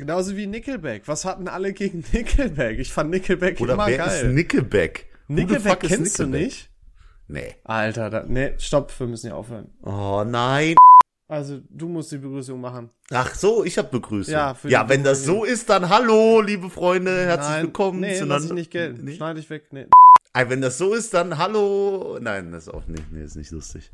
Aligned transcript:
genauso 0.00 0.36
wie 0.36 0.46
Nickelback. 0.46 1.02
Was 1.06 1.24
hatten 1.24 1.46
alle 1.48 1.72
gegen 1.72 2.04
Nickelback? 2.12 2.78
Ich 2.78 2.92
fand 2.92 3.10
Nickelback 3.10 3.60
Oder 3.60 3.74
immer 3.74 3.86
wer 3.86 3.98
geil. 3.98 4.26
ist 4.26 4.32
Nickelback? 4.34 5.06
Nickelback 5.28 5.80
kennst 5.80 6.18
du 6.18 6.24
Nickelback? 6.24 6.40
nicht? 6.46 6.70
Nee. 7.28 7.54
Alter, 7.62 8.10
da, 8.10 8.24
nee, 8.26 8.54
stopp, 8.58 8.92
wir 8.98 9.06
müssen 9.06 9.28
ja 9.28 9.34
aufhören. 9.34 9.70
Oh 9.82 10.24
nein. 10.26 10.74
Also, 11.28 11.60
du 11.70 11.88
musst 11.88 12.10
die 12.10 12.18
Begrüßung 12.18 12.60
machen. 12.60 12.90
Ach 13.12 13.32
so, 13.36 13.64
ich 13.64 13.78
habe 13.78 13.86
Begrüßung. 13.88 14.32
Ja, 14.34 14.56
ja 14.64 14.88
wenn 14.88 15.04
das 15.04 15.24
so 15.24 15.44
ist, 15.44 15.70
dann 15.70 15.88
hallo, 15.88 16.40
liebe 16.40 16.68
Freunde, 16.70 17.24
herzlich 17.26 17.48
Nein, 17.50 17.62
willkommen 17.66 18.00
Nee, 18.00 18.18
lass 18.20 18.46
ich 18.46 18.52
nicht 18.52 18.72
gelten. 18.72 19.04
Nee? 19.04 19.14
Schneide 19.14 19.38
ich 19.38 19.48
weg. 19.48 19.68
Nee. 19.70 19.86
Ah, 20.32 20.44
Wenn 20.48 20.60
das 20.60 20.76
so 20.78 20.92
ist, 20.94 21.14
dann 21.14 21.38
hallo. 21.38 22.18
Nein, 22.20 22.50
das 22.50 22.64
ist 22.66 22.74
auch 22.74 22.86
nicht, 22.88 23.12
nee, 23.12 23.22
ist 23.22 23.36
nicht 23.36 23.52
lustig. 23.52 23.92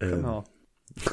Ähm, 0.00 0.10
Genau. 0.16 0.44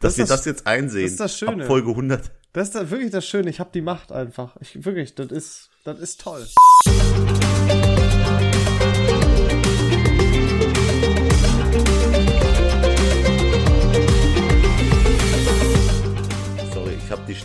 Dass 0.00 0.16
Das 0.16 0.18
wir 0.18 0.24
das- 0.24 0.36
das 0.38 0.44
jetzt 0.46 0.66
einsehen. 0.66 1.04
das 1.04 1.12
ist 1.12 1.20
das 1.20 1.38
Schöne. 1.38 1.62
Ab 1.62 1.68
Folge 1.68 1.90
100. 1.90 2.32
Das 2.58 2.70
ist 2.70 2.90
wirklich 2.90 3.12
das 3.12 3.24
Schöne. 3.24 3.50
Ich 3.50 3.60
habe 3.60 3.70
die 3.72 3.80
Macht 3.80 4.10
einfach. 4.10 4.56
Ich, 4.58 4.84
wirklich, 4.84 5.14
das 5.14 5.30
ist, 5.30 5.70
das 5.84 6.00
ist 6.00 6.20
toll. 6.20 6.44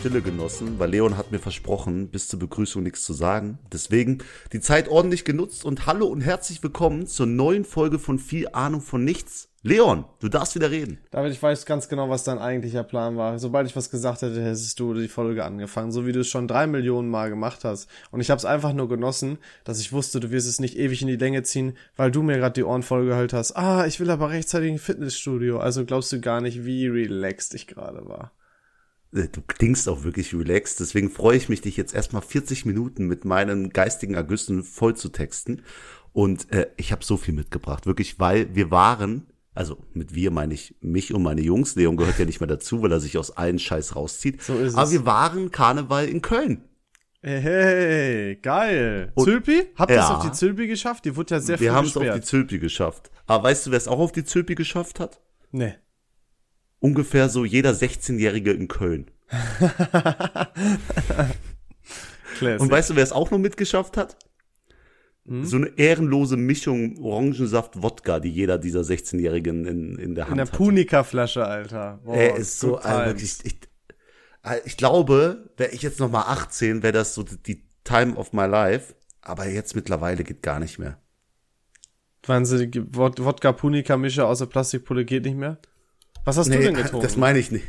Stille 0.04 0.20
genossen, 0.20 0.78
weil 0.78 0.90
Leon 0.90 1.16
hat 1.16 1.32
mir 1.32 1.38
versprochen, 1.38 2.08
bis 2.08 2.28
zur 2.28 2.38
Begrüßung 2.38 2.82
nichts 2.82 3.06
zu 3.06 3.14
sagen. 3.14 3.58
Deswegen 3.72 4.18
die 4.52 4.60
Zeit 4.60 4.88
ordentlich 4.88 5.24
genutzt 5.24 5.64
und 5.64 5.86
hallo 5.86 6.08
und 6.08 6.20
herzlich 6.20 6.62
willkommen 6.62 7.06
zur 7.06 7.24
neuen 7.24 7.64
Folge 7.64 7.98
von 7.98 8.18
Viel 8.18 8.48
Ahnung 8.52 8.82
von 8.82 9.02
Nichts. 9.02 9.48
Leon, 9.62 10.04
du 10.20 10.28
darfst 10.28 10.56
wieder 10.56 10.70
reden. 10.70 10.98
David, 11.10 11.32
ich 11.32 11.42
weiß 11.42 11.64
ganz 11.64 11.88
genau, 11.88 12.10
was 12.10 12.22
dein 12.22 12.38
eigentlicher 12.38 12.82
Plan 12.82 13.16
war. 13.16 13.38
Sobald 13.38 13.66
ich 13.66 13.76
was 13.76 13.88
gesagt 13.88 14.20
hätte, 14.20 14.42
hättest 14.44 14.78
du 14.78 14.92
die 14.92 15.08
Folge 15.08 15.42
angefangen, 15.42 15.90
so 15.90 16.04
wie 16.04 16.12
du 16.12 16.20
es 16.20 16.28
schon 16.28 16.48
drei 16.48 16.66
Millionen 16.66 17.08
Mal 17.08 17.30
gemacht 17.30 17.64
hast. 17.64 17.88
Und 18.10 18.20
ich 18.20 18.28
habe 18.28 18.38
es 18.38 18.44
einfach 18.44 18.74
nur 18.74 18.90
genossen, 18.90 19.38
dass 19.64 19.80
ich 19.80 19.94
wusste, 19.94 20.20
du 20.20 20.30
wirst 20.30 20.46
es 20.46 20.60
nicht 20.60 20.76
ewig 20.76 21.00
in 21.00 21.08
die 21.08 21.16
Länge 21.16 21.44
ziehen, 21.44 21.78
weil 21.96 22.10
du 22.10 22.22
mir 22.22 22.36
gerade 22.36 22.52
die 22.52 22.64
Ohren 22.64 22.82
vollgeheult 22.82 23.32
hast. 23.32 23.56
Ah, 23.56 23.86
ich 23.86 24.00
will 24.00 24.10
aber 24.10 24.28
rechtzeitig 24.28 24.70
ein 24.70 24.78
Fitnessstudio. 24.78 25.60
Also 25.60 25.86
glaubst 25.86 26.12
du 26.12 26.20
gar 26.20 26.42
nicht, 26.42 26.66
wie 26.66 26.88
relaxed 26.88 27.54
ich 27.54 27.66
gerade 27.66 28.06
war. 28.06 28.32
Äh, 29.14 29.28
Du 29.28 29.40
klingst 29.46 29.88
auch 29.88 30.04
wirklich 30.04 30.34
relaxed, 30.34 30.80
deswegen 30.80 31.10
freue 31.10 31.36
ich 31.36 31.48
mich, 31.48 31.60
dich 31.60 31.76
jetzt 31.76 31.94
erstmal 31.94 32.22
40 32.22 32.64
Minuten 32.66 33.06
mit 33.06 33.24
meinen 33.24 33.70
geistigen 33.70 34.14
Ergüssen 34.14 34.62
voll 34.64 34.96
zu 34.96 35.08
texten. 35.10 35.62
Und 36.12 36.50
äh, 36.52 36.68
ich 36.76 36.92
habe 36.92 37.04
so 37.04 37.16
viel 37.16 37.34
mitgebracht, 37.34 37.86
wirklich, 37.86 38.20
weil 38.20 38.54
wir 38.54 38.70
waren, 38.70 39.26
also 39.54 39.78
mit 39.92 40.14
wir 40.14 40.30
meine 40.30 40.54
ich 40.54 40.76
mich 40.80 41.12
und 41.14 41.22
meine 41.22 41.40
Jungs, 41.42 41.74
Leon 41.76 41.96
gehört 41.96 42.18
ja 42.18 42.24
nicht 42.24 42.40
mehr 42.40 42.46
dazu, 42.46 42.82
weil 42.82 42.92
er 42.92 43.00
sich 43.00 43.18
aus 43.18 43.30
allen 43.36 43.58
Scheiß 43.58 43.96
rauszieht. 43.96 44.42
So 44.42 44.56
ist 44.58 44.74
Aber 44.74 44.84
es. 44.84 44.92
wir 44.92 45.06
waren 45.06 45.50
Karneval 45.50 46.08
in 46.08 46.22
Köln. 46.22 46.64
Hey, 47.22 47.40
hey 47.40 48.36
geil. 48.36 49.10
Und- 49.14 49.24
Zülpi? 49.24 49.62
Habt 49.76 49.90
ihr 49.90 49.96
es 49.98 50.08
Ja. 50.08 50.16
auf 50.18 50.24
die 50.24 50.32
Zülpi 50.32 50.66
geschafft? 50.66 51.04
Die 51.06 51.16
wurde 51.16 51.34
ja 51.36 51.40
sehr 51.40 51.58
Wir 51.58 51.70
früh 51.70 51.74
haben 51.76 51.86
es 51.86 51.96
auf 51.96 52.02
die. 52.14 52.20
Zülpi 52.20 52.58
geschafft. 52.58 53.10
Aber 53.26 53.44
weißt 53.44 53.66
du, 53.66 53.70
wer 53.70 53.78
es 53.78 53.88
auch 53.88 53.98
auf 53.98 54.12
die 54.12 54.24
Zülpi 54.24 54.54
geschafft 54.54 55.00
hat? 55.00 55.20
Nee. 55.50 55.74
Ungefähr 56.84 57.30
so 57.30 57.46
jeder 57.46 57.70
16-Jährige 57.70 58.52
in 58.52 58.68
Köln. 58.68 59.10
Und 62.58 62.70
weißt 62.70 62.90
du, 62.90 62.96
wer 62.96 63.02
es 63.02 63.12
auch 63.12 63.30
noch 63.30 63.38
mitgeschafft 63.38 63.96
hat? 63.96 64.18
Hm? 65.26 65.44
So 65.46 65.56
eine 65.56 65.68
ehrenlose 65.78 66.36
Mischung 66.36 66.98
Orangensaft-Wodka, 66.98 68.20
die 68.20 68.28
jeder 68.28 68.58
dieser 68.58 68.82
16-Jährigen 68.82 69.64
in, 69.64 69.98
in 69.98 70.14
der 70.14 70.24
Hand 70.24 70.32
in 70.32 70.36
der 70.36 70.46
hat. 70.46 70.52
Punika-Flasche, 70.52 71.46
Alter. 71.46 72.00
Boah, 72.04 72.16
Er 72.16 72.36
ist 72.36 72.60
so 72.60 72.76
ein, 72.76 73.06
wirklich, 73.06 73.38
ich, 73.44 73.56
äh, 74.42 74.60
ich 74.66 74.76
glaube, 74.76 75.50
wäre 75.56 75.70
ich 75.70 75.80
jetzt 75.80 76.00
noch 76.00 76.10
mal 76.10 76.24
18, 76.24 76.82
wäre 76.82 76.92
das 76.92 77.14
so 77.14 77.22
die, 77.22 77.64
Time 77.84 78.14
of 78.16 78.32
my 78.34 78.44
life. 78.46 78.94
Aber 79.22 79.46
jetzt 79.48 79.74
mittlerweile 79.74 80.22
geht 80.24 80.42
gar 80.42 80.58
nicht 80.60 80.78
mehr. 80.78 80.98
Wahnsinnige 82.26 82.82
Wod- 82.94 83.24
Wodka-Punika-Mische 83.24 84.26
aus 84.26 84.38
der 84.40 84.46
Plastikpulle 84.46 85.04
geht 85.06 85.24
nicht 85.24 85.36
mehr. 85.36 85.58
Was 86.24 86.36
hast 86.36 86.48
du 86.48 86.58
denn 86.58 86.74
getrunken? 86.74 87.02
das 87.02 87.16
meine 87.16 87.38
ich 87.38 87.50
nicht. 87.50 87.66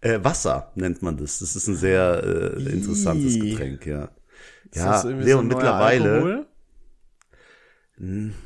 Äh, 0.00 0.20
Wasser 0.22 0.72
nennt 0.74 1.02
man 1.02 1.16
das. 1.16 1.40
Das 1.40 1.56
ist 1.56 1.66
ein 1.66 1.76
sehr 1.76 2.22
äh, 2.56 2.72
interessantes 2.72 3.34
Ih. 3.34 3.50
Getränk, 3.50 3.86
ja. 3.86 4.10
Ja, 4.74 5.02
Leon, 5.02 5.48
so 5.50 5.56
mittlerweile, 5.56 6.12
Alkohol? 6.12 6.46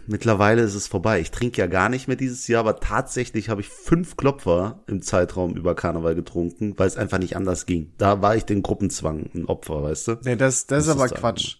mittlerweile 0.07 0.63
ist 0.63 0.75
es 0.75 0.87
vorbei. 0.87 1.21
Ich 1.21 1.31
trinke 1.31 1.61
ja 1.61 1.67
gar 1.67 1.89
nicht 1.91 2.09
mehr 2.09 2.17
dieses 2.17 2.49
Jahr, 2.49 2.61
aber 2.61 2.81
tatsächlich 2.81 3.51
habe 3.51 3.61
ich 3.61 3.69
fünf 3.69 4.17
Klopfer 4.17 4.83
im 4.87 5.03
Zeitraum 5.03 5.57
über 5.57 5.75
Karneval 5.75 6.15
getrunken, 6.15 6.79
weil 6.79 6.87
es 6.87 6.97
einfach 6.97 7.19
nicht 7.19 7.37
anders 7.37 7.67
ging. 7.67 7.93
Da 7.99 8.23
war 8.23 8.35
ich 8.35 8.45
den 8.45 8.63
Gruppenzwang 8.63 9.29
ein 9.35 9.45
Opfer, 9.47 9.83
weißt 9.83 10.09
du? 10.09 10.17
Nee, 10.25 10.37
das, 10.37 10.67
das 10.67 10.85
ist 10.87 10.91
aber 10.91 11.07
ist 11.07 11.15
Quatsch. 11.15 11.57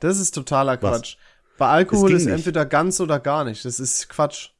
Das 0.00 0.18
ist 0.18 0.32
totaler 0.34 0.80
Was? 0.80 0.80
Quatsch. 0.80 1.16
Bei 1.58 1.68
Alkohol 1.68 2.12
ist 2.12 2.24
nicht. 2.24 2.34
entweder 2.34 2.64
ganz 2.64 2.98
oder 3.00 3.20
gar 3.20 3.44
nicht. 3.44 3.64
Das 3.64 3.78
ist 3.78 4.08
Quatsch. 4.08 4.50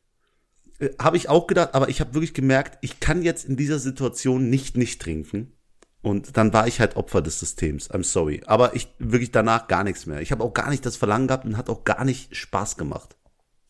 Äh, 0.79 0.91
Habe 1.01 1.17
ich 1.17 1.29
auch 1.29 1.47
gedacht, 1.47 1.75
aber 1.75 1.89
ich 1.89 2.01
habe 2.01 2.15
wirklich 2.15 2.35
gemerkt, 2.35 2.79
ich 2.81 3.01
kann 3.01 3.23
jetzt 3.23 3.45
in 3.45 3.57
dieser 3.57 3.79
Situation 3.79 4.51
nicht 4.51 4.77
nicht 4.77 5.01
trinken. 5.01 5.53
Und 6.03 6.37
dann 6.37 6.53
war 6.53 6.67
ich 6.67 6.81
halt 6.81 6.97
Opfer 6.97 7.23
des 7.23 7.41
Systems. 7.41 7.91
I'm 7.91 8.05
sorry. 8.05 8.43
Aber 8.45 8.77
ich 8.77 8.89
wirklich 8.99 9.31
danach 9.33 9.69
gar 9.69 9.85
nichts 9.85 10.05
mehr. 10.05 10.21
Ich 10.21 10.33
habe 10.33 10.45
auch 10.45 10.53
gar 10.53 10.69
nicht 10.69 10.85
das 10.85 10.97
Verlangen 10.97 11.29
gehabt 11.29 11.47
und 11.47 11.57
hat 11.57 11.71
auch 11.71 11.85
gar 11.85 12.05
nicht 12.05 12.37
Spaß 12.37 12.77
gemacht. 12.77 13.17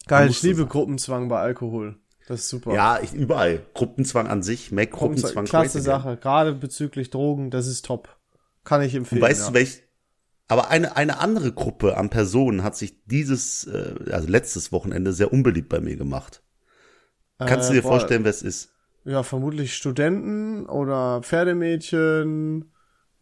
Geil, 0.08 0.28
ich 0.28 0.42
liebe 0.42 0.62
sein. 0.62 0.68
Gruppenzwang 0.68 1.28
bei 1.28 1.38
Alkohol. 1.38 1.96
Das 2.26 2.40
ist 2.40 2.48
super. 2.48 2.74
Ja, 2.74 2.98
ich, 3.00 3.12
überall. 3.12 3.64
Gruppenzwang 3.74 4.26
an 4.26 4.42
sich, 4.42 4.72
make 4.72 4.90
Gruppenzwang 4.90 5.44
Klasse. 5.44 5.80
Sache. 5.80 6.16
Gerade 6.16 6.54
bezüglich 6.54 7.10
Drogen, 7.10 7.50
das 7.50 7.66
ist 7.66 7.84
top. 7.84 8.16
Kann 8.64 8.82
ich 8.82 8.94
empfehlen. 8.94 9.22
Und 9.22 9.28
weißt 9.28 9.42
ja. 9.42 9.48
du, 9.48 9.54
welch, 9.54 9.82
aber 10.48 10.70
eine, 10.70 10.96
eine 10.96 11.20
andere 11.20 11.52
Gruppe 11.52 11.96
an 11.96 12.10
Personen 12.10 12.62
hat 12.62 12.76
sich 12.76 13.04
dieses, 13.04 13.64
äh, 13.66 13.94
also 14.10 14.28
letztes 14.28 14.72
Wochenende 14.72 15.12
sehr 15.12 15.32
unbeliebt 15.32 15.68
bei 15.68 15.80
mir 15.80 15.96
gemacht. 15.96 16.42
Kannst 17.38 17.70
du 17.70 17.72
Äh, 17.72 17.76
dir 17.76 17.82
boah, 17.82 17.88
vorstellen, 17.88 18.24
wer 18.24 18.30
es 18.30 18.42
ist? 18.42 18.70
Ja, 19.04 19.22
vermutlich 19.22 19.74
Studenten 19.76 20.66
oder 20.66 21.22
Pferdemädchen 21.22 22.72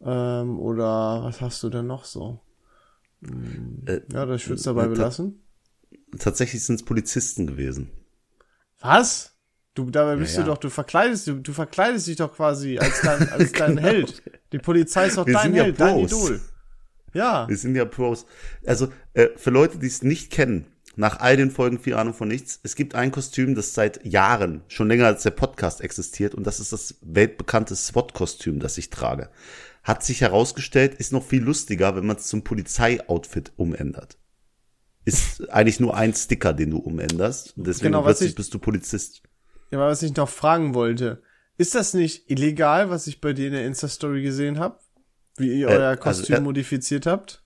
ähm, 0.00 0.58
oder 0.60 1.24
was 1.24 1.40
hast 1.40 1.62
du 1.62 1.70
denn 1.70 1.86
noch 1.86 2.04
so? 2.04 2.40
Äh, 3.86 4.00
Ja, 4.12 4.26
das 4.26 4.42
ich 4.42 4.48
würde 4.48 4.58
es 4.58 4.62
dabei 4.64 4.86
äh, 4.86 4.88
belassen. 4.88 5.42
tatsächlich 6.18 6.64
sind 6.64 6.76
es 6.76 6.84
Polizisten 6.84 7.46
gewesen. 7.46 7.90
Was? 8.80 9.32
Du, 9.74 9.90
dabei 9.90 10.16
bist 10.16 10.36
ja. 10.36 10.42
du 10.42 10.42
doch, 10.44 10.58
du 10.58 10.68
verkleidest, 10.68 11.26
du, 11.28 11.34
du 11.40 11.52
verkleidest 11.52 12.06
dich 12.06 12.16
doch 12.16 12.34
quasi 12.34 12.78
als 12.78 13.00
dein, 13.00 13.28
als 13.32 13.54
dein 13.54 13.78
Held. 13.78 14.22
Die 14.52 14.58
Polizei 14.58 15.06
ist 15.06 15.16
doch 15.16 15.26
Wir 15.26 15.34
dein 15.34 15.42
sind 15.44 15.54
ja 15.54 15.62
Held, 15.64 15.80
dein. 15.80 15.98
Idol. 15.98 16.40
Ja. 17.14 17.48
Wir 17.48 17.56
sind 17.56 17.74
ja 17.74 17.84
Pros. 17.84 18.26
Also, 18.66 18.88
äh, 19.14 19.28
für 19.36 19.50
Leute, 19.50 19.78
die 19.78 19.86
es 19.86 20.02
nicht 20.02 20.30
kennen, 20.30 20.66
nach 20.96 21.20
all 21.20 21.36
den 21.36 21.50
Folgen 21.50 21.78
viel 21.78 21.94
Ahnung 21.94 22.14
von 22.14 22.28
nichts, 22.28 22.60
es 22.62 22.76
gibt 22.76 22.94
ein 22.94 23.10
Kostüm, 23.12 23.54
das 23.54 23.74
seit 23.74 24.04
Jahren, 24.04 24.62
schon 24.68 24.88
länger 24.88 25.06
als 25.06 25.22
der 25.22 25.30
Podcast 25.30 25.80
existiert, 25.80 26.34
und 26.34 26.46
das 26.46 26.60
ist 26.60 26.72
das 26.72 26.96
weltbekannte 27.02 27.74
SWAT-Kostüm, 27.76 28.60
das 28.60 28.76
ich 28.78 28.90
trage. 28.90 29.30
Hat 29.82 30.04
sich 30.04 30.20
herausgestellt, 30.20 30.94
ist 30.94 31.12
noch 31.12 31.24
viel 31.24 31.42
lustiger, 31.42 31.96
wenn 31.96 32.06
man 32.06 32.16
es 32.16 32.26
zum 32.26 32.44
Polizei-Outfit 32.44 33.52
umändert. 33.56 34.18
Ist 35.04 35.50
eigentlich 35.50 35.80
nur 35.80 35.96
ein 35.96 36.14
Sticker, 36.14 36.52
den 36.52 36.70
du 36.70 36.78
umänderst. 36.78 37.54
Deswegen 37.56 37.86
Genau, 37.92 38.00
was 38.04 38.18
plötzlich 38.18 38.30
ich- 38.30 38.36
bist 38.36 38.54
du 38.54 38.58
Polizist. 38.60 39.22
Ja, 39.72 39.78
aber 39.78 39.88
was 39.88 40.02
ich 40.02 40.14
noch 40.14 40.28
fragen 40.28 40.74
wollte, 40.74 41.22
ist 41.58 41.74
das 41.74 41.94
nicht 41.94 42.30
illegal, 42.30 42.90
was 42.90 43.06
ich 43.06 43.20
bei 43.20 43.32
dir 43.32 43.46
in 43.48 43.52
der 43.54 43.66
Insta-Story 43.66 44.22
gesehen 44.22 44.58
habe? 44.60 44.78
Wie 45.38 45.60
ihr 45.60 45.68
Äh, 45.68 45.76
euer 45.78 45.88
also, 45.88 46.02
Kostüm 46.02 46.36
äh, 46.36 46.40
modifiziert 46.40 47.06
habt? 47.06 47.41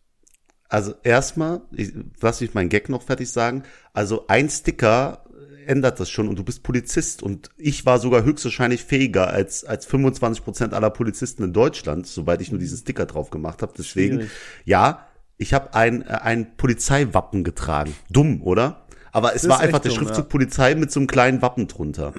Also 0.69 0.95
erstmal, 1.03 1.63
ich, 1.73 1.93
lass 2.21 2.41
mich 2.41 2.55
meinen 2.55 2.69
Gag 2.69 2.89
noch 2.89 3.03
fertig 3.03 3.31
sagen. 3.31 3.63
Also 3.93 4.27
ein 4.29 4.49
Sticker 4.51 5.23
ändert 5.67 5.99
das 5.99 6.11
schon 6.11 6.29
und 6.29 6.39
du 6.39 6.45
bist 6.45 6.63
Polizist 6.63 7.23
und 7.23 7.51
ich 7.57 7.85
war 7.87 7.99
sogar 7.99 8.23
höchstwahrscheinlich 8.25 8.85
fähiger 8.85 9.29
als 9.29 9.65
als 9.65 9.85
25 9.87 10.45
Prozent 10.45 10.75
aller 10.75 10.91
Polizisten 10.91 11.43
in 11.43 11.53
Deutschland, 11.53 12.07
soweit 12.07 12.41
ich 12.41 12.51
nur 12.53 12.61
diesen 12.61 12.79
Sticker 12.79 13.05
drauf 13.07 13.31
gemacht 13.31 13.63
habe. 13.63 13.73
Deswegen, 13.77 14.15
Schwierig. 14.17 14.31
ja, 14.65 15.07
ich 15.39 15.53
habe 15.55 15.75
ein 15.75 16.03
äh, 16.03 16.07
ein 16.23 16.57
Polizeiwappen 16.57 17.43
getragen. 17.45 17.95
Dumm, 18.11 18.43
oder? 18.43 18.87
Aber 19.13 19.35
es 19.35 19.43
Das 19.43 19.51
war 19.51 19.61
einfach 19.61 19.81
der 19.81 19.91
dumm, 19.91 19.99
Schriftzug 20.01 20.25
ja. 20.27 20.31
Polizei 20.31 20.75
mit 20.77 20.93
so 20.93 21.01
einem 21.01 21.07
kleinen 21.09 21.43
Wappen 21.43 21.67
drunter. 21.69 22.13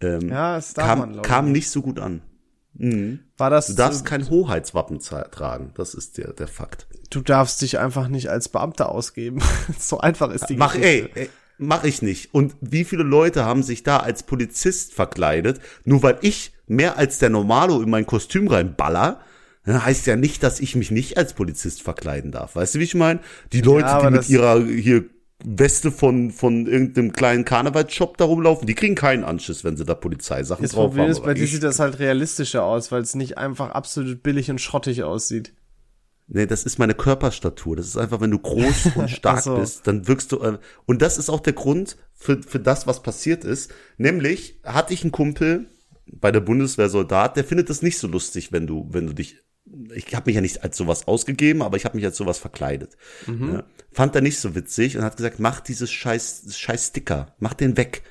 Ähm, 0.00 0.28
Ja, 0.30 0.54
das 0.56 0.72
darf 0.74 0.86
kam 0.86 0.98
man, 0.98 1.22
kam 1.22 1.46
ich. 1.48 1.52
nicht 1.52 1.70
so 1.70 1.82
gut 1.82 1.98
an. 2.00 2.22
War 3.36 3.50
das, 3.50 3.66
Du 3.66 3.74
darfst 3.74 4.06
äh, 4.06 4.08
kein 4.08 4.30
Hoheitswappen 4.30 4.98
tra- 4.98 5.28
tragen. 5.30 5.72
Das 5.74 5.92
ist 5.94 6.16
der 6.18 6.32
der 6.32 6.48
Fakt. 6.48 6.86
Du 7.14 7.20
darfst 7.20 7.60
dich 7.62 7.78
einfach 7.78 8.08
nicht 8.08 8.28
als 8.30 8.48
Beamter 8.48 8.90
ausgeben. 8.90 9.40
so 9.78 9.98
einfach 10.00 10.30
ist 10.30 10.46
die 10.48 10.56
Mach, 10.56 10.74
Geschichte. 10.74 11.10
ey, 11.14 11.22
ey, 11.24 11.30
mach 11.58 11.84
ich 11.84 12.02
nicht. 12.02 12.34
Und 12.34 12.54
wie 12.60 12.84
viele 12.84 13.02
Leute 13.04 13.44
haben 13.44 13.62
sich 13.62 13.82
da 13.82 13.98
als 13.98 14.22
Polizist 14.22 14.92
verkleidet, 14.94 15.60
nur 15.84 16.02
weil 16.02 16.18
ich 16.22 16.52
mehr 16.66 16.96
als 16.98 17.18
der 17.18 17.30
Normalo 17.30 17.80
in 17.82 17.90
mein 17.90 18.06
Kostüm 18.06 18.48
reinballer, 18.48 19.20
ja, 19.66 19.84
heißt 19.84 20.06
ja 20.06 20.16
nicht, 20.16 20.42
dass 20.42 20.58
ich 20.58 20.74
mich 20.74 20.90
nicht 20.90 21.16
als 21.18 21.34
Polizist 21.34 21.82
verkleiden 21.82 22.32
darf. 22.32 22.56
Weißt 22.56 22.74
du, 22.74 22.78
wie 22.80 22.84
ich 22.84 22.94
meine? 22.96 23.20
Die 23.52 23.60
Leute, 23.60 23.86
aber 23.86 24.06
die 24.08 24.12
mit 24.12 24.20
das- 24.20 24.28
ihrer 24.30 24.64
hier 24.64 25.04
Weste 25.44 25.90
von, 25.90 26.30
von 26.30 26.68
irgendeinem 26.68 27.10
kleinen 27.12 27.44
Karnevalsshop 27.44 28.16
da 28.16 28.24
rumlaufen, 28.26 28.66
die 28.66 28.74
kriegen 28.74 28.94
keinen 28.94 29.24
Anschiss, 29.24 29.64
wenn 29.64 29.76
sie 29.76 29.84
da 29.84 29.94
Polizeisachen 29.96 30.62
Das 30.62 30.70
drauf 30.72 30.86
Problem 30.90 31.04
haben. 31.04 31.10
ist, 31.10 31.24
bei 31.24 31.34
dir 31.34 31.46
sieht 31.48 31.64
das 31.64 31.80
halt 31.80 31.98
realistischer 31.98 32.62
aus, 32.62 32.92
weil 32.92 33.02
es 33.02 33.16
nicht 33.16 33.38
einfach 33.38 33.70
absolut 33.70 34.22
billig 34.22 34.50
und 34.52 34.60
schrottig 34.60 35.02
aussieht. 35.02 35.52
Nee, 36.28 36.46
das 36.46 36.64
ist 36.64 36.78
meine 36.78 36.94
Körperstatur. 36.94 37.76
Das 37.76 37.86
ist 37.86 37.96
einfach, 37.96 38.20
wenn 38.20 38.30
du 38.30 38.38
groß 38.38 38.90
und 38.96 39.10
stark 39.10 39.42
so. 39.42 39.56
bist, 39.56 39.86
dann 39.86 40.08
wirkst 40.08 40.32
du. 40.32 40.40
Äh, 40.40 40.58
und 40.86 41.02
das 41.02 41.18
ist 41.18 41.28
auch 41.28 41.40
der 41.40 41.52
Grund 41.52 41.96
für, 42.14 42.42
für 42.42 42.60
das, 42.60 42.86
was 42.86 43.02
passiert 43.02 43.44
ist. 43.44 43.72
Nämlich 43.98 44.60
hatte 44.64 44.94
ich 44.94 45.02
einen 45.02 45.12
Kumpel 45.12 45.66
bei 46.06 46.32
der 46.32 46.40
Bundeswehr 46.40 46.88
Soldat, 46.88 47.36
der 47.36 47.44
findet 47.44 47.70
das 47.70 47.82
nicht 47.82 47.98
so 47.98 48.06
lustig, 48.06 48.52
wenn 48.52 48.66
du, 48.66 48.88
wenn 48.90 49.06
du 49.06 49.12
dich. 49.12 49.42
Ich 49.94 50.14
habe 50.14 50.26
mich 50.26 50.34
ja 50.34 50.40
nicht 50.40 50.64
als 50.64 50.76
sowas 50.76 51.06
ausgegeben, 51.06 51.62
aber 51.62 51.76
ich 51.76 51.84
habe 51.84 51.96
mich 51.96 52.04
als 52.04 52.16
sowas 52.16 52.38
verkleidet. 52.38 52.96
Ja, 53.54 53.64
fand 53.92 54.14
er 54.14 54.20
nicht 54.20 54.40
so 54.40 54.54
witzig 54.54 54.96
und 54.96 55.04
hat 55.04 55.16
gesagt, 55.16 55.38
mach 55.38 55.60
dieses 55.60 55.90
scheiß, 55.90 56.44
scheiß 56.50 56.88
Sticker, 56.88 57.34
mach 57.38 57.54
den 57.54 57.76
weg. 57.76 58.02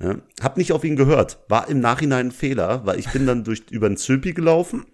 Ja, 0.00 0.18
hab 0.40 0.56
nicht 0.56 0.72
auf 0.72 0.84
ihn 0.84 0.96
gehört, 0.96 1.40
war 1.48 1.68
im 1.68 1.80
Nachhinein 1.80 2.28
ein 2.28 2.32
Fehler, 2.32 2.84
weil 2.84 2.98
ich 2.98 3.10
bin 3.10 3.26
dann 3.26 3.44
durch 3.44 3.64
über 3.70 3.88
den 3.88 3.96
Zülpi 3.96 4.32
gelaufen 4.34 4.86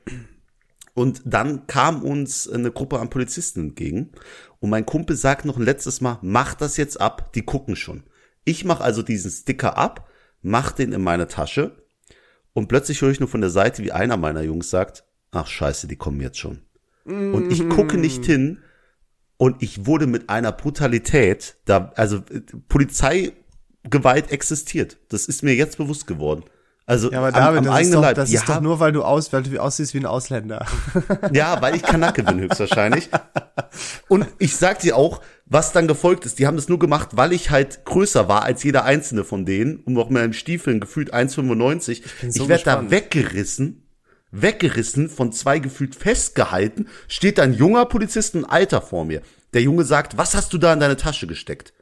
und 0.96 1.20
dann 1.26 1.66
kam 1.66 2.02
uns 2.02 2.48
eine 2.48 2.72
Gruppe 2.72 2.98
an 2.98 3.10
Polizisten 3.10 3.60
entgegen. 3.60 4.12
Und 4.60 4.70
mein 4.70 4.86
Kumpel 4.86 5.14
sagt 5.14 5.44
noch 5.44 5.58
ein 5.58 5.62
letztes 5.62 6.00
Mal, 6.00 6.18
mach 6.22 6.54
das 6.54 6.78
jetzt 6.78 6.98
ab, 6.98 7.34
die 7.34 7.42
gucken 7.42 7.76
schon. 7.76 8.04
Ich 8.44 8.64
mache 8.64 8.82
also 8.82 9.02
diesen 9.02 9.30
Sticker 9.30 9.76
ab, 9.76 10.08
mach 10.40 10.72
den 10.72 10.92
in 10.92 11.02
meine 11.02 11.28
Tasche. 11.28 11.76
Und 12.54 12.68
plötzlich 12.68 13.02
höre 13.02 13.10
ich 13.10 13.20
nur 13.20 13.28
von 13.28 13.42
der 13.42 13.50
Seite, 13.50 13.84
wie 13.84 13.92
einer 13.92 14.16
meiner 14.16 14.40
Jungs 14.40 14.70
sagt, 14.70 15.04
ach 15.32 15.48
scheiße, 15.48 15.86
die 15.86 15.96
kommen 15.96 16.22
jetzt 16.22 16.38
schon. 16.38 16.62
Und 17.04 17.52
ich 17.52 17.68
gucke 17.68 17.98
nicht 17.98 18.24
hin. 18.24 18.62
Und 19.36 19.62
ich 19.62 19.84
wurde 19.84 20.06
mit 20.06 20.30
einer 20.30 20.50
Brutalität, 20.50 21.58
da, 21.66 21.92
also 21.96 22.22
äh, 22.30 22.40
Polizeigewalt 22.68 24.32
existiert. 24.32 24.96
Das 25.10 25.26
ist 25.26 25.42
mir 25.42 25.54
jetzt 25.54 25.76
bewusst 25.76 26.06
geworden. 26.06 26.44
Also 26.86 27.10
Ja, 27.10 27.18
aber 27.18 27.32
David, 27.32 27.42
am, 27.42 27.56
am 27.58 27.64
das, 27.64 27.72
ist 27.72 27.78
eigenen 27.78 27.92
doch, 27.94 28.02
Leib. 28.02 28.14
das 28.14 28.28
Die 28.28 28.36
ist 28.36 28.48
doch 28.48 28.60
nur, 28.60 28.78
weil 28.78 28.92
du, 28.92 29.02
aus, 29.02 29.32
weil 29.32 29.42
du 29.42 29.60
aussiehst 29.60 29.92
wie 29.92 29.98
ein 29.98 30.06
Ausländer. 30.06 30.64
Ja, 31.32 31.60
weil 31.60 31.74
ich 31.74 31.82
Kanake 31.82 32.22
bin 32.22 32.38
höchstwahrscheinlich. 32.38 33.10
Und 34.08 34.26
ich 34.38 34.56
sag 34.56 34.78
dir 34.78 34.96
auch, 34.96 35.20
was 35.46 35.72
dann 35.72 35.88
gefolgt 35.88 36.24
ist. 36.26 36.38
Die 36.38 36.46
haben 36.46 36.56
das 36.56 36.68
nur 36.68 36.78
gemacht, 36.78 37.10
weil 37.12 37.32
ich 37.32 37.50
halt 37.50 37.84
größer 37.84 38.28
war 38.28 38.44
als 38.44 38.62
jeder 38.62 38.84
einzelne 38.84 39.24
von 39.24 39.44
denen. 39.44 39.78
Und 39.78 39.94
noch 39.94 40.08
mit 40.08 40.22
meinen 40.22 40.32
Stiefeln 40.32 40.78
gefühlt 40.78 41.12
1,95. 41.12 41.90
Ich, 41.90 42.02
bin 42.20 42.32
so 42.32 42.44
ich 42.44 42.48
werd 42.48 42.66
da 42.66 42.88
weggerissen. 42.90 43.82
Weggerissen, 44.30 45.08
von 45.08 45.32
zwei 45.32 45.58
gefühlt 45.58 45.94
festgehalten, 45.94 46.88
steht 47.08 47.38
da 47.38 47.42
ein 47.42 47.54
junger 47.54 47.86
Polizist, 47.86 48.34
ein 48.34 48.44
Alter 48.44 48.82
vor 48.82 49.04
mir. 49.04 49.22
Der 49.54 49.62
Junge 49.62 49.84
sagt, 49.84 50.18
was 50.18 50.34
hast 50.34 50.52
du 50.52 50.58
da 50.58 50.72
in 50.72 50.80
deine 50.80 50.96
Tasche 50.96 51.26
gesteckt? 51.26 51.72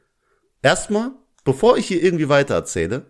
Erstmal, 0.62 1.12
bevor 1.44 1.76
ich 1.76 1.86
hier 1.86 2.02
irgendwie 2.02 2.28
weiter 2.28 2.54
erzähle, 2.54 3.06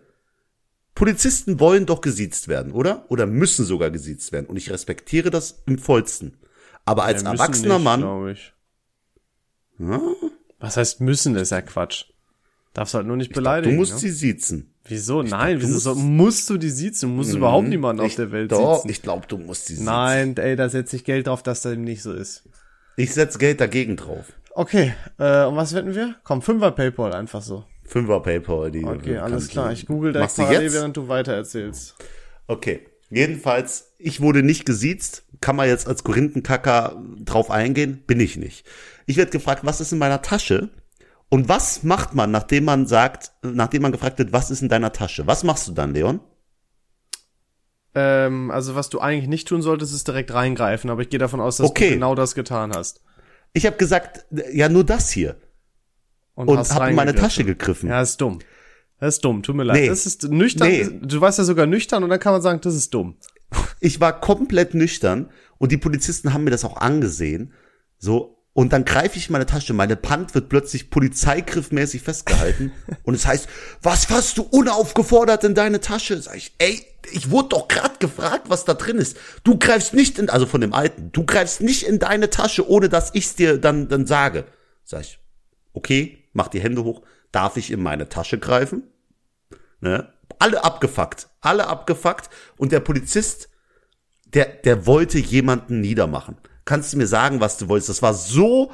Polizisten 0.95 1.59
wollen 1.59 1.85
doch 1.85 2.01
gesiezt 2.01 2.47
werden, 2.47 2.71
oder? 2.71 3.05
Oder 3.09 3.25
müssen 3.25 3.65
sogar 3.65 3.91
gesiezt 3.91 4.31
werden. 4.31 4.45
Und 4.47 4.55
ich 4.55 4.71
respektiere 4.71 5.29
das 5.29 5.61
im 5.67 5.77
vollsten. 5.77 6.37
Aber 6.85 7.03
als 7.03 7.21
Ja, 7.23 7.31
erwachsener 7.33 7.75
nicht, 7.79 7.83
Mann, 7.83 8.27
Ich. 8.29 8.53
Was 10.59 10.77
heißt 10.77 11.01
müssen, 11.01 11.35
ist 11.35 11.51
ja 11.51 11.61
Quatsch. 11.61 12.05
Darfst 12.73 12.93
halt 12.93 13.07
nur 13.07 13.17
nicht 13.17 13.31
du 13.31 13.35
beleidigen. 13.35 13.75
musst 13.75 13.93
ne? 13.93 13.99
sie 13.99 14.09
siezen. 14.11 14.73
Wieso? 14.85 15.23
Nein, 15.23 15.59
du 15.59 15.61
wieso 15.67 15.73
musst- 15.73 15.83
so, 15.83 15.95
musst 15.95 16.49
du 16.49 16.57
die 16.57 16.69
siezen? 16.69 17.09
Du 17.09 17.15
musst 17.15 17.33
überhaupt 17.33 17.67
niemanden 17.67 18.01
auf 18.01 18.07
Ich- 18.07 18.15
der 18.15 18.31
Welt 18.31 18.51
Doch, 18.51 18.75
siezen. 18.77 18.89
ich 18.91 19.01
glaube, 19.01 19.27
du 19.27 19.37
musst 19.37 19.65
sie 19.65 19.73
siezen. 19.73 19.85
Nein, 19.85 20.37
ey, 20.37 20.55
da 20.55 20.69
setze 20.69 20.95
ich 20.95 21.03
Geld 21.03 21.27
drauf, 21.27 21.41
dass 21.43 21.61
das 21.61 21.73
eben 21.73 21.83
nicht 21.83 22.03
so 22.03 22.13
ist. 22.13 22.43
Ich 22.97 23.13
setz 23.13 23.37
Geld 23.39 23.59
dagegen 23.61 23.95
drauf. 23.97 24.25
Okay, 24.51 24.93
äh, 25.17 25.45
und 25.45 25.55
was 25.57 25.73
wetten 25.73 25.95
wir? 25.95 26.15
Komm, 26.23 26.41
Fünfer 26.41 26.71
Paypal, 26.71 27.13
einfach 27.13 27.41
so. 27.41 27.65
Fünfer 27.85 28.19
Paypal, 28.21 28.71
die. 28.71 28.83
Okay, 28.83 29.17
alles 29.17 29.47
klar. 29.47 29.71
Ich 29.71 29.85
google 29.85 30.13
du 30.13 30.19
parallel, 30.19 30.63
jetzt? 30.63 30.73
während 30.73 30.97
du 30.97 31.07
weiter 31.07 31.33
erzählst. 31.33 31.95
Okay. 32.47 32.87
Jedenfalls, 33.11 33.93
ich 33.99 34.19
wurde 34.19 34.41
nicht 34.41 34.65
gesiezt. 34.65 35.23
Kann 35.39 35.55
man 35.55 35.67
jetzt 35.67 35.87
als 35.87 36.03
Korinthenkacker 36.03 37.01
drauf 37.23 37.51
eingehen? 37.51 38.03
Bin 38.07 38.19
ich 38.19 38.35
nicht. 38.37 38.65
Ich 39.05 39.17
werde 39.17 39.31
gefragt, 39.31 39.61
was 39.63 39.79
ist 39.79 39.91
in 39.91 39.99
meiner 39.99 40.23
Tasche? 40.23 40.69
Und 41.29 41.47
was 41.49 41.83
macht 41.83 42.15
man, 42.15 42.31
nachdem 42.31 42.65
man 42.65 42.87
sagt, 42.87 43.31
nachdem 43.43 43.83
man 43.83 43.91
gefragt 43.91 44.17
wird, 44.17 44.33
was 44.33 44.49
ist 44.49 44.61
in 44.63 44.69
deiner 44.69 44.91
Tasche? 44.91 45.27
Was 45.27 45.43
machst 45.43 45.67
du 45.67 45.73
dann, 45.73 45.93
Leon? 45.93 46.19
Ähm, 47.93 48.51
also 48.51 48.75
was 48.75 48.89
du 48.89 48.99
eigentlich 48.99 49.27
nicht 49.29 49.47
tun 49.47 49.61
solltest, 49.61 49.93
ist 49.93 50.07
direkt 50.07 50.33
reingreifen, 50.33 50.89
aber 50.89 51.01
ich 51.01 51.09
gehe 51.09 51.19
davon 51.19 51.39
aus, 51.39 51.57
dass 51.57 51.69
Okay. 51.69 51.89
du 51.89 51.93
genau 51.95 52.15
das 52.15 52.35
getan 52.35 52.73
hast. 52.73 53.01
Ich 53.53 53.65
habe 53.65 53.77
gesagt, 53.77 54.25
ja, 54.51 54.67
nur 54.67 54.83
das 54.83 55.11
hier. 55.11 55.37
Und 56.35 56.49
habe 56.57 56.89
in 56.89 56.95
meine. 56.95 57.15
Tasche 57.15 57.43
gegriffen. 57.43 57.89
Ja, 57.89 58.01
ist 58.01 58.19
dumm. 58.19 58.39
Das 58.99 59.15
ist 59.15 59.25
dumm, 59.25 59.43
tut 59.43 59.55
mir 59.55 59.63
leid. 59.63 59.81
Nee. 59.81 59.87
Das 59.87 60.05
ist 60.05 60.23
nüchtern. 60.29 60.67
Nee. 60.67 60.89
Du 61.01 61.21
warst 61.21 61.37
ja 61.37 61.43
sogar 61.43 61.65
nüchtern 61.65 62.03
und 62.03 62.09
dann 62.09 62.19
kann 62.19 62.33
man 62.33 62.41
sagen, 62.41 62.61
das 62.61 62.75
ist 62.75 62.93
dumm. 62.93 63.17
Ich 63.79 63.99
war 63.99 64.19
komplett 64.19 64.73
nüchtern 64.73 65.29
und 65.57 65.71
die 65.71 65.77
Polizisten 65.77 66.33
haben 66.33 66.43
mir 66.43 66.51
das 66.51 66.65
auch 66.65 66.77
angesehen. 66.77 67.53
So, 67.97 68.35
und 68.53 68.71
dann 68.71 68.85
greife 68.85 69.17
ich 69.17 69.27
in 69.27 69.33
meine 69.33 69.45
Tasche, 69.45 69.73
meine 69.73 69.97
Pant 69.97 70.33
wird 70.33 70.47
plötzlich 70.47 70.89
polizeigriffmäßig 70.89 72.01
festgehalten 72.01 72.71
und 73.03 73.13
es 73.13 73.27
heißt, 73.27 73.49
was 73.81 74.05
fasst 74.05 74.37
du 74.37 74.43
unaufgefordert 74.43 75.43
in 75.43 75.55
deine 75.55 75.81
Tasche? 75.81 76.21
Sag 76.21 76.37
ich, 76.37 76.53
ey, 76.59 76.85
ich 77.11 77.29
wurde 77.31 77.49
doch 77.49 77.67
gerade 77.67 77.99
gefragt, 77.99 78.49
was 78.49 78.63
da 78.63 78.73
drin 78.73 78.97
ist. 78.97 79.17
Du 79.43 79.59
greifst 79.59 79.93
nicht 79.93 80.19
in, 80.19 80.29
also 80.29 80.45
von 80.45 80.61
dem 80.61 80.73
Alten, 80.73 81.11
du 81.11 81.25
greifst 81.25 81.59
nicht 81.59 81.83
in 81.83 81.99
deine 81.99 82.29
Tasche, 82.29 82.67
ohne 82.69 82.87
dass 82.87 83.13
ich's 83.13 83.35
dir 83.35 83.57
dann, 83.57 83.89
dann 83.89 84.07
sage. 84.07 84.45
Sag 84.85 85.01
ich, 85.01 85.19
okay, 85.73 86.24
mach 86.35 86.49
die 86.49 86.59
Hände 86.59 86.83
hoch, 86.83 87.01
darf 87.31 87.57
ich 87.57 87.71
in 87.71 87.81
meine 87.81 88.09
Tasche 88.09 88.37
greifen? 88.37 88.83
Ne? 89.79 90.11
Alle 90.37 90.63
abgefuckt, 90.63 91.29
alle 91.41 91.67
abgefuckt 91.67 92.29
und 92.57 92.71
der 92.71 92.81
Polizist, 92.81 93.49
der, 94.25 94.45
der 94.45 94.85
wollte 94.85 95.17
jemanden 95.17 95.81
niedermachen. 95.81 96.37
Kannst 96.65 96.93
du 96.93 96.97
mir 96.97 97.07
sagen, 97.07 97.39
was 97.39 97.57
du 97.57 97.69
wolltest? 97.69 97.89
Das 97.89 98.01
war 98.01 98.13
so 98.13 98.71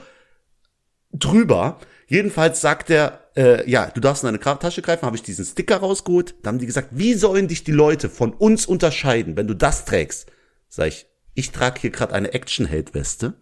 drüber. 1.13 1.79
Jedenfalls 2.07 2.61
sagt 2.61 2.89
er, 2.89 3.29
äh, 3.35 3.69
ja, 3.69 3.87
du 3.87 4.01
darfst 4.01 4.23
in 4.23 4.27
deine 4.27 4.39
Tasche 4.39 4.81
greifen, 4.81 5.05
habe 5.05 5.15
ich 5.15 5.23
diesen 5.23 5.45
Sticker 5.45 5.77
rausgeholt. 5.77 6.35
Da 6.41 6.49
haben 6.49 6.59
die 6.59 6.65
gesagt, 6.65 6.89
wie 6.91 7.13
sollen 7.13 7.47
dich 7.47 7.63
die 7.63 7.71
Leute 7.71 8.09
von 8.09 8.33
uns 8.33 8.65
unterscheiden, 8.65 9.37
wenn 9.37 9.47
du 9.47 9.53
das 9.53 9.85
trägst? 9.85 10.31
Sag 10.67 10.87
ich, 10.87 11.05
ich 11.33 11.51
trage 11.51 11.79
hier 11.79 11.91
gerade 11.91 12.13
eine 12.13 12.33
Action-Held-Weste 12.33 13.33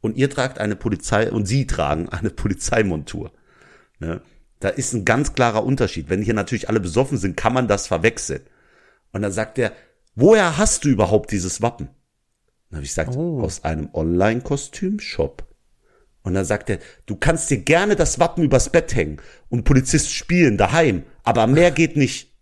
und 0.00 0.16
ihr 0.16 0.30
tragt 0.30 0.58
eine 0.58 0.76
Polizei 0.76 1.30
und 1.30 1.46
sie 1.46 1.66
tragen 1.66 2.08
eine 2.08 2.30
Polizeimontur. 2.30 3.32
Ne? 4.06 4.20
Da 4.60 4.68
ist 4.70 4.92
ein 4.94 5.04
ganz 5.04 5.34
klarer 5.34 5.64
Unterschied. 5.64 6.08
Wenn 6.08 6.22
hier 6.22 6.34
natürlich 6.34 6.68
alle 6.68 6.80
besoffen 6.80 7.18
sind, 7.18 7.36
kann 7.36 7.52
man 7.52 7.68
das 7.68 7.86
verwechseln. 7.86 8.42
Und 9.12 9.22
dann 9.22 9.32
sagt 9.32 9.58
er, 9.58 9.72
woher 10.14 10.56
hast 10.58 10.84
du 10.84 10.88
überhaupt 10.88 11.32
dieses 11.32 11.60
Wappen? 11.62 11.88
Dann 12.70 12.78
habe 12.78 12.84
ich 12.84 12.90
gesagt, 12.90 13.16
aus 13.16 13.62
einem 13.64 13.88
Online-Kostüm-Shop. 13.92 15.44
Und 16.22 16.34
dann 16.34 16.44
sagt 16.46 16.70
er, 16.70 16.78
du 17.06 17.16
kannst 17.16 17.50
dir 17.50 17.58
gerne 17.58 17.96
das 17.96 18.18
Wappen 18.18 18.44
übers 18.44 18.70
Bett 18.70 18.94
hängen 18.94 19.18
und 19.50 19.64
Polizist 19.64 20.10
spielen 20.12 20.56
daheim, 20.56 21.02
aber 21.22 21.46
mehr 21.46 21.70
geht 21.70 21.96
nicht. 21.96 22.32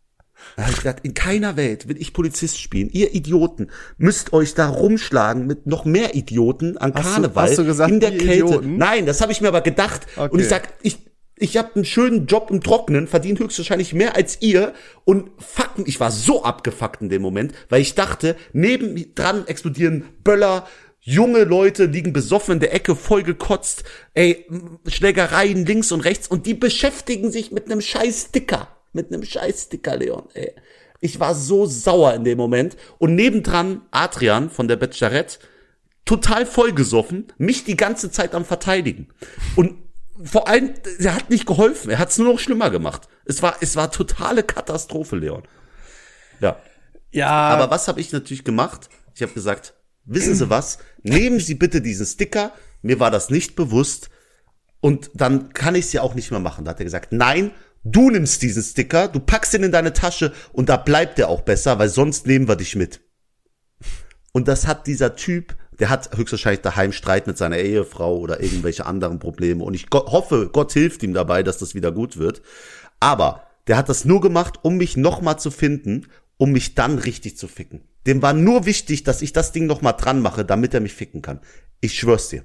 Da 0.56 0.62
habe 0.62 0.72
ich 0.72 0.78
gesagt, 0.78 1.04
in 1.04 1.14
keiner 1.14 1.56
Welt 1.56 1.88
will 1.88 1.96
ich 2.00 2.12
Polizist 2.12 2.60
spielen. 2.60 2.90
Ihr 2.90 3.14
Idioten 3.14 3.70
müsst 3.96 4.32
euch 4.32 4.54
da 4.54 4.68
rumschlagen 4.68 5.46
mit 5.46 5.66
noch 5.66 5.84
mehr 5.84 6.14
Idioten 6.14 6.76
an 6.78 6.94
Hast 6.94 7.04
du- 7.06 7.10
Karneval 7.12 7.48
hast 7.48 7.58
du 7.58 7.64
gesagt, 7.64 7.90
in 7.92 8.00
der 8.00 8.10
Kälte. 8.10 8.34
Idioten? 8.46 8.76
Nein, 8.76 9.06
das 9.06 9.20
habe 9.20 9.30
ich 9.32 9.40
mir 9.40 9.48
aber 9.48 9.60
gedacht. 9.60 10.06
Und 10.16 10.22
Okay. 10.32 10.40
ich 10.42 10.48
sag, 10.48 10.68
ich 10.82 10.98
ich 11.42 11.56
habe 11.56 11.74
einen 11.74 11.84
schönen 11.84 12.26
Job 12.26 12.50
im 12.50 12.62
Trockenen, 12.62 13.08
verdient 13.08 13.40
höchstwahrscheinlich 13.40 13.94
mehr 13.94 14.14
als 14.14 14.40
ihr 14.40 14.74
und 15.04 15.30
fucken, 15.38 15.84
ich 15.86 15.98
war 15.98 16.12
so 16.12 16.44
abgefuckt 16.44 17.02
in 17.02 17.08
dem 17.08 17.20
Moment, 17.20 17.52
weil 17.68 17.82
ich 17.82 17.96
dachte, 17.96 18.36
neben 18.52 19.12
dran 19.14 19.46
explodieren 19.48 20.04
Böller, 20.22 20.68
junge 21.00 21.42
Leute 21.42 21.86
liegen 21.86 22.12
besoffen 22.12 22.54
in 22.54 22.60
der 22.60 22.72
Ecke, 22.72 22.94
voll 22.94 23.24
gekotzt, 23.24 23.82
ey, 24.14 24.46
Schlägereien 24.86 25.66
links 25.66 25.90
und 25.90 26.02
rechts 26.02 26.28
und 26.28 26.46
die 26.46 26.54
beschäftigen 26.54 27.32
sich 27.32 27.50
mit 27.50 27.66
einem 27.66 27.80
scheiß 27.80 28.28
Sticker, 28.28 28.68
mit 28.92 29.12
einem 29.12 29.24
scheiß 29.24 29.62
Sticker, 29.62 29.96
Leon, 29.96 30.28
ey. 30.34 30.52
Ich 31.00 31.18
war 31.18 31.34
so 31.34 31.66
sauer 31.66 32.14
in 32.14 32.22
dem 32.22 32.38
Moment 32.38 32.76
und 32.98 33.16
nebendran 33.16 33.82
Adrian 33.90 34.48
von 34.48 34.68
der 34.68 34.76
Bachelorette, 34.76 35.40
total 36.04 36.46
vollgesoffen, 36.46 37.32
mich 37.36 37.64
die 37.64 37.76
ganze 37.76 38.12
Zeit 38.12 38.32
am 38.36 38.44
verteidigen. 38.44 39.08
Und 39.56 39.82
vor 40.24 40.48
allem, 40.48 40.74
er 40.98 41.14
hat 41.14 41.30
nicht 41.30 41.46
geholfen, 41.46 41.90
er 41.90 41.98
hat 41.98 42.10
es 42.10 42.18
nur 42.18 42.32
noch 42.32 42.38
schlimmer 42.38 42.70
gemacht. 42.70 43.08
Es 43.24 43.42
war, 43.42 43.56
es 43.60 43.76
war 43.76 43.90
totale 43.90 44.42
Katastrophe, 44.42 45.16
Leon. 45.16 45.42
Ja. 46.40 46.56
Ja, 47.10 47.28
Aber 47.28 47.70
was 47.70 47.88
habe 47.88 48.00
ich 48.00 48.12
natürlich 48.12 48.44
gemacht? 48.44 48.88
Ich 49.14 49.22
habe 49.22 49.32
gesagt, 49.32 49.74
wissen 50.04 50.34
Sie 50.34 50.48
was? 50.48 50.78
Nehmen 51.02 51.40
Sie 51.40 51.54
bitte 51.54 51.80
diesen 51.82 52.06
Sticker. 52.06 52.52
Mir 52.80 53.00
war 53.00 53.10
das 53.10 53.30
nicht 53.30 53.54
bewusst. 53.54 54.10
Und 54.80 55.10
dann 55.14 55.52
kann 55.52 55.74
ich 55.74 55.86
es 55.86 55.92
ja 55.92 56.02
auch 56.02 56.14
nicht 56.14 56.30
mehr 56.30 56.40
machen. 56.40 56.64
Da 56.64 56.72
hat 56.72 56.80
er 56.80 56.84
gesagt, 56.84 57.12
nein, 57.12 57.52
du 57.84 58.10
nimmst 58.10 58.42
diesen 58.42 58.62
Sticker, 58.62 59.08
du 59.08 59.20
packst 59.20 59.54
ihn 59.54 59.62
in 59.62 59.72
deine 59.72 59.92
Tasche 59.92 60.32
und 60.52 60.68
da 60.68 60.76
bleibt 60.76 61.18
er 61.18 61.28
auch 61.28 61.42
besser, 61.42 61.78
weil 61.78 61.88
sonst 61.88 62.26
nehmen 62.26 62.48
wir 62.48 62.56
dich 62.56 62.76
mit. 62.76 63.00
Und 64.32 64.48
das 64.48 64.66
hat 64.66 64.86
dieser 64.86 65.14
Typ, 65.14 65.56
der 65.82 65.90
hat 65.90 66.16
höchstwahrscheinlich 66.16 66.60
daheim 66.60 66.92
Streit 66.92 67.26
mit 67.26 67.36
seiner 67.36 67.58
Ehefrau 67.58 68.16
oder 68.16 68.40
irgendwelche 68.40 68.86
anderen 68.86 69.18
Probleme. 69.18 69.64
Und 69.64 69.74
ich 69.74 69.88
hoffe, 69.92 70.48
Gott 70.52 70.72
hilft 70.72 71.02
ihm 71.02 71.12
dabei, 71.12 71.42
dass 71.42 71.58
das 71.58 71.74
wieder 71.74 71.90
gut 71.90 72.18
wird. 72.18 72.40
Aber 73.00 73.42
der 73.66 73.76
hat 73.76 73.88
das 73.88 74.04
nur 74.04 74.20
gemacht, 74.20 74.60
um 74.62 74.76
mich 74.76 74.96
nochmal 74.96 75.40
zu 75.40 75.50
finden, 75.50 76.06
um 76.36 76.52
mich 76.52 76.76
dann 76.76 76.98
richtig 76.98 77.36
zu 77.36 77.48
ficken. 77.48 77.80
Dem 78.06 78.22
war 78.22 78.32
nur 78.32 78.64
wichtig, 78.64 79.02
dass 79.02 79.22
ich 79.22 79.32
das 79.32 79.50
Ding 79.50 79.66
nochmal 79.66 79.94
dran 79.98 80.22
mache, 80.22 80.44
damit 80.44 80.72
er 80.72 80.78
mich 80.78 80.94
ficken 80.94 81.20
kann. 81.20 81.40
Ich 81.80 81.98
schwör's 81.98 82.28
dir. 82.28 82.44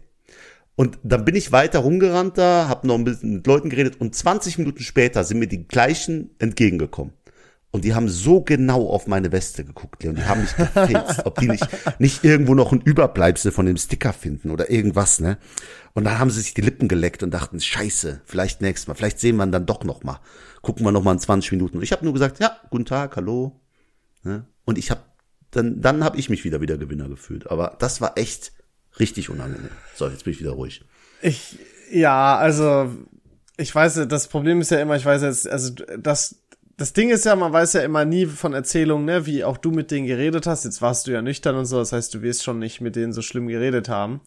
Und 0.75 0.97
dann 1.03 1.23
bin 1.23 1.35
ich 1.35 1.51
weiter 1.51 1.77
rumgerannt 1.77 2.39
da, 2.39 2.67
hab 2.67 2.85
noch 2.85 2.95
ein 2.95 3.03
bisschen 3.03 3.35
mit 3.35 3.45
Leuten 3.45 3.69
geredet 3.69 4.01
und 4.01 4.15
20 4.15 4.57
Minuten 4.57 4.81
später 4.81 5.23
sind 5.23 5.37
mir 5.37 5.47
die 5.47 5.67
gleichen 5.67 6.31
entgegengekommen. 6.39 7.13
Und 7.71 7.83
die 7.83 7.93
haben 7.93 8.07
so 8.07 8.41
genau 8.41 8.87
auf 8.87 9.07
meine 9.07 9.31
Weste 9.31 9.65
geguckt, 9.65 10.01
Leon. 10.01 10.15
Die 10.15 10.23
haben 10.23 10.41
mich 10.41 10.55
gefilzt, 10.55 11.25
ob 11.25 11.39
die 11.39 11.47
nicht, 11.47 11.67
nicht 11.99 12.23
irgendwo 12.23 12.55
noch 12.55 12.71
ein 12.71 12.81
Überbleibsel 12.81 13.51
von 13.51 13.65
dem 13.65 13.77
Sticker 13.77 14.13
finden 14.13 14.51
oder 14.51 14.71
irgendwas, 14.71 15.19
ne? 15.19 15.37
Und 15.93 16.05
dann 16.05 16.17
haben 16.17 16.29
sie 16.29 16.41
sich 16.41 16.53
die 16.53 16.61
Lippen 16.61 16.87
geleckt 16.87 17.23
und 17.23 17.31
dachten, 17.31 17.59
scheiße, 17.59 18.21
vielleicht 18.25 18.61
nächstes 18.61 18.87
Mal, 18.87 18.93
vielleicht 18.93 19.19
sehen 19.19 19.35
wir 19.35 19.45
ihn 19.45 19.51
dann 19.51 19.65
doch 19.65 19.83
noch 19.83 20.03
mal. 20.03 20.19
Gucken 20.61 20.85
wir 20.85 20.91
noch 20.91 21.03
mal 21.03 21.11
in 21.13 21.19
20 21.19 21.51
Minuten. 21.51 21.77
Und 21.77 21.83
ich 21.83 21.91
habe 21.91 22.05
nur 22.05 22.13
gesagt, 22.13 22.39
ja, 22.39 22.57
guten 22.69 22.85
Tag, 22.85 23.15
hallo. 23.15 23.59
Ne? 24.23 24.45
Und 24.63 24.77
ich 24.77 24.91
habe 24.91 25.01
dann, 25.51 25.81
dann 25.81 26.03
habe 26.03 26.17
ich 26.17 26.29
mich 26.29 26.43
wieder 26.43 26.61
wieder 26.61 26.77
Gewinner 26.77 27.09
gefühlt. 27.09 27.49
Aber 27.49 27.75
das 27.79 27.99
war 27.99 28.17
echt 28.17 28.51
richtig 28.99 29.29
unangenehm. 29.29 29.69
So, 29.95 30.07
jetzt 30.07 30.23
bin 30.23 30.33
ich 30.33 30.39
wieder 30.39 30.51
ruhig. 30.51 30.83
Ich, 31.21 31.59
ja, 31.91 32.37
also, 32.37 32.95
ich 33.57 33.73
weiß, 33.73 34.07
das 34.07 34.27
Problem 34.27 34.61
ist 34.61 34.71
ja 34.71 34.79
immer, 34.79 34.95
ich 34.95 35.05
weiß 35.05 35.21
jetzt, 35.23 35.47
also, 35.47 35.73
das, 35.97 36.43
das 36.77 36.93
Ding 36.93 37.09
ist 37.09 37.25
ja, 37.25 37.35
man 37.35 37.51
weiß 37.51 37.73
ja 37.73 37.81
immer 37.81 38.05
nie 38.05 38.27
von 38.27 38.53
Erzählungen, 38.53 39.05
ne, 39.05 39.25
wie 39.25 39.43
auch 39.43 39.57
du 39.57 39.71
mit 39.71 39.89
denen 39.89 40.05
geredet 40.05 40.45
hast. 40.45 40.63
Jetzt 40.63 40.81
warst 40.81 41.07
du 41.07 41.11
ja 41.11 41.23
nüchtern 41.23 41.55
und 41.55 41.65
so, 41.65 41.79
das 41.79 41.91
heißt, 41.91 42.13
du 42.13 42.21
wirst 42.21 42.43
schon 42.43 42.59
nicht 42.59 42.81
mit 42.81 42.95
denen 42.95 43.13
so 43.13 43.23
schlimm 43.23 43.47
geredet 43.47 43.89
haben. 43.89 44.21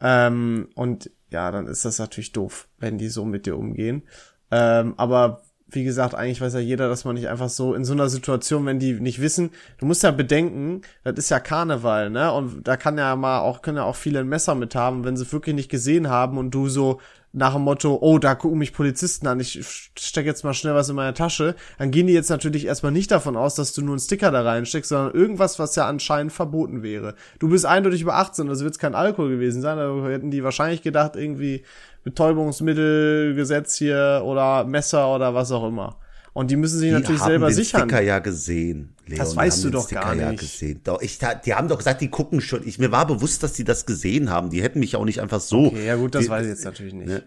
Ähm, 0.00 0.68
und 0.76 1.10
ja, 1.30 1.50
dann 1.50 1.66
ist 1.66 1.84
das 1.84 1.98
natürlich 1.98 2.30
doof, 2.30 2.68
wenn 2.78 2.96
die 2.96 3.08
so 3.08 3.24
mit 3.24 3.44
dir 3.46 3.56
umgehen. 3.56 4.04
Ähm, 4.52 4.94
aber 4.96 5.42
wie 5.68 5.82
gesagt, 5.82 6.14
eigentlich 6.14 6.40
weiß 6.40 6.54
ja 6.54 6.60
jeder, 6.60 6.88
dass 6.88 7.04
man 7.04 7.16
nicht 7.16 7.28
einfach 7.28 7.48
so 7.48 7.74
in 7.74 7.84
so 7.84 7.92
einer 7.92 8.08
Situation, 8.08 8.66
wenn 8.66 8.78
die 8.78 8.92
nicht 8.92 9.20
wissen, 9.20 9.50
du 9.78 9.86
musst 9.86 10.04
ja 10.04 10.12
bedenken, 10.12 10.82
das 11.02 11.16
ist 11.16 11.30
ja 11.30 11.40
Karneval, 11.40 12.10
ne? 12.10 12.32
Und 12.32 12.68
da 12.68 12.76
kann 12.76 12.98
ja 12.98 13.16
mal 13.16 13.40
auch, 13.40 13.62
können 13.62 13.78
ja 13.78 13.82
auch 13.82 13.96
viele 13.96 14.20
ein 14.20 14.28
Messer 14.28 14.54
mit 14.54 14.76
haben, 14.76 15.04
wenn 15.04 15.16
sie 15.16 15.30
wirklich 15.32 15.56
nicht 15.56 15.70
gesehen 15.70 16.08
haben 16.08 16.38
und 16.38 16.52
du 16.52 16.68
so 16.68 17.00
nach 17.36 17.52
dem 17.52 17.62
Motto, 17.62 17.98
oh, 18.00 18.18
da 18.18 18.34
gucken 18.34 18.58
mich 18.58 18.72
Polizisten 18.72 19.26
an, 19.26 19.40
ich 19.40 19.90
steck 19.98 20.24
jetzt 20.24 20.42
mal 20.42 20.54
schnell 20.54 20.74
was 20.74 20.88
in 20.88 20.96
meine 20.96 21.12
Tasche, 21.12 21.54
dann 21.78 21.90
gehen 21.90 22.06
die 22.06 22.14
jetzt 22.14 22.30
natürlich 22.30 22.64
erstmal 22.64 22.92
nicht 22.92 23.10
davon 23.10 23.36
aus, 23.36 23.54
dass 23.54 23.74
du 23.74 23.82
nur 23.82 23.92
einen 23.92 24.00
Sticker 24.00 24.30
da 24.30 24.40
reinsteckst, 24.40 24.88
sondern 24.88 25.14
irgendwas, 25.14 25.58
was 25.58 25.76
ja 25.76 25.86
anscheinend 25.86 26.32
verboten 26.32 26.82
wäre. 26.82 27.14
Du 27.38 27.50
bist 27.50 27.66
eindeutig 27.66 28.00
über 28.00 28.14
18, 28.14 28.48
also 28.48 28.64
wird 28.64 28.72
es 28.72 28.78
kein 28.78 28.94
Alkohol 28.94 29.28
gewesen 29.28 29.60
sein, 29.60 29.76
da 29.76 30.08
hätten 30.08 30.30
die 30.30 30.44
wahrscheinlich 30.44 30.80
gedacht, 30.80 31.14
irgendwie 31.14 31.62
Betäubungsmittelgesetz 32.04 33.76
hier 33.76 34.22
oder 34.24 34.64
Messer 34.64 35.14
oder 35.14 35.34
was 35.34 35.52
auch 35.52 35.68
immer. 35.68 35.98
Und 36.36 36.50
die 36.50 36.56
müssen 36.56 36.80
sich 36.80 36.90
die 36.90 36.92
natürlich 36.92 37.22
selber 37.22 37.50
sichern. 37.50 37.78
Die 37.78 37.80
haben 37.80 37.88
den 37.88 37.94
Sticker 37.94 38.02
ja 38.02 38.18
gesehen. 38.18 38.94
Leon, 39.06 39.18
das 39.18 39.36
weißt 39.36 39.64
du 39.64 39.70
doch 39.70 39.88
gar 39.88 40.14
nicht. 40.14 40.22
Ja 40.22 40.32
gesehen. 40.32 40.80
Doch, 40.84 41.00
ich, 41.00 41.18
die 41.46 41.54
haben 41.54 41.66
doch 41.66 41.78
gesagt, 41.78 42.02
die 42.02 42.10
gucken 42.10 42.42
schon. 42.42 42.60
Ich, 42.68 42.78
mir 42.78 42.92
war 42.92 43.06
bewusst, 43.06 43.42
dass 43.42 43.54
die 43.54 43.64
das 43.64 43.86
gesehen 43.86 44.28
haben. 44.28 44.50
Die 44.50 44.62
hätten 44.62 44.80
mich 44.80 44.96
auch 44.96 45.06
nicht 45.06 45.22
einfach 45.22 45.40
so. 45.40 45.68
Okay, 45.68 45.86
ja 45.86 45.96
gut, 45.96 46.14
das 46.14 46.24
die, 46.24 46.28
weiß 46.28 46.42
ich 46.42 46.50
jetzt 46.50 46.66
natürlich 46.66 46.92
nicht. 46.92 47.08
Ne? 47.08 47.22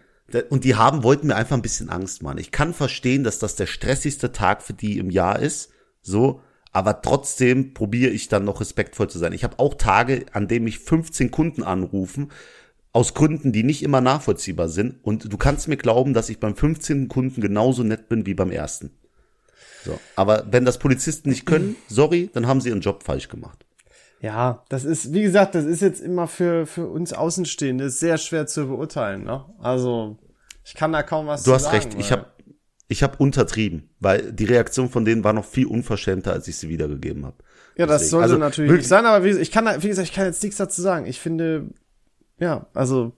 Und 0.51 0.63
die 0.63 0.75
haben, 0.75 1.01
wollten 1.01 1.25
mir 1.25 1.35
einfach 1.35 1.55
ein 1.55 1.63
bisschen 1.63 1.89
Angst 1.89 2.21
machen. 2.21 2.37
Ich 2.37 2.51
kann 2.51 2.75
verstehen, 2.75 3.23
dass 3.23 3.39
das 3.39 3.55
der 3.55 3.65
stressigste 3.65 4.31
Tag 4.31 4.61
für 4.61 4.73
die 4.73 4.99
im 4.99 5.09
Jahr 5.09 5.39
ist. 5.39 5.71
So. 6.03 6.41
Aber 6.71 7.01
trotzdem 7.01 7.73
probiere 7.73 8.11
ich 8.11 8.27
dann 8.27 8.45
noch 8.45 8.61
respektvoll 8.61 9.09
zu 9.09 9.17
sein. 9.17 9.33
Ich 9.33 9.43
habe 9.43 9.57
auch 9.57 9.73
Tage, 9.73 10.27
an 10.33 10.47
denen 10.47 10.65
mich 10.65 10.77
15 10.77 11.31
Kunden 11.31 11.63
anrufen, 11.63 12.29
aus 12.91 13.15
Gründen, 13.15 13.51
die 13.53 13.63
nicht 13.63 13.81
immer 13.81 14.01
nachvollziehbar 14.01 14.69
sind. 14.69 14.97
Und 15.01 15.33
du 15.33 15.37
kannst 15.37 15.67
mir 15.67 15.77
glauben, 15.77 16.13
dass 16.13 16.29
ich 16.29 16.39
beim 16.39 16.55
15. 16.55 17.07
Kunden 17.07 17.41
genauso 17.41 17.81
nett 17.81 18.07
bin 18.07 18.27
wie 18.27 18.35
beim 18.35 18.51
ersten. 18.51 18.91
So. 19.83 19.99
Aber 20.15 20.45
wenn 20.49 20.65
das 20.65 20.77
Polizisten 20.77 21.29
nicht 21.29 21.45
können, 21.45 21.75
sorry, 21.87 22.29
dann 22.33 22.47
haben 22.47 22.61
sie 22.61 22.69
ihren 22.69 22.81
Job 22.81 23.03
falsch 23.03 23.29
gemacht. 23.29 23.65
Ja, 24.21 24.63
das 24.67 24.83
ist, 24.83 25.13
wie 25.13 25.21
gesagt, 25.21 25.55
das 25.55 25.65
ist 25.65 25.81
jetzt 25.81 26.01
immer 26.01 26.27
für, 26.27 26.65
für 26.65 26.87
uns 26.87 27.13
Außenstehende 27.13 27.89
sehr 27.89 28.17
schwer 28.17 28.47
zu 28.47 28.67
beurteilen. 28.67 29.23
Ne? 29.23 29.45
Also, 29.59 30.17
ich 30.65 30.73
kann 30.73 30.91
da 30.91 31.03
kaum 31.03 31.27
was 31.27 31.43
du 31.43 31.53
zu 31.53 31.59
sagen. 31.59 31.71
Du 31.71 31.77
hast 31.77 31.85
recht, 31.85 31.99
ich 31.99 32.11
habe 32.11 32.25
ich 32.89 33.03
hab 33.03 33.19
untertrieben, 33.19 33.89
weil 33.99 34.33
die 34.33 34.45
Reaktion 34.45 34.89
von 34.89 35.05
denen 35.05 35.23
war 35.23 35.31
noch 35.31 35.45
viel 35.45 35.67
unverschämter, 35.67 36.33
als 36.33 36.47
ich 36.47 36.57
sie 36.57 36.69
wiedergegeben 36.69 37.25
habe. 37.25 37.37
Ja, 37.77 37.85
das 37.85 38.01
Deswegen. 38.01 38.09
sollte 38.09 38.23
also, 38.23 38.37
natürlich 38.37 38.71
nicht 38.71 38.87
sein, 38.87 39.05
aber 39.05 39.23
wie, 39.23 39.29
ich 39.29 39.51
kann, 39.51 39.65
wie 39.81 39.87
gesagt, 39.87 40.09
ich 40.09 40.13
kann 40.13 40.25
jetzt 40.25 40.43
nichts 40.43 40.57
dazu 40.57 40.81
sagen. 40.81 41.05
Ich 41.05 41.19
finde, 41.19 41.69
ja, 42.39 42.67
also 42.73 43.13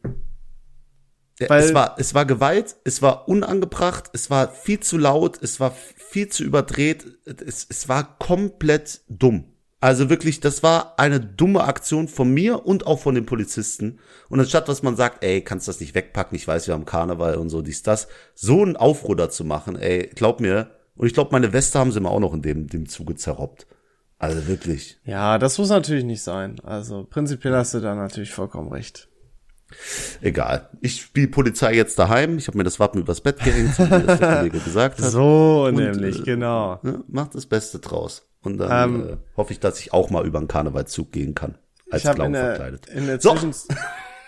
weil 1.50 1.63
es 1.63 1.74
war, 1.74 1.95
es 1.98 2.13
war 2.13 2.25
Gewalt, 2.25 2.75
es 2.83 3.01
war 3.01 3.27
unangebracht, 3.27 4.10
es 4.13 4.29
war 4.29 4.50
viel 4.50 4.79
zu 4.79 4.98
laut, 4.98 5.41
es 5.41 5.60
war 5.60 5.71
viel 5.95 6.29
zu 6.29 6.43
überdreht, 6.43 7.05
es, 7.25 7.65
es 7.69 7.89
war 7.89 8.17
komplett 8.17 9.01
dumm. 9.07 9.45
Also 9.79 10.12
wirklich, 10.12 10.39
das 10.39 10.62
war 10.62 11.00
eine 11.00 11.19
dumme 11.19 11.63
Aktion 11.63 12.07
von 12.07 12.31
mir 12.31 12.67
und 12.67 12.86
auch 12.86 13.00
von 13.00 13.15
den 13.15 13.25
Polizisten. 13.25 13.98
Und 14.29 14.39
anstatt, 14.39 14.69
dass 14.69 14.83
man 14.83 14.95
sagt, 14.95 15.24
ey, 15.24 15.41
kannst 15.41 15.67
das 15.67 15.79
nicht 15.79 15.95
wegpacken, 15.95 16.36
ich 16.36 16.48
weiß, 16.48 16.67
wir 16.67 16.75
haben 16.75 16.86
Karneval 16.86 17.36
und 17.36 17.50
so, 17.50 17.63
dies, 17.63 17.81
das, 17.81 18.07
so 18.36 18.62
einen 18.62 18.77
Aufruhr 18.77 19.29
zu 19.31 19.43
machen, 19.43 19.75
ey, 19.75 20.12
glaub 20.13 20.39
mir, 20.39 20.69
und 20.95 21.07
ich 21.07 21.13
glaube, 21.13 21.31
meine 21.31 21.51
Weste 21.51 21.79
haben 21.79 21.91
sie 21.91 22.00
mir 22.00 22.12
auch 22.12 22.19
noch 22.19 22.33
in 22.33 22.43
dem, 22.43 22.67
dem 22.67 22.88
Zuge 22.88 23.15
zerrobbt. 23.15 23.65
Also 24.19 24.45
wirklich. 24.48 25.00
Ja, 25.03 25.39
das 25.39 25.57
muss 25.57 25.69
natürlich 25.69 26.03
nicht 26.03 26.21
sein. 26.21 26.60
Also 26.60 27.07
prinzipiell 27.10 27.55
hast 27.55 27.74
du 27.74 27.79
da 27.79 27.95
natürlich 27.95 28.31
vollkommen 28.31 28.71
recht. 28.71 29.10
Egal. 30.22 30.70
Ich 30.82 31.01
spiele 31.01 31.28
Polizei 31.28 31.74
jetzt 31.74 31.98
daheim. 32.00 32.38
Ich 32.38 32.48
habe 32.48 32.58
mir 32.58 32.63
das 32.63 32.80
Wappen 32.80 33.01
übers 33.01 33.22
Bett 33.22 33.40
gehängt, 33.40 33.78
wie 33.80 34.06
das 34.06 34.20
der 34.20 34.36
Kollege 34.38 34.60
gesagt 34.60 35.01
hat. 35.01 35.10
So 35.10 35.66
und, 35.68 35.75
nämlich, 35.75 36.22
äh, 36.22 36.24
genau. 36.24 36.80
Ne, 36.84 37.04
macht 37.08 37.36
das 37.36 37.46
Beste 37.46 37.80
draus. 37.80 38.28
Und 38.42 38.58
dann 38.58 38.96
ähm, 38.96 39.10
äh, 39.10 39.18
hoffe 39.38 39.54
ich, 39.54 39.60
dass 39.60 39.80
ich 39.80 39.94
auch 39.94 40.10
mal 40.10 40.25
über 40.25 40.40
einen 40.40 40.48
Karnevalszug 40.48 41.12
gehen 41.12 41.36
kann. 41.36 41.58
Als 41.90 42.04
Clown 42.04 42.34
verkleidet. 42.34 42.88
In 42.88 43.06
der 43.06 43.20
so. 43.20 43.36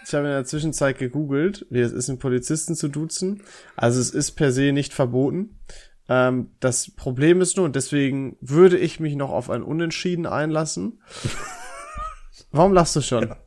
Ich 0.06 0.14
habe 0.14 0.26
in 0.26 0.34
der 0.34 0.46
Zwischenzeit 0.46 0.98
gegoogelt, 0.98 1.66
wie 1.70 1.80
es 1.80 1.94
ist, 1.94 2.10
einen 2.10 2.20
Polizisten 2.20 2.76
zu 2.76 2.90
duzen. 2.90 3.42
Also 3.78 4.02
es 4.02 4.12
ist 4.12 4.32
per 4.32 4.52
se 4.52 4.74
nicht 4.74 4.94
verboten. 4.94 5.60
Ähm, 6.10 6.52
das 6.60 6.92
Problem 6.92 7.40
ist 7.40 7.56
nur, 7.56 7.66
und 7.66 7.76
deswegen 7.76 8.38
würde 8.42 8.78
ich 8.78 9.00
mich 9.00 9.16
noch 9.16 9.32
auf 9.32 9.50
ein 9.50 9.64
Unentschieden 9.64 10.26
einlassen. 10.26 11.02
Warum 12.52 12.74
lachst 12.74 12.96
du 12.96 13.02
schon? 13.02 13.30
Ja. 13.30 13.38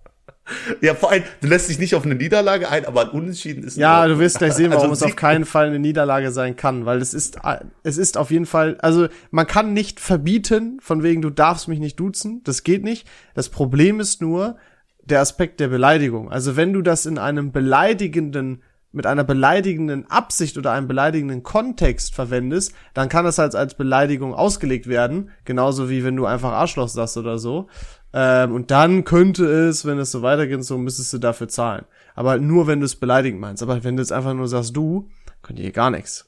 Ja, 0.81 0.95
vor 0.95 1.11
allem, 1.11 1.25
du 1.41 1.49
lässt 1.49 1.69
dich 1.69 1.79
nicht 1.79 1.95
auf 1.95 2.05
eine 2.05 2.15
Niederlage 2.15 2.69
ein, 2.69 2.85
aber 2.85 3.03
ein 3.03 3.09
Unentschieden 3.09 3.65
ist. 3.65 3.77
Ja, 3.77 4.07
du 4.07 4.19
wirst 4.19 4.39
gleich 4.39 4.53
sehen, 4.53 4.71
warum 4.71 4.91
also, 4.91 5.05
es 5.05 5.11
auf 5.11 5.17
keinen 5.17 5.45
Fall 5.45 5.67
eine 5.67 5.79
Niederlage 5.79 6.31
sein 6.31 6.57
kann, 6.57 6.87
weil 6.87 7.01
es 7.03 7.15
ist, 7.15 7.39
es 7.83 7.99
ist 7.99 8.17
auf 8.17 8.31
jeden 8.31 8.47
Fall, 8.47 8.77
also 8.81 9.09
man 9.31 9.47
kann 9.47 9.73
nicht 9.73 10.01
verbieten, 10.01 10.79
von 10.81 11.03
wegen 11.03 11.23
du 11.23 11.31
darfst 11.31 11.69
mich 11.69 11.81
nicht 11.81 11.99
duzen, 11.99 12.43
das 12.45 12.63
geht 12.63 12.85
nicht. 12.85 13.09
Das 13.35 13.49
Problem 13.49 14.01
ist 14.01 14.21
nur 14.21 14.57
der 15.03 15.21
Aspekt 15.21 15.61
der 15.61 15.69
Beleidigung. 15.69 16.31
Also 16.31 16.57
wenn 16.57 16.73
du 16.73 16.83
das 16.83 17.07
in 17.07 17.19
einem 17.19 17.53
beleidigenden 17.53 18.63
mit 18.93 19.05
einer 19.05 19.25
beleidigenden 19.25 20.11
Absicht 20.11 20.57
oder 20.57 20.73
einem 20.73 20.89
beleidigenden 20.89 21.43
Kontext 21.43 22.15
verwendest, 22.15 22.73
dann 22.95 23.11
kann 23.11 23.27
das 23.27 23.37
halt 23.37 23.55
als 23.55 23.75
Beleidigung 23.75 24.33
ausgelegt 24.33 24.87
werden, 24.87 25.31
genauso 25.45 25.91
wie 25.91 26.03
wenn 26.03 26.17
du 26.17 26.25
einfach 26.25 26.53
Arschloch 26.53 26.89
sagst 26.89 27.19
oder 27.19 27.37
so. 27.37 27.69
Ähm, 28.19 28.55
und 28.55 28.71
dann 28.71 29.05
könnte 29.05 29.45
es, 29.45 29.85
wenn 29.85 29.99
es 29.99 30.11
so 30.11 30.23
weitergeht, 30.23 30.65
so 30.65 30.79
müsstest 30.79 31.13
du 31.13 31.19
dafür 31.19 31.49
zahlen. 31.49 31.85
Aber 32.15 32.31
halt 32.31 32.43
nur, 32.43 32.67
wenn 32.67 32.81
du 32.81 32.87
es 32.87 32.97
beleidigend 32.97 33.43
meinst. 33.43 33.63
Aber 33.63 33.85
wenn 33.85 33.95
du 33.95 34.03
jetzt 34.03 34.11
einfach 34.11 34.33
nur 34.33 34.49
sagst, 34.49 34.75
du, 34.75 35.11
könnt 35.43 35.59
ihr 35.59 35.71
gar 35.71 35.91
nichts. 35.91 36.27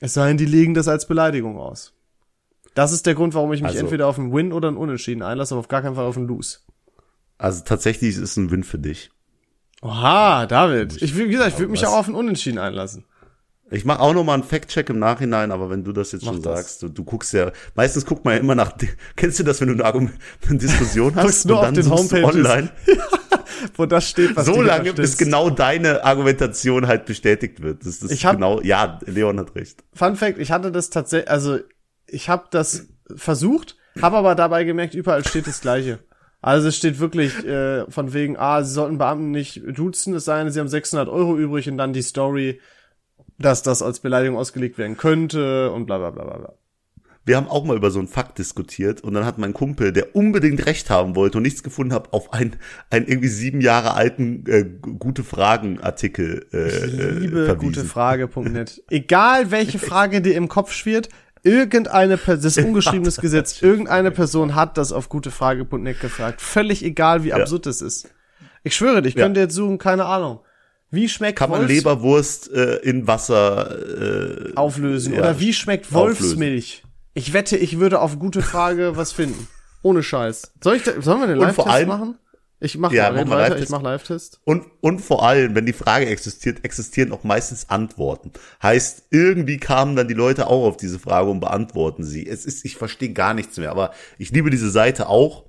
Es 0.00 0.12
sei 0.12 0.28
denn, 0.28 0.36
die 0.36 0.44
legen 0.44 0.74
das 0.74 0.86
als 0.86 1.06
Beleidigung 1.06 1.58
aus. 1.58 1.94
Das 2.74 2.92
ist 2.92 3.06
der 3.06 3.14
Grund, 3.14 3.32
warum 3.32 3.54
ich 3.54 3.62
mich 3.62 3.70
also, 3.70 3.80
entweder 3.80 4.06
auf 4.06 4.18
einen 4.18 4.34
Win 4.34 4.52
oder 4.52 4.68
einen 4.68 4.76
Unentschieden 4.76 5.22
einlasse, 5.22 5.54
aber 5.54 5.60
auf 5.60 5.68
gar 5.68 5.80
keinen 5.80 5.94
Fall 5.94 6.04
auf 6.04 6.18
einen 6.18 6.28
Lose. 6.28 6.58
Also 7.38 7.64
tatsächlich 7.64 8.10
ist 8.10 8.18
es 8.18 8.36
ein 8.36 8.50
Win 8.50 8.62
für 8.62 8.78
dich. 8.78 9.10
Oha, 9.80 10.44
David. 10.44 11.00
Ich, 11.00 11.16
wie 11.16 11.26
gesagt, 11.26 11.52
ich 11.54 11.58
würde 11.58 11.72
mich 11.72 11.86
auch 11.86 11.96
auf 11.96 12.06
einen 12.06 12.16
Unentschieden 12.16 12.58
einlassen. 12.58 13.06
Ich 13.70 13.84
mache 13.84 14.00
auch 14.00 14.14
noch 14.14 14.22
mal 14.22 14.34
einen 14.34 14.44
Fact-Check 14.44 14.90
im 14.90 15.00
Nachhinein, 15.00 15.50
aber 15.50 15.70
wenn 15.70 15.82
du 15.82 15.92
das 15.92 16.12
jetzt 16.12 16.24
Mach 16.24 16.34
schon 16.34 16.42
das. 16.42 16.58
sagst, 16.58 16.82
du, 16.82 16.88
du 16.88 17.02
guckst 17.02 17.32
ja, 17.32 17.50
meistens 17.74 18.06
guckt 18.06 18.24
man 18.24 18.34
ja 18.34 18.40
immer 18.40 18.54
nach, 18.54 18.72
kennst 19.16 19.40
du 19.40 19.42
das, 19.42 19.60
wenn 19.60 19.76
du 19.76 19.84
eine, 19.84 20.10
eine 20.48 20.58
Diskussion 20.58 21.14
hast 21.16 21.50
und 21.50 21.60
dann 21.60 21.92
auf 21.92 22.08
den 22.08 22.24
online? 22.24 22.70
wo 23.76 23.86
das 23.86 24.08
steht, 24.08 24.36
was 24.36 24.46
So 24.46 24.62
lange, 24.62 24.92
bis 24.92 25.16
genau 25.16 25.50
deine 25.50 26.04
Argumentation 26.04 26.86
halt 26.86 27.06
bestätigt 27.06 27.62
wird. 27.62 27.84
Das, 27.84 28.02
ich 28.02 28.24
hab, 28.24 28.36
genau, 28.36 28.60
ja, 28.60 29.00
Leon 29.04 29.40
hat 29.40 29.54
recht. 29.56 29.82
Fun 29.92 30.14
Fact, 30.14 30.38
ich 30.38 30.52
hatte 30.52 30.70
das 30.70 30.90
tatsächlich, 30.90 31.30
also 31.30 31.58
ich 32.06 32.28
habe 32.28 32.44
das 32.50 32.86
versucht, 33.14 33.76
habe 34.00 34.16
aber 34.16 34.34
dabei 34.34 34.62
gemerkt, 34.64 34.94
überall 34.94 35.26
steht 35.26 35.46
das 35.46 35.60
Gleiche. 35.60 35.98
Also 36.40 36.68
es 36.68 36.76
steht 36.76 37.00
wirklich 37.00 37.44
äh, 37.44 37.90
von 37.90 38.12
wegen, 38.12 38.36
ah, 38.36 38.62
sie 38.62 38.72
sollten 38.72 38.98
Beamten 38.98 39.32
nicht 39.32 39.62
duzen, 39.66 40.14
es 40.14 40.26
sei 40.26 40.42
denn, 40.42 40.52
sie 40.52 40.60
haben 40.60 40.68
600 40.68 41.08
Euro 41.08 41.36
übrig 41.36 41.68
und 41.68 41.78
dann 41.78 41.92
die 41.92 42.02
Story, 42.02 42.60
dass 43.38 43.62
das 43.62 43.82
als 43.82 44.00
Beleidigung 44.00 44.36
ausgelegt 44.38 44.78
werden 44.78 44.96
könnte 44.96 45.70
und 45.70 45.86
bla 45.86 45.98
bla 45.98 46.10
bla 46.10 46.24
bla. 46.24 46.54
wir 47.24 47.36
haben 47.36 47.48
auch 47.48 47.64
mal 47.64 47.76
über 47.76 47.90
so 47.90 47.98
einen 47.98 48.08
Fakt 48.08 48.38
diskutiert 48.38 49.02
und 49.02 49.14
dann 49.14 49.26
hat 49.26 49.36
mein 49.38 49.52
Kumpel, 49.52 49.92
der 49.92 50.14
unbedingt 50.16 50.64
recht 50.66 50.90
haben 50.90 51.16
wollte 51.16 51.38
und 51.38 51.42
nichts 51.42 51.62
gefunden 51.62 51.92
hat, 51.92 52.12
auf 52.12 52.32
einen, 52.32 52.56
einen 52.88 53.06
irgendwie 53.08 53.28
sieben 53.28 53.60
Jahre 53.60 53.94
alten 53.94 54.44
äh, 54.46 54.64
gute 54.98 55.24
Fragen 55.24 55.80
Artikel 55.80 56.46
äh, 56.52 56.68
Ich 56.68 56.92
liebe 57.20 57.46
verwiesen. 57.46 57.74
gutefrage.net. 57.74 58.82
Egal 58.90 59.50
welche 59.50 59.78
Frage 59.78 60.22
dir 60.22 60.34
im 60.36 60.48
Kopf 60.48 60.72
schwirrt, 60.72 61.08
irgendeine 61.42 62.16
Person, 62.16 62.42
das 62.42 62.56
ist 62.56 62.64
ungeschriebenes 62.64 63.16
Gesetz, 63.18 63.60
irgendeine 63.62 64.10
Person 64.12 64.54
hat 64.54 64.78
das 64.78 64.92
auf 64.92 65.08
gutefrage.net 65.08 66.00
gefragt. 66.00 66.40
Völlig 66.40 66.84
egal, 66.84 67.22
wie 67.24 67.32
absurd 67.32 67.66
das 67.66 67.80
ist. 67.82 68.08
Ich 68.62 68.74
schwöre 68.74 69.06
ich 69.06 69.14
Ja. 69.14 69.24
könnte 69.24 69.40
jetzt 69.40 69.54
suchen, 69.54 69.78
keine 69.78 70.06
Ahnung. 70.06 70.40
Wie 70.90 71.08
schmeckt 71.08 71.38
Kann 71.38 71.50
man 71.50 71.60
Wolfs- 71.62 71.72
Leberwurst 71.74 72.52
äh, 72.52 72.76
in 72.76 73.06
Wasser 73.06 74.48
äh, 74.50 74.54
auflösen? 74.54 75.12
Ja. 75.14 75.20
Oder 75.20 75.40
wie 75.40 75.52
schmeckt 75.52 75.86
Auflösen. 75.86 76.20
Wolfsmilch? 76.22 76.82
Ich 77.14 77.32
wette, 77.32 77.56
ich 77.56 77.78
würde 77.78 78.00
auf 78.00 78.18
gute 78.18 78.42
Frage 78.42 78.96
was 78.96 79.12
finden. 79.12 79.48
Ohne 79.82 80.02
Scheiß. 80.02 80.52
Soll 80.62 80.76
ich 80.76 80.82
da, 80.82 81.00
sollen 81.00 81.20
wir 81.20 81.28
einen 81.28 81.38
Live-Test 81.38 81.86
machen? 81.86 82.18
Ich 82.58 82.78
mach 82.78 82.90
Ja, 82.90 83.10
mach 83.12 83.28
weiter, 83.28 83.58
ich 83.58 83.68
mach 83.68 83.82
Live-Test. 83.82 84.40
Und, 84.44 84.64
und 84.80 85.00
vor 85.00 85.22
allem, 85.26 85.54
wenn 85.54 85.66
die 85.66 85.74
Frage 85.74 86.06
existiert, 86.06 86.64
existieren 86.64 87.12
auch 87.12 87.22
meistens 87.22 87.68
Antworten. 87.68 88.32
Heißt, 88.62 89.04
irgendwie 89.10 89.58
kamen 89.58 89.94
dann 89.94 90.08
die 90.08 90.14
Leute 90.14 90.46
auch 90.46 90.66
auf 90.66 90.76
diese 90.78 90.98
Frage 90.98 91.28
und 91.30 91.40
beantworten 91.40 92.02
sie. 92.04 92.26
Es 92.26 92.46
ist, 92.46 92.64
ich 92.64 92.76
verstehe 92.76 93.12
gar 93.12 93.34
nichts 93.34 93.58
mehr, 93.58 93.70
aber 93.70 93.92
ich 94.18 94.30
liebe 94.30 94.48
diese 94.50 94.70
Seite 94.70 95.08
auch 95.08 95.44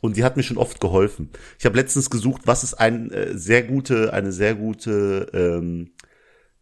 und 0.00 0.16
die 0.16 0.24
hat 0.24 0.36
mir 0.36 0.42
schon 0.42 0.58
oft 0.58 0.80
geholfen. 0.80 1.30
Ich 1.58 1.66
habe 1.66 1.76
letztens 1.76 2.10
gesucht, 2.10 2.42
was 2.46 2.64
ist 2.64 2.74
ein 2.74 3.10
äh, 3.10 3.36
sehr 3.36 3.62
gute, 3.62 4.12
eine 4.12 4.32
sehr 4.32 4.54
gute, 4.54 5.30
ähm, 5.32 5.92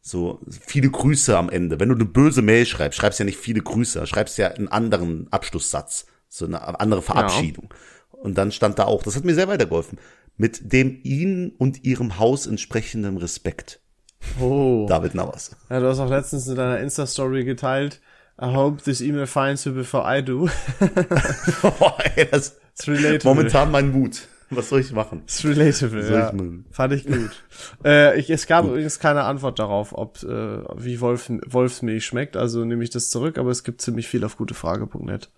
so 0.01 0.41
viele 0.49 0.91
Grüße 0.91 1.37
am 1.37 1.49
Ende. 1.51 1.79
Wenn 1.81 1.89
du 1.89 1.95
eine 1.95 2.05
böse 2.05 2.43
Mail 2.43 2.67
schreibst, 2.67 2.99
schreibst 2.99 3.19
ja 3.19 3.25
nicht 3.25 3.39
viele 3.39 3.61
Grüße, 3.61 4.07
schreibst 4.07 4.39
ja 4.39 4.49
einen 4.49 4.69
anderen 4.69 5.29
Abschlusssatz, 5.33 6.07
so 6.29 6.47
eine 6.47 6.81
andere 6.81 7.03
Verabschiedung. 7.03 7.73
Und 8.11 8.37
dann 8.37 8.51
stand 8.51 8.79
da 8.79 8.85
auch, 8.85 9.03
das 9.03 9.17
hat 9.17 9.25
mir 9.25 9.35
sehr 9.35 9.49
weitergeholfen, 9.49 9.99
mit 10.37 10.73
dem 10.73 11.01
ihnen 11.05 11.51
und 11.51 11.85
ihrem 11.85 12.19
Haus 12.19 12.47
entsprechendem 12.47 13.17
Respekt. 13.17 13.81
Oh. 14.41 14.87
David 14.89 15.15
Nauers. 15.15 15.57
Ja, 15.71 15.79
du 15.79 15.87
hast 15.87 16.01
auch 16.01 16.11
letztens 16.11 16.49
in 16.49 16.57
deiner 16.57 16.81
Insta-Story 16.81 17.45
geteilt, 17.45 18.01
I 18.41 18.55
hope 18.55 18.83
this 18.83 19.01
email 19.01 19.27
finds 19.27 19.65
you 19.65 19.73
before 19.73 20.05
I 20.05 20.23
do. 20.23 20.49
Boah, 21.61 21.99
ey, 22.17 22.29
das 22.31 22.57
It's 22.79 22.89
relatable. 22.89 23.25
momentan 23.25 23.71
mein 23.71 23.91
Mut. 23.93 24.29
Was 24.51 24.71
soll 24.71 24.81
ich 24.81 24.93
machen? 24.93 25.23
It's 25.25 25.45
relatable, 25.45 26.03
Soll 26.03 26.19
ja. 26.19 26.29
ich 26.29 26.33
mal- 26.33 26.65
Fand 26.71 26.93
ich 26.95 27.07
gut. 27.07 27.45
äh, 27.85 28.19
ich, 28.19 28.31
es 28.31 28.47
gab 28.47 28.65
übrigens 28.65 28.99
keine 28.99 29.25
Antwort 29.25 29.59
darauf, 29.59 29.93
ob 29.93 30.23
äh, 30.23 30.63
wie 30.77 31.01
Wolf, 31.01 31.31
Wolfsmilch 31.47 32.07
schmeckt, 32.07 32.37
also 32.37 32.65
nehme 32.65 32.83
ich 32.83 32.91
das 32.91 33.11
zurück, 33.11 33.37
aber 33.37 33.51
es 33.51 33.63
gibt 33.63 33.83
ziemlich 33.83 34.09
viel 34.09 34.25
auf 34.25 34.37
gutefrage.net. 34.39 35.29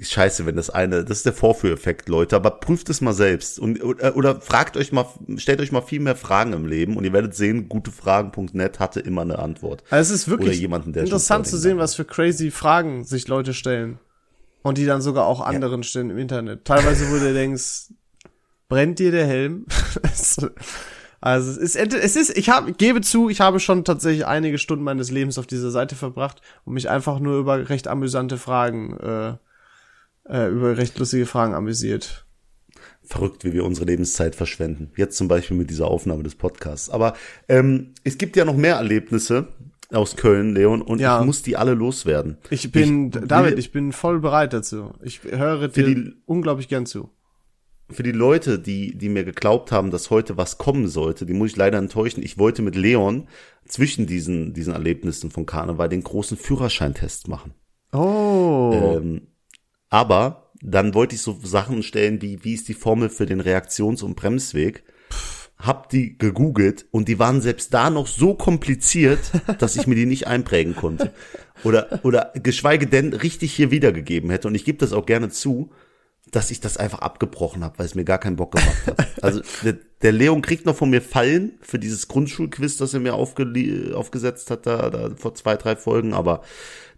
Scheiße, 0.00 0.44
wenn 0.46 0.56
das 0.56 0.70
eine, 0.70 1.04
das 1.04 1.18
ist 1.18 1.26
der 1.26 1.32
Vorführeffekt, 1.32 2.08
Leute, 2.08 2.34
aber 2.34 2.50
prüft 2.50 2.90
es 2.90 3.00
mal 3.00 3.12
selbst 3.12 3.60
und 3.60 3.82
oder, 3.84 4.16
oder 4.16 4.40
fragt 4.40 4.76
euch 4.76 4.90
mal, 4.90 5.06
stellt 5.36 5.60
euch 5.60 5.70
mal 5.70 5.82
viel 5.82 6.00
mehr 6.00 6.16
Fragen 6.16 6.52
im 6.52 6.66
Leben 6.66 6.96
und 6.96 7.04
ihr 7.04 7.12
werdet 7.12 7.36
sehen, 7.36 7.68
gutefragen.net 7.68 8.80
hatte 8.80 8.98
immer 8.98 9.22
eine 9.22 9.38
Antwort. 9.38 9.84
Also 9.90 10.12
es 10.12 10.22
ist 10.22 10.28
wirklich 10.28 10.58
jemanden, 10.58 10.92
interessant 10.94 11.46
zu 11.46 11.56
sehen, 11.56 11.78
was 11.78 11.94
für 11.94 12.04
crazy 12.04 12.50
Fragen 12.50 13.04
sich 13.04 13.28
Leute 13.28 13.54
stellen. 13.54 13.98
Und 14.64 14.78
die 14.78 14.86
dann 14.86 15.02
sogar 15.02 15.26
auch 15.26 15.42
anderen 15.42 15.82
stellen 15.82 16.08
im 16.08 16.16
Internet. 16.16 16.64
Teilweise, 16.64 17.10
wo 17.10 17.18
du 17.18 17.34
denkst, 17.34 17.90
brennt 18.68 18.98
dir 18.98 19.10
der 19.10 19.26
Helm? 19.26 19.66
also 21.20 21.50
es 21.60 21.76
ist, 21.76 21.76
es 21.76 22.16
ist, 22.16 22.36
ich 22.36 22.48
habe, 22.48 22.72
gebe 22.72 23.02
zu, 23.02 23.28
ich 23.28 23.42
habe 23.42 23.60
schon 23.60 23.84
tatsächlich 23.84 24.26
einige 24.26 24.56
Stunden 24.56 24.82
meines 24.82 25.10
Lebens 25.10 25.36
auf 25.36 25.46
dieser 25.46 25.70
Seite 25.70 25.96
verbracht 25.96 26.40
und 26.64 26.72
mich 26.72 26.88
einfach 26.88 27.18
nur 27.18 27.38
über 27.38 27.68
recht 27.68 27.88
amüsante 27.88 28.38
Fragen, 28.38 28.96
äh, 28.96 29.34
äh, 30.30 30.48
über 30.48 30.78
recht 30.78 30.98
lustige 30.98 31.26
Fragen 31.26 31.52
amüsiert. 31.52 32.24
Verrückt, 33.02 33.44
wie 33.44 33.52
wir 33.52 33.66
unsere 33.66 33.84
Lebenszeit 33.84 34.34
verschwenden. 34.34 34.92
Jetzt 34.96 35.18
zum 35.18 35.28
Beispiel 35.28 35.58
mit 35.58 35.68
dieser 35.68 35.88
Aufnahme 35.88 36.22
des 36.22 36.36
Podcasts. 36.36 36.88
Aber 36.88 37.12
ähm, 37.50 37.92
es 38.02 38.16
gibt 38.16 38.34
ja 38.34 38.46
noch 38.46 38.56
mehr 38.56 38.76
Erlebnisse 38.76 39.48
aus 39.92 40.16
Köln, 40.16 40.54
Leon, 40.54 40.82
und 40.82 41.00
Ja. 41.00 41.20
ich 41.20 41.26
muss 41.26 41.42
die 41.42 41.56
alle 41.56 41.74
loswerden. 41.74 42.38
Ich 42.50 42.70
bin, 42.72 43.06
Ich 43.14 43.20
David, 43.28 43.58
ich 43.58 43.70
bin 43.72 43.92
voll 43.92 44.20
bereit 44.20 44.52
dazu. 44.52 44.92
Ich 45.02 45.22
höre 45.24 45.68
dir 45.68 45.84
die- 45.94 46.12
unglaublich 46.26 46.68
gern 46.68 46.86
zu. 46.86 47.10
Für 47.90 48.02
die 48.02 48.12
Leute, 48.12 48.58
die, 48.58 48.96
die 48.96 49.10
mir 49.10 49.24
geglaubt 49.24 49.70
haben, 49.70 49.90
dass 49.90 50.08
heute 50.08 50.36
was 50.38 50.56
kommen 50.56 50.88
sollte, 50.88 51.26
die 51.26 51.34
muss 51.34 51.50
ich 51.50 51.56
leider 51.56 51.76
enttäuschen. 51.78 52.22
Ich 52.22 52.38
wollte 52.38 52.62
mit 52.62 52.76
Leon 52.76 53.28
zwischen 53.66 54.06
diesen, 54.06 54.54
diesen 54.54 54.72
Erlebnissen 54.72 55.30
von 55.30 55.44
Karneval 55.44 55.90
den 55.90 56.02
großen 56.02 56.38
Führerscheintest 56.38 57.28
machen. 57.28 57.52
Oh. 57.92 58.72
Ähm, 58.96 59.28
aber 59.90 60.50
dann 60.62 60.94
wollte 60.94 61.14
ich 61.14 61.20
so 61.20 61.38
Sachen 61.42 61.82
stellen 61.82 62.22
wie, 62.22 62.42
wie 62.42 62.54
ist 62.54 62.68
die 62.68 62.74
Formel 62.74 63.10
für 63.10 63.26
den 63.26 63.40
Reaktions- 63.42 64.02
und 64.02 64.16
Bremsweg? 64.16 64.82
Hab 65.58 65.88
die 65.88 66.18
gegoogelt 66.18 66.86
und 66.90 67.08
die 67.08 67.18
waren 67.18 67.40
selbst 67.40 67.72
da 67.72 67.90
noch 67.90 68.06
so 68.06 68.34
kompliziert, 68.34 69.20
dass 69.58 69.76
ich 69.76 69.86
mir 69.86 69.94
die 69.94 70.06
nicht 70.06 70.26
einprägen 70.26 70.76
konnte. 70.76 71.12
Oder, 71.62 72.00
oder 72.02 72.32
geschweige 72.34 72.86
denn 72.86 73.12
richtig 73.12 73.54
hier 73.54 73.70
wiedergegeben 73.70 74.30
hätte. 74.30 74.48
Und 74.48 74.54
ich 74.54 74.64
gebe 74.64 74.78
das 74.78 74.92
auch 74.92 75.06
gerne 75.06 75.30
zu, 75.30 75.70
dass 76.34 76.50
ich 76.50 76.60
das 76.60 76.76
einfach 76.76 76.98
abgebrochen 76.98 77.62
habe, 77.62 77.78
weil 77.78 77.86
es 77.86 77.94
mir 77.94 78.04
gar 78.04 78.18
keinen 78.18 78.36
Bock 78.36 78.52
gemacht 78.52 78.86
hat. 78.86 79.06
Also 79.22 79.40
der, 79.62 79.78
der 80.02 80.12
Leon 80.12 80.42
kriegt 80.42 80.66
noch 80.66 80.76
von 80.76 80.90
mir 80.90 81.00
Fallen 81.00 81.52
für 81.62 81.78
dieses 81.78 82.08
Grundschulquiz, 82.08 82.76
das 82.76 82.92
er 82.92 83.00
mir 83.00 83.14
aufgelie- 83.14 83.94
aufgesetzt 83.94 84.50
hat 84.50 84.66
da, 84.66 84.90
da 84.90 85.10
vor 85.16 85.34
zwei, 85.34 85.56
drei 85.56 85.76
Folgen, 85.76 86.12
aber 86.12 86.42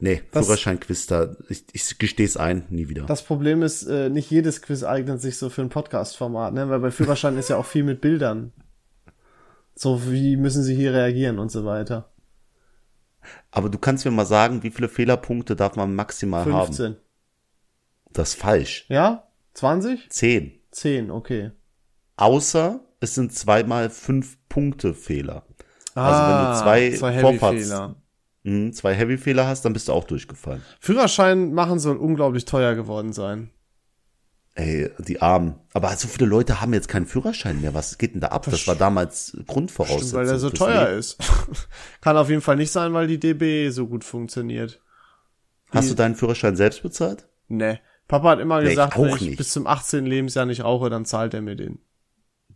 nee, 0.01 0.22
Führerscheinquiz 0.33 1.07
da, 1.07 1.37
ich, 1.49 1.66
ich 1.72 1.99
gestehe 1.99 2.27
es 2.27 2.37
ein, 2.37 2.64
nie 2.70 2.88
wieder. 2.88 3.05
Das 3.05 3.22
Problem 3.22 3.62
ist, 3.62 3.85
äh, 3.85 4.09
nicht 4.09 4.29
jedes 4.31 4.61
Quiz 4.61 4.83
eignet 4.83 5.20
sich 5.20 5.38
so 5.38 5.51
für 5.51 5.62
ein 5.62 5.68
Podcast-Format, 5.68 6.53
ne? 6.53 6.68
Weil 6.68 6.81
bei 6.81 6.90
Führerschein 6.90 7.37
ist 7.37 7.49
ja 7.49 7.59
auch 7.59 7.66
viel 7.66 7.85
mit 7.85 8.01
Bildern. 8.01 8.53
So, 9.77 10.11
wie 10.11 10.37
müssen 10.37 10.64
sie 10.64 10.75
hier 10.75 10.92
reagieren 10.92 11.38
und 11.38 11.53
so 11.53 11.64
weiter. 11.64 12.11
Aber 13.53 13.68
du 13.68 13.79
kannst 13.79 14.05
mir 14.05 14.11
mal 14.11 14.27
sagen, 14.27 14.64
wie 14.64 14.70
viele 14.70 14.88
Fehlerpunkte 14.88 15.55
darf 15.55 15.77
man 15.77 15.94
maximal 15.94 16.44
haben? 16.44 16.66
15. 16.75 16.96
Das 18.12 18.31
ist 18.31 18.40
falsch. 18.40 18.87
Ja? 18.88 19.25
20? 19.56 20.10
Zehn. 20.10 20.52
10, 20.70 21.10
okay. 21.10 21.50
Außer 22.16 22.80
es 23.00 23.14
sind 23.14 23.32
zweimal 23.32 23.90
fünf 23.90 24.36
Punkte 24.48 24.94
Fehler. 24.94 25.44
Ah, 25.94 26.08
Also 26.08 26.22
wenn 26.22 26.52
du 26.52 26.62
zwei 26.62 26.98
zwei 26.98 27.20
Vorfahrts- 27.20 27.52
Heavy-Fehler. 27.54 27.96
Mhm, 28.44 28.72
zwei 28.72 28.94
Heavy-Fehler 28.94 29.46
hast, 29.46 29.64
dann 29.64 29.72
bist 29.72 29.88
du 29.88 29.92
auch 29.92 30.04
durchgefallen. 30.04 30.62
Führerschein 30.80 31.52
machen 31.52 31.78
soll 31.78 31.96
unglaublich 31.96 32.44
teuer 32.44 32.74
geworden 32.74 33.12
sein. 33.12 33.50
Ey, 34.54 34.90
die 34.98 35.20
Armen. 35.20 35.56
Aber 35.74 35.94
so 35.96 36.08
viele 36.08 36.26
Leute 36.26 36.60
haben 36.62 36.72
jetzt 36.72 36.88
keinen 36.88 37.04
Führerschein 37.06 37.60
mehr. 37.60 37.74
Was 37.74 37.98
geht 37.98 38.14
denn 38.14 38.20
da 38.22 38.28
ab? 38.28 38.46
Das 38.50 38.66
war 38.66 38.74
damals 38.76 39.36
Grundvoraussetzung. 39.46 40.08
Stimmt, 40.08 40.14
weil 40.20 40.26
der 40.26 40.38
so 40.38 40.48
teuer 40.50 40.86
Leben. 40.86 40.98
ist. 40.98 41.18
Kann 42.00 42.16
auf 42.16 42.30
jeden 42.30 42.40
Fall 42.40 42.56
nicht 42.56 42.70
sein, 42.72 42.94
weil 42.94 43.06
die 43.06 43.18
DB 43.20 43.68
so 43.70 43.86
gut 43.86 44.02
funktioniert. 44.04 44.80
Hast 45.72 45.90
du 45.90 45.94
deinen 45.94 46.14
Führerschein 46.14 46.56
selbst 46.56 46.82
bezahlt? 46.82 47.28
Ne. 47.48 47.80
Papa 48.08 48.30
hat 48.30 48.40
immer 48.40 48.58
Nee, 48.60 48.64
ich 48.64 48.70
gesagt, 48.70 48.96
auch 48.96 49.02
wenn 49.02 49.14
ich 49.16 49.20
nicht. 49.22 49.36
bis 49.38 49.50
zum 49.50 49.66
18. 49.66 50.06
Lebensjahr 50.06 50.46
nicht 50.46 50.62
rauche, 50.64 50.88
dann 50.90 51.04
zahlt 51.04 51.34
er 51.34 51.42
mir 51.42 51.56
den. 51.56 51.78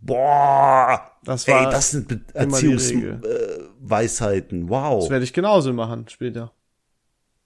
Boah! 0.00 1.10
Das 1.24 1.46
war, 1.48 1.66
Ey, 1.66 1.72
das 1.72 1.90
sind 1.90 2.24
Erziehungsweisheiten. 2.34 4.66
Äh, 4.66 4.70
wow. 4.70 5.00
das 5.00 5.10
werde 5.10 5.24
ich 5.24 5.32
genauso 5.32 5.72
machen 5.72 6.06
später. 6.08 6.52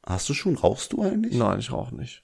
Hast 0.07 0.29
du 0.29 0.35
schon, 0.35 0.57
rauchst 0.57 0.93
du 0.93 1.03
eigentlich? 1.03 1.35
Nein, 1.35 1.59
ich 1.59 1.73
rauche 1.73 1.95
nicht. 1.97 2.23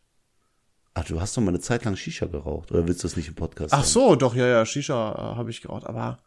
Ach, 0.95 1.05
du 1.05 1.21
hast 1.21 1.37
doch 1.37 1.43
mal 1.43 1.49
eine 1.51 1.61
Zeit 1.61 1.85
lang 1.85 1.97
Shisha 1.97 2.27
geraucht. 2.27 2.71
Oder 2.71 2.87
willst 2.87 3.03
du 3.03 3.09
das 3.09 3.17
nicht 3.17 3.29
im 3.29 3.35
Podcast 3.35 3.73
Ach 3.73 3.85
sagen? 3.85 4.09
so, 4.09 4.17
doch, 4.17 4.35
ja, 4.35 4.47
ja, 4.47 4.67
Shisha 4.67 5.13
äh, 5.13 5.37
habe 5.37 5.51
ich 5.51 5.63
geraucht, 5.63 5.87
aber 5.87 6.19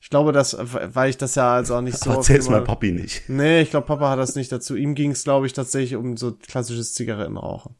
ich 0.00 0.08
glaube, 0.08 0.32
dass, 0.32 0.54
äh, 0.54 0.64
weil 0.94 1.10
ich 1.10 1.18
das 1.18 1.34
ja 1.34 1.54
also 1.54 1.76
auch 1.76 1.80
nicht 1.80 1.98
so 1.98 2.10
erzähl's 2.10 2.48
meinem 2.48 2.64
Papi 2.64 2.92
nicht. 2.92 3.28
Nee, 3.28 3.62
ich 3.62 3.70
glaube, 3.70 3.86
Papa 3.86 4.10
hat 4.10 4.18
das 4.18 4.34
nicht 4.34 4.50
dazu. 4.50 4.76
Ihm 4.76 4.94
ging 4.94 5.10
es, 5.10 5.24
glaube 5.24 5.46
ich, 5.46 5.52
tatsächlich 5.52 5.96
um 5.96 6.16
so 6.16 6.32
klassisches 6.32 6.94
Zigarettenrauchen. 6.94 7.74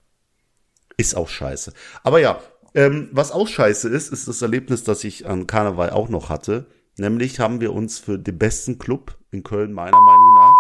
Ist 0.96 1.16
auch 1.16 1.28
scheiße. 1.28 1.72
Aber 2.02 2.20
ja, 2.20 2.40
ähm, 2.74 3.09
was 3.12 3.33
auch 3.33 3.48
scheiße 3.48 3.88
ist, 3.88 4.12
ist 4.12 4.28
das 4.28 4.42
Erlebnis, 4.42 4.85
das 4.85 5.04
ich 5.04 5.26
an 5.26 5.46
Karneval 5.46 5.90
auch 5.90 6.09
noch 6.09 6.28
hatte. 6.28 6.66
Nämlich 6.96 7.40
haben 7.40 7.61
wir 7.61 7.72
uns 7.72 7.98
für 7.98 8.18
den 8.18 8.38
besten 8.38 8.78
Club 8.78 9.18
in 9.30 9.42
Köln 9.42 9.72
meiner 9.72 10.00
Meinung 10.00 10.35
nach. 10.35 10.54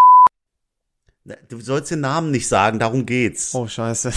Na, 1.24 1.34
Du 1.48 1.60
sollst 1.60 1.90
den 1.90 2.00
Namen 2.00 2.30
nicht 2.30 2.48
sagen, 2.48 2.78
darum 2.78 3.06
geht's. 3.06 3.54
Oh, 3.54 3.66
scheiße. 3.66 4.12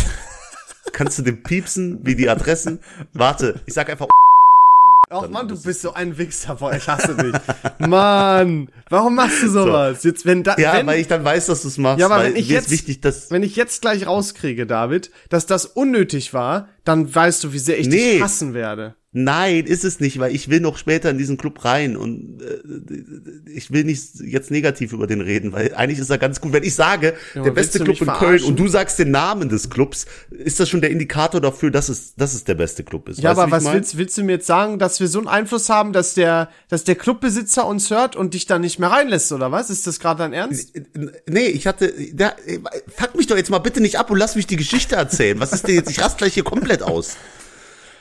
Kannst 0.94 1.20
du 1.20 1.24
den 1.24 1.44
piepsen, 1.44 2.06
wie 2.06 2.16
die 2.16 2.30
Adressen? 2.30 2.80
Warte, 3.14 3.62
ich 3.66 3.74
sag 3.74 3.90
einfach. 3.90 4.08
Ach 5.10 5.30
Mann, 5.30 5.48
du 5.48 5.62
bist 5.62 5.82
so 5.84 5.94
ein 5.94 6.18
Wichser, 6.18 6.56
boah, 6.56 6.74
ich 6.74 6.86
hasse 6.88 7.16
dich. 7.16 7.34
Mann, 7.88 8.68
warum 8.90 9.16
machst 9.16 9.42
du 9.42 9.50
sowas? 9.50 10.04
Jetzt, 10.04 10.26
wenn 10.26 10.44
da, 10.44 10.58
Ja, 10.58 10.74
wenn, 10.74 10.86
weil 10.88 11.00
ich 11.00 11.08
dann 11.08 11.24
weiß, 11.24 11.46
dass 11.46 11.62
du 11.62 11.70
es 11.70 11.78
machst. 11.78 12.00
Ja, 12.02 12.08
aber 12.08 12.24
wenn 12.24 12.36
ich 12.36 12.50
jetzt- 12.50 12.70
wichtig, 12.72 13.00
dass 13.00 13.32
wenn 13.32 13.42
ich 13.42 13.56
jetzt 13.56 13.82
gleich 13.82 14.06
rauskriege, 14.06 14.66
David, 14.66 15.10
dass 15.30 15.46
das 15.46 15.66
unnötig 15.66 16.34
war, 16.34 16.68
dann 16.88 17.14
weißt 17.14 17.44
du, 17.44 17.54
wie 17.54 17.60
sehr 17.60 17.80
ich 17.80 17.88
Nee. 17.88 18.14
dich 18.14 18.22
hassen 18.22 18.54
werde. 18.54 18.96
Nein, 19.14 19.66
ist 19.66 19.84
es 19.84 20.00
nicht, 20.00 20.20
weil 20.20 20.36
ich 20.36 20.50
will 20.50 20.60
noch 20.60 20.78
später 20.78 21.10
in 21.10 21.18
diesen 21.18 21.38
Club 21.38 21.66
rein 21.66 21.98
und 21.98 22.40
äh, 22.42 23.50
ich 23.52 23.72
will 23.72 23.84
nicht 23.84 24.20
jetzt 24.20 24.52
negativ 24.52 24.94
über 24.94 25.08
den 25.08 25.22
reden, 25.22 25.54
weil 25.54 25.74
eigentlich 25.74 25.98
ist 25.98 26.10
er 26.12 26.20
ganz 26.20 26.40
gut. 26.40 26.54
Wenn 26.54 26.64
ich 26.64 26.76
sage, 26.76 27.14
Ja, 27.34 27.42
der 27.42 27.52
beste 27.52 27.80
Club 27.80 28.00
in 28.00 28.06
Köln 28.08 28.18
verarschen? 28.20 28.48
und 28.50 28.60
du 28.60 28.68
sagst 28.68 29.00
den 29.00 29.10
Namen 29.10 29.50
des 29.50 29.70
Clubs, 29.72 30.06
ist 30.30 30.60
das 30.60 30.70
schon 30.70 30.82
der 30.82 30.92
Indikator 30.92 31.42
dafür, 31.42 31.72
dass 31.72 31.90
es, 31.90 32.14
dass 32.16 32.36
es 32.36 32.44
der 32.44 32.56
beste 32.56 32.84
Club 32.84 33.10
ist. 33.10 33.20
Ja, 33.20 33.32
Weißt 33.32 33.40
aber 33.40 33.52
was 33.52 33.64
mein? 33.64 33.76
willst, 33.76 33.98
willst 33.98 34.18
du 34.20 34.24
mir 34.24 34.34
jetzt 34.34 34.46
sagen, 34.46 34.78
dass 34.78 35.00
wir 35.00 35.08
so 35.08 35.18
einen 35.20 35.30
Einfluss 35.30 35.70
haben, 35.70 35.94
dass 35.94 36.14
der, 36.14 36.50
dass 36.70 36.84
der 36.84 36.96
Clubbesitzer 36.96 37.66
uns 37.66 37.90
hört 37.90 38.16
und 38.16 38.36
dich 38.36 38.46
dann 38.46 38.62
nicht 38.62 38.78
mehr 38.78 38.92
reinlässt, 38.92 39.32
oder 39.32 39.52
was? 39.52 39.72
Ist 39.72 39.88
das 39.88 40.00
gerade 40.00 40.20
dein 40.20 40.34
Ernst? 40.34 40.74
Nee, 41.28 41.48
ich 41.48 41.66
hatte, 41.66 41.92
da, 42.14 42.34
fuck 42.96 43.16
mich 43.16 43.26
doch 43.26 43.38
jetzt 43.38 43.50
mal 43.50 43.60
bitte 43.60 43.82
nicht 43.82 43.98
ab 43.98 44.12
und 44.12 44.18
lass 44.20 44.36
mich 44.36 44.46
die 44.46 44.58
Geschichte 44.58 44.96
erzählen. 44.96 45.40
Was 45.40 45.54
ist 45.54 45.68
denn 45.68 45.76
jetzt? 45.76 45.90
Ich 45.90 46.02
rast 46.02 46.18
gleich 46.20 46.34
hier 46.36 46.44
komplett 46.44 46.77
aus. 46.84 47.18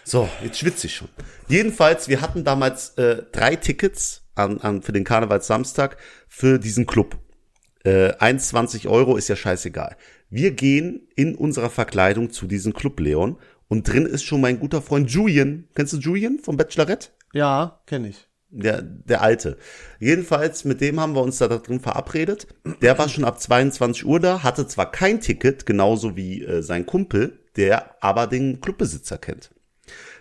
So, 0.04 0.28
jetzt 0.42 0.58
schwitze 0.58 0.86
ich 0.86 0.94
schon. 0.94 1.08
Jedenfalls, 1.48 2.08
wir 2.08 2.20
hatten 2.20 2.44
damals 2.44 2.90
äh, 2.90 3.22
drei 3.32 3.56
Tickets 3.56 4.22
an, 4.36 4.60
an, 4.60 4.82
für 4.82 4.92
den 4.92 5.04
Karnevalssamstag 5.04 5.96
für 6.28 6.58
diesen 6.58 6.86
Club. 6.86 7.18
Äh, 7.84 8.12
1,20 8.12 8.88
Euro 8.88 9.16
ist 9.16 9.28
ja 9.28 9.36
scheißegal. 9.36 9.96
Wir 10.30 10.52
gehen 10.52 11.08
in 11.16 11.34
unserer 11.34 11.70
Verkleidung 11.70 12.30
zu 12.30 12.46
diesem 12.46 12.72
Club, 12.72 13.00
Leon. 13.00 13.38
Und 13.68 13.88
drin 13.88 14.06
ist 14.06 14.24
schon 14.24 14.40
mein 14.40 14.60
guter 14.60 14.82
Freund 14.82 15.10
Julian. 15.10 15.68
Kennst 15.74 15.92
du 15.92 15.98
Julian 15.98 16.38
vom 16.38 16.56
Bachelorette? 16.56 17.08
Ja, 17.32 17.80
kenne 17.86 18.08
ich. 18.08 18.28
Der, 18.48 18.82
der 18.82 19.22
alte. 19.22 19.58
Jedenfalls, 19.98 20.64
mit 20.64 20.80
dem 20.80 21.00
haben 21.00 21.14
wir 21.14 21.22
uns 21.22 21.38
da 21.38 21.48
drin 21.48 21.80
verabredet. 21.80 22.46
Der 22.80 22.96
war 22.96 23.08
schon 23.08 23.24
ab 23.24 23.40
22 23.40 24.06
Uhr 24.06 24.20
da, 24.20 24.42
hatte 24.44 24.66
zwar 24.68 24.90
kein 24.90 25.20
Ticket, 25.20 25.66
genauso 25.66 26.16
wie 26.16 26.44
äh, 26.44 26.62
sein 26.62 26.86
Kumpel, 26.86 27.40
der 27.56 28.02
aber 28.02 28.26
den 28.26 28.60
Clubbesitzer 28.60 29.18
kennt. 29.18 29.50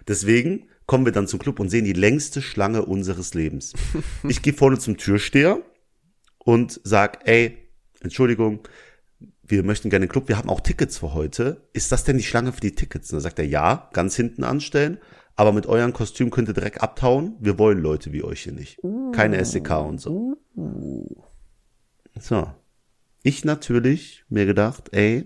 Deswegen 0.07 0.67
kommen 0.85 1.05
wir 1.05 1.11
dann 1.11 1.27
zum 1.27 1.39
Club 1.39 1.59
und 1.59 1.69
sehen 1.69 1.85
die 1.85 1.93
längste 1.93 2.41
Schlange 2.41 2.85
unseres 2.85 3.33
Lebens. 3.33 3.73
Ich 4.27 4.41
gehe 4.41 4.53
vorne 4.53 4.79
zum 4.79 4.97
Türsteher 4.97 5.61
und 6.39 6.79
sag, 6.83 7.27
ey, 7.27 7.57
Entschuldigung, 8.01 8.59
wir 9.43 9.63
möchten 9.63 9.89
gerne 9.89 10.05
den 10.05 10.11
Club, 10.11 10.27
wir 10.27 10.37
haben 10.37 10.49
auch 10.49 10.61
Tickets 10.61 10.99
für 10.99 11.13
heute. 11.13 11.67
Ist 11.73 11.91
das 11.91 12.03
denn 12.03 12.17
die 12.17 12.23
Schlange 12.23 12.51
für 12.53 12.61
die 12.61 12.75
Tickets? 12.75 13.11
Und 13.11 13.17
dann 13.17 13.23
sagt 13.23 13.39
er, 13.39 13.45
ja, 13.45 13.89
ganz 13.93 14.15
hinten 14.15 14.43
anstellen, 14.43 14.99
aber 15.35 15.51
mit 15.51 15.65
eurem 15.67 15.93
Kostüm 15.93 16.31
könnt 16.31 16.47
ihr 16.47 16.53
direkt 16.53 16.81
abtauen. 16.81 17.35
Wir 17.39 17.59
wollen 17.59 17.79
Leute 17.79 18.13
wie 18.13 18.23
euch 18.23 18.41
hier 18.41 18.53
nicht. 18.53 18.79
Keine 19.11 19.43
SEK 19.43 19.71
und 19.71 19.99
so. 19.99 20.37
So. 22.19 22.51
Ich 23.21 23.43
natürlich 23.43 24.23
mir 24.29 24.45
gedacht, 24.45 24.89
ey, 24.93 25.25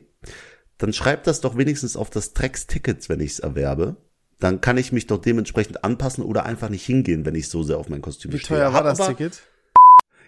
dann 0.80 0.94
schreibt 0.94 1.28
das 1.28 1.42
doch 1.42 1.58
wenigstens 1.58 1.96
auf 1.96 2.10
das 2.10 2.34
Drecks-Tickets, 2.34 3.10
wenn 3.10 3.20
ich 3.20 3.34
es 3.34 3.40
erwerbe. 3.40 3.98
Dann 4.40 4.62
kann 4.62 4.78
ich 4.78 4.92
mich 4.92 5.06
doch 5.06 5.20
dementsprechend 5.20 5.84
anpassen 5.84 6.24
oder 6.24 6.46
einfach 6.46 6.70
nicht 6.70 6.86
hingehen, 6.86 7.26
wenn 7.26 7.36
ich 7.36 7.50
so 7.50 7.62
sehr 7.62 7.78
auf 7.78 7.90
mein 7.90 8.02
Kostüm 8.02 8.32
Wie 8.32 8.40
stehe. 8.40 8.60
teuer 8.60 8.74
war 8.74 8.86
Hab 8.86 8.98
das 8.98 9.08
Ticket? 9.08 9.42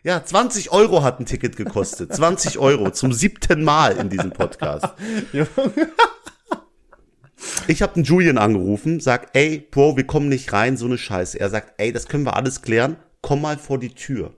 ja, 0.04 0.24
20 0.24 0.72
Euro 0.72 1.04
hat 1.04 1.20
ein 1.20 1.26
Ticket 1.26 1.56
gekostet. 1.56 2.14
20 2.14 2.60
Euro 2.60 2.92
zum 2.92 3.14
siebten 3.14 3.64
Mal 3.64 3.98
in 3.98 4.10
diesem 4.10 4.32
Podcast. 4.32 4.88
Ich 7.68 7.82
habe 7.82 7.94
den 7.94 8.04
Julian 8.04 8.38
angerufen, 8.38 9.00
sag, 9.00 9.30
ey, 9.34 9.60
Bro, 9.72 9.98
wir 9.98 10.06
kommen 10.06 10.30
nicht 10.30 10.54
rein, 10.54 10.78
so 10.78 10.86
eine 10.86 10.98
Scheiße. 11.00 11.40
Er 11.40 11.50
sagt, 11.50 11.74
ey, 11.78 11.92
das 11.92 12.08
können 12.08 12.24
wir 12.24 12.36
alles 12.36 12.62
klären, 12.62 12.98
komm 13.22 13.42
mal 13.42 13.58
vor 13.58 13.80
die 13.80 13.94
Tür. 13.96 14.34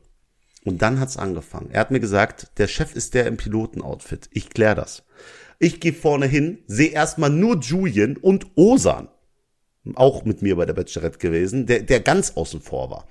Und 0.63 0.81
dann 0.81 0.99
hat's 1.01 1.17
angefangen. 1.17 1.69
Er 1.71 1.81
hat 1.81 1.91
mir 1.91 1.99
gesagt, 1.99 2.47
der 2.57 2.67
Chef 2.67 2.95
ist 2.95 3.13
der 3.13 3.27
im 3.27 3.35
Pilotenoutfit. 3.35 4.29
Ich 4.31 4.49
klär 4.49 4.75
das. 4.75 5.03
Ich 5.63 5.79
gehe 5.79 5.93
vorne 5.93 6.25
hin, 6.25 6.57
sehe 6.67 6.89
erstmal 6.89 7.29
nur 7.29 7.57
Julian 7.57 8.17
und 8.17 8.47
Osan. 8.55 9.07
Auch 9.95 10.25
mit 10.25 10.41
mir 10.41 10.57
bei 10.57 10.65
der 10.65 10.73
Bachelorette 10.73 11.19
gewesen, 11.19 11.67
der, 11.67 11.83
der 11.83 12.01
ganz 12.01 12.31
außen 12.31 12.59
vor 12.59 12.89
war. 12.89 13.07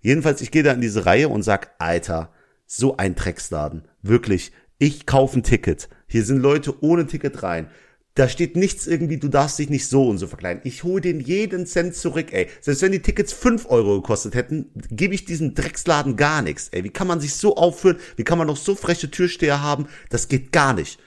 Jedenfalls, 0.00 0.40
ich 0.40 0.50
gehe 0.50 0.62
da 0.62 0.72
in 0.72 0.80
diese 0.80 1.04
Reihe 1.04 1.28
und 1.28 1.42
sag, 1.42 1.74
Alter, 1.78 2.32
so 2.64 2.96
ein 2.96 3.16
Drecksladen. 3.16 3.86
Wirklich, 4.00 4.52
ich 4.78 5.04
kaufe 5.04 5.40
ein 5.40 5.42
Ticket. 5.42 5.90
Hier 6.06 6.24
sind 6.24 6.38
Leute 6.38 6.82
ohne 6.82 7.06
Ticket 7.06 7.42
rein. 7.42 7.68
Da 8.14 8.30
steht 8.30 8.56
nichts 8.56 8.86
irgendwie, 8.86 9.18
du 9.18 9.28
darfst 9.28 9.58
dich 9.58 9.68
nicht 9.68 9.86
so 9.86 10.08
und 10.08 10.16
so 10.16 10.26
verkleiden. 10.26 10.62
Ich 10.64 10.84
hole 10.84 11.02
den 11.02 11.20
jeden 11.20 11.66
Cent 11.66 11.94
zurück, 11.94 12.32
ey. 12.32 12.48
Selbst 12.62 12.80
wenn 12.80 12.92
die 12.92 13.02
Tickets 13.02 13.34
5 13.34 13.66
Euro 13.68 14.00
gekostet 14.00 14.34
hätten, 14.34 14.70
gebe 14.90 15.14
ich 15.14 15.26
diesem 15.26 15.54
Drecksladen 15.54 16.16
gar 16.16 16.40
nichts, 16.40 16.68
ey. 16.70 16.82
Wie 16.82 16.88
kann 16.88 17.08
man 17.08 17.20
sich 17.20 17.34
so 17.34 17.56
aufführen? 17.56 17.98
Wie 18.16 18.24
kann 18.24 18.38
man 18.38 18.46
noch 18.46 18.56
so 18.56 18.74
freche 18.74 19.10
Türsteher 19.10 19.60
haben? 19.60 19.86
Das 20.08 20.28
geht 20.28 20.50
gar 20.50 20.72
nicht. 20.72 20.98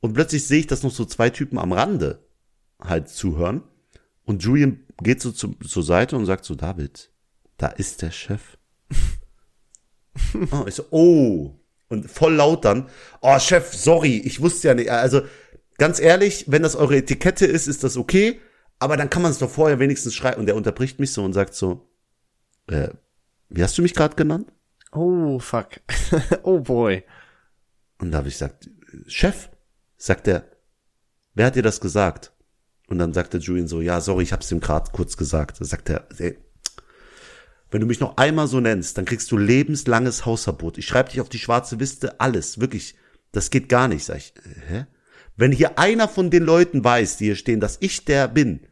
Und 0.00 0.14
plötzlich 0.14 0.46
sehe 0.46 0.60
ich, 0.60 0.66
dass 0.66 0.82
noch 0.82 0.90
so 0.90 1.04
zwei 1.04 1.30
Typen 1.30 1.58
am 1.58 1.72
Rande 1.72 2.26
halt 2.80 3.08
zuhören. 3.08 3.62
Und 4.24 4.42
Julian 4.42 4.84
geht 5.02 5.20
so 5.20 5.30
zu, 5.32 5.54
zur 5.54 5.82
Seite 5.82 6.16
und 6.16 6.26
sagt 6.26 6.44
so, 6.44 6.54
David, 6.54 7.10
da 7.56 7.68
ist 7.68 8.02
der 8.02 8.10
Chef. 8.10 8.56
oh, 10.52 10.64
ich 10.66 10.74
so, 10.74 10.84
oh. 10.90 11.56
Und 11.88 12.08
voll 12.10 12.34
laut 12.34 12.64
dann, 12.64 12.88
oh 13.20 13.38
Chef, 13.38 13.74
sorry, 13.74 14.18
ich 14.18 14.40
wusste 14.40 14.68
ja 14.68 14.74
nicht. 14.74 14.90
Also 14.90 15.22
ganz 15.76 15.98
ehrlich, 15.98 16.44
wenn 16.46 16.62
das 16.62 16.76
eure 16.76 16.96
Etikette 16.96 17.46
ist, 17.46 17.66
ist 17.66 17.82
das 17.82 17.96
okay. 17.96 18.40
Aber 18.78 18.96
dann 18.96 19.10
kann 19.10 19.22
man 19.22 19.32
es 19.32 19.38
doch 19.38 19.50
vorher 19.50 19.78
wenigstens 19.78 20.14
schreiben. 20.14 20.40
Und 20.40 20.46
der 20.46 20.56
unterbricht 20.56 21.00
mich 21.00 21.12
so 21.12 21.24
und 21.24 21.32
sagt 21.32 21.54
so, 21.54 21.88
äh, 22.68 22.88
wie 23.48 23.62
hast 23.62 23.76
du 23.76 23.82
mich 23.82 23.94
gerade 23.94 24.14
genannt? 24.14 24.52
Oh, 24.92 25.38
fuck. 25.38 25.80
oh 26.44 26.60
boy. 26.60 27.04
Und 27.98 28.12
da 28.12 28.18
habe 28.18 28.28
ich 28.28 28.34
gesagt, 28.34 28.70
Chef, 29.06 29.50
sagt 30.00 30.26
er, 30.26 30.44
wer 31.34 31.46
hat 31.46 31.56
dir 31.56 31.62
das 31.62 31.80
gesagt? 31.80 32.32
Und 32.88 32.98
dann 32.98 33.12
sagte 33.12 33.38
Julian 33.38 33.68
so, 33.68 33.80
ja, 33.80 34.00
sorry, 34.00 34.24
ich 34.24 34.32
hab's 34.32 34.50
ihm 34.50 34.60
gerade 34.60 34.90
kurz 34.90 35.16
gesagt. 35.16 35.60
Da 35.60 35.64
sagt 35.64 35.90
er, 35.90 36.08
ey, 36.18 36.38
wenn 37.70 37.80
du 37.80 37.86
mich 37.86 38.00
noch 38.00 38.16
einmal 38.16 38.48
so 38.48 38.58
nennst, 38.58 38.98
dann 38.98 39.04
kriegst 39.04 39.30
du 39.30 39.36
lebenslanges 39.36 40.26
Hausverbot. 40.26 40.78
Ich 40.78 40.86
schreibe 40.86 41.10
dich 41.10 41.20
auf 41.20 41.28
die 41.28 41.38
schwarze 41.38 41.76
Liste, 41.76 42.18
alles, 42.20 42.60
wirklich. 42.60 42.96
Das 43.30 43.50
geht 43.50 43.68
gar 43.68 43.86
nicht, 43.86 44.04
sag 44.04 44.16
ich. 44.16 44.34
Hä? 44.66 44.86
Wenn 45.36 45.52
hier 45.52 45.78
einer 45.78 46.08
von 46.08 46.30
den 46.30 46.42
Leuten 46.42 46.82
weiß, 46.82 47.18
die 47.18 47.26
hier 47.26 47.36
stehen, 47.36 47.60
dass 47.60 47.76
ich 47.80 48.04
der 48.04 48.26
bin, 48.26 48.66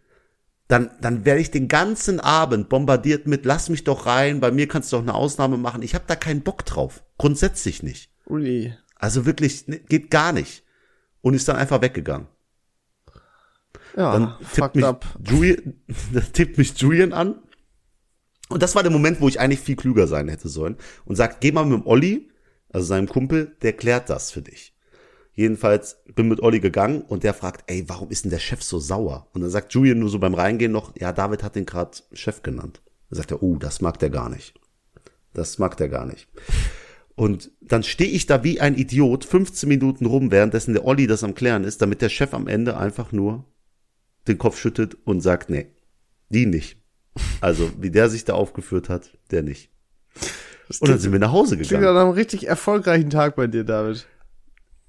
dann, 0.66 0.90
dann 1.00 1.24
werde 1.24 1.40
ich 1.40 1.50
den 1.50 1.68
ganzen 1.68 2.18
Abend 2.18 2.68
bombardiert 2.68 3.26
mit, 3.26 3.44
lass 3.44 3.68
mich 3.68 3.84
doch 3.84 4.06
rein, 4.06 4.40
bei 4.40 4.50
mir 4.50 4.66
kannst 4.66 4.92
du 4.92 4.96
doch 4.96 5.02
eine 5.02 5.14
Ausnahme 5.14 5.58
machen. 5.58 5.82
Ich 5.82 5.94
habe 5.94 6.04
da 6.08 6.16
keinen 6.16 6.42
Bock 6.42 6.64
drauf. 6.66 7.04
Grundsätzlich 7.18 7.82
nicht. 7.82 8.10
Uli. 8.26 8.74
Also 8.96 9.24
wirklich, 9.26 9.68
ne, 9.68 9.78
geht 9.78 10.10
gar 10.10 10.32
nicht. 10.32 10.64
Und 11.20 11.34
ist 11.34 11.48
dann 11.48 11.56
einfach 11.56 11.82
weggegangen. 11.82 12.28
Ja, 13.96 14.12
Dann 14.12 14.34
tippt 14.54 14.76
mich, 14.76 14.84
up. 14.84 15.04
Julian, 15.24 15.74
dann 16.12 16.32
tippt 16.32 16.58
mich 16.58 16.78
Julian 16.78 17.12
an. 17.12 17.42
Und 18.48 18.62
das 18.62 18.74
war 18.74 18.82
der 18.82 18.92
Moment, 18.92 19.20
wo 19.20 19.28
ich 19.28 19.40
eigentlich 19.40 19.60
viel 19.60 19.76
klüger 19.76 20.06
sein 20.06 20.28
hätte 20.28 20.48
sollen. 20.48 20.76
Und 21.04 21.16
sagt, 21.16 21.40
geh 21.40 21.52
mal 21.52 21.64
mit 21.64 21.80
dem 21.80 21.86
Olli, 21.86 22.30
also 22.70 22.86
seinem 22.86 23.08
Kumpel, 23.08 23.56
der 23.62 23.72
klärt 23.74 24.08
das 24.08 24.30
für 24.30 24.42
dich. 24.42 24.74
Jedenfalls 25.32 25.98
bin 26.14 26.28
mit 26.28 26.42
Olli 26.42 26.58
gegangen 26.58 27.02
und 27.02 27.22
der 27.22 27.34
fragt, 27.34 27.70
ey, 27.70 27.88
warum 27.88 28.10
ist 28.10 28.24
denn 28.24 28.30
der 28.30 28.40
Chef 28.40 28.62
so 28.62 28.80
sauer? 28.80 29.28
Und 29.32 29.42
dann 29.42 29.50
sagt 29.50 29.72
Julian 29.72 30.00
nur 30.00 30.08
so 30.08 30.18
beim 30.18 30.34
Reingehen 30.34 30.72
noch, 30.72 30.92
ja, 30.96 31.12
David 31.12 31.42
hat 31.42 31.54
den 31.54 31.66
gerade 31.66 31.98
Chef 32.12 32.42
genannt. 32.42 32.82
Dann 33.08 33.18
sagt 33.18 33.30
er, 33.30 33.42
oh, 33.42 33.56
das 33.56 33.80
mag 33.80 33.98
der 33.98 34.10
gar 34.10 34.28
nicht. 34.28 34.54
Das 35.34 35.58
mag 35.58 35.76
der 35.76 35.88
gar 35.88 36.06
nicht. 36.06 36.28
Und 37.18 37.50
dann 37.60 37.82
stehe 37.82 38.12
ich 38.12 38.26
da 38.26 38.44
wie 38.44 38.60
ein 38.60 38.76
Idiot 38.76 39.24
15 39.24 39.68
Minuten 39.68 40.06
rum, 40.06 40.30
währenddessen 40.30 40.72
der 40.72 40.84
Olli 40.84 41.08
das 41.08 41.24
am 41.24 41.34
Klären 41.34 41.64
ist, 41.64 41.82
damit 41.82 42.00
der 42.00 42.10
Chef 42.10 42.32
am 42.32 42.46
Ende 42.46 42.76
einfach 42.76 43.10
nur 43.10 43.44
den 44.28 44.38
Kopf 44.38 44.56
schüttet 44.56 44.96
und 45.04 45.20
sagt, 45.20 45.50
nee, 45.50 45.66
die 46.28 46.46
nicht. 46.46 46.80
Also, 47.40 47.72
wie 47.80 47.90
der 47.90 48.08
sich 48.08 48.24
da 48.24 48.34
aufgeführt 48.34 48.88
hat, 48.88 49.18
der 49.32 49.42
nicht. 49.42 49.72
Und 50.78 50.90
dann 50.90 51.00
sind 51.00 51.10
wir 51.10 51.18
nach 51.18 51.32
Hause 51.32 51.56
Klingt 51.56 51.70
gegangen. 51.70 51.92
nach 51.92 52.02
einem 52.02 52.12
richtig 52.12 52.46
erfolgreichen 52.46 53.10
Tag 53.10 53.34
bei 53.34 53.48
dir, 53.48 53.64
David. 53.64 54.06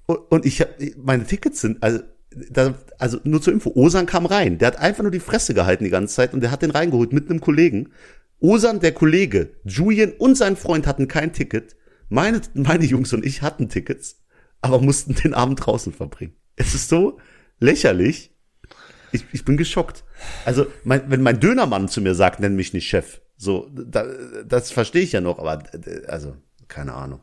Und, 0.06 0.18
und 0.30 0.46
ich 0.46 0.60
hab, 0.60 0.68
meine 0.98 1.26
Tickets 1.26 1.60
sind, 1.60 1.82
also, 1.82 1.98
da, 2.30 2.74
also 3.00 3.18
nur 3.24 3.42
zur 3.42 3.52
Info, 3.52 3.72
Osan 3.74 4.06
kam 4.06 4.24
rein. 4.24 4.58
Der 4.58 4.68
hat 4.68 4.78
einfach 4.78 5.02
nur 5.02 5.10
die 5.10 5.18
Fresse 5.18 5.52
gehalten 5.52 5.82
die 5.82 5.90
ganze 5.90 6.14
Zeit 6.14 6.32
und 6.32 6.42
der 6.42 6.52
hat 6.52 6.62
den 6.62 6.70
reingeholt 6.70 7.12
mit 7.12 7.28
einem 7.28 7.40
Kollegen. 7.40 7.88
Osan, 8.38 8.78
der 8.78 8.92
Kollege, 8.92 9.50
Julian 9.64 10.12
und 10.12 10.36
sein 10.36 10.54
Freund 10.54 10.86
hatten 10.86 11.08
kein 11.08 11.32
Ticket. 11.32 11.74
Meine, 12.10 12.42
meine 12.54 12.84
Jungs 12.84 13.12
und 13.12 13.24
ich 13.24 13.40
hatten 13.40 13.68
Tickets, 13.68 14.20
aber 14.60 14.80
mussten 14.80 15.14
den 15.14 15.32
Abend 15.32 15.64
draußen 15.64 15.92
verbringen. 15.92 16.34
Es 16.56 16.74
ist 16.74 16.88
so 16.90 17.18
lächerlich. 17.60 18.34
Ich, 19.12 19.24
ich 19.32 19.44
bin 19.44 19.56
geschockt. 19.56 20.04
Also, 20.44 20.66
mein, 20.84 21.10
wenn 21.10 21.22
mein 21.22 21.40
Dönermann 21.40 21.88
zu 21.88 22.00
mir 22.00 22.14
sagt, 22.14 22.40
nenn 22.40 22.56
mich 22.56 22.74
nicht 22.74 22.88
Chef, 22.88 23.20
so, 23.36 23.70
da, 23.72 24.04
das 24.44 24.70
verstehe 24.70 25.02
ich 25.02 25.12
ja 25.12 25.20
noch, 25.20 25.38
aber, 25.38 25.62
also, 26.08 26.36
keine 26.68 26.94
Ahnung. 26.94 27.20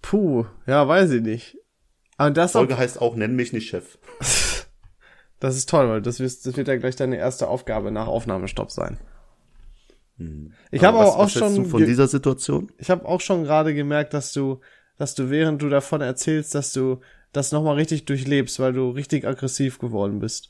Puh, 0.00 0.46
ja, 0.66 0.86
weiß 0.86 1.10
ich 1.10 1.22
nicht. 1.22 1.58
Aber 2.16 2.30
das, 2.30 2.52
Folge 2.52 2.78
heißt 2.78 3.00
auch, 3.00 3.14
nenn 3.16 3.36
mich 3.36 3.52
nicht 3.52 3.68
Chef. 3.68 3.98
das 5.40 5.56
ist 5.56 5.68
toll, 5.68 5.88
weil 5.88 6.02
das 6.02 6.18
das 6.18 6.56
wird 6.56 6.68
ja 6.68 6.76
gleich 6.76 6.96
deine 6.96 7.16
erste 7.16 7.48
Aufgabe 7.48 7.90
nach 7.90 8.06
Aufnahmestopp 8.06 8.70
sein. 8.70 8.98
Ich 10.70 10.82
habe 10.82 10.98
auch, 10.98 11.18
was 11.18 11.32
schon, 11.32 11.54
du 11.54 11.64
von 11.64 11.84
dieser 11.84 12.08
Situation? 12.08 12.72
ich 12.78 12.90
habe 12.90 13.04
auch 13.04 13.20
schon 13.20 13.44
gerade 13.44 13.74
gemerkt, 13.74 14.14
dass 14.14 14.32
du, 14.32 14.60
dass 14.96 15.14
du 15.14 15.30
während 15.30 15.60
du 15.60 15.68
davon 15.68 16.00
erzählst, 16.00 16.54
dass 16.54 16.72
du 16.72 17.00
das 17.32 17.52
nochmal 17.52 17.74
richtig 17.74 18.06
durchlebst, 18.06 18.58
weil 18.60 18.72
du 18.72 18.90
richtig 18.90 19.26
aggressiv 19.26 19.78
geworden 19.78 20.20
bist. 20.20 20.48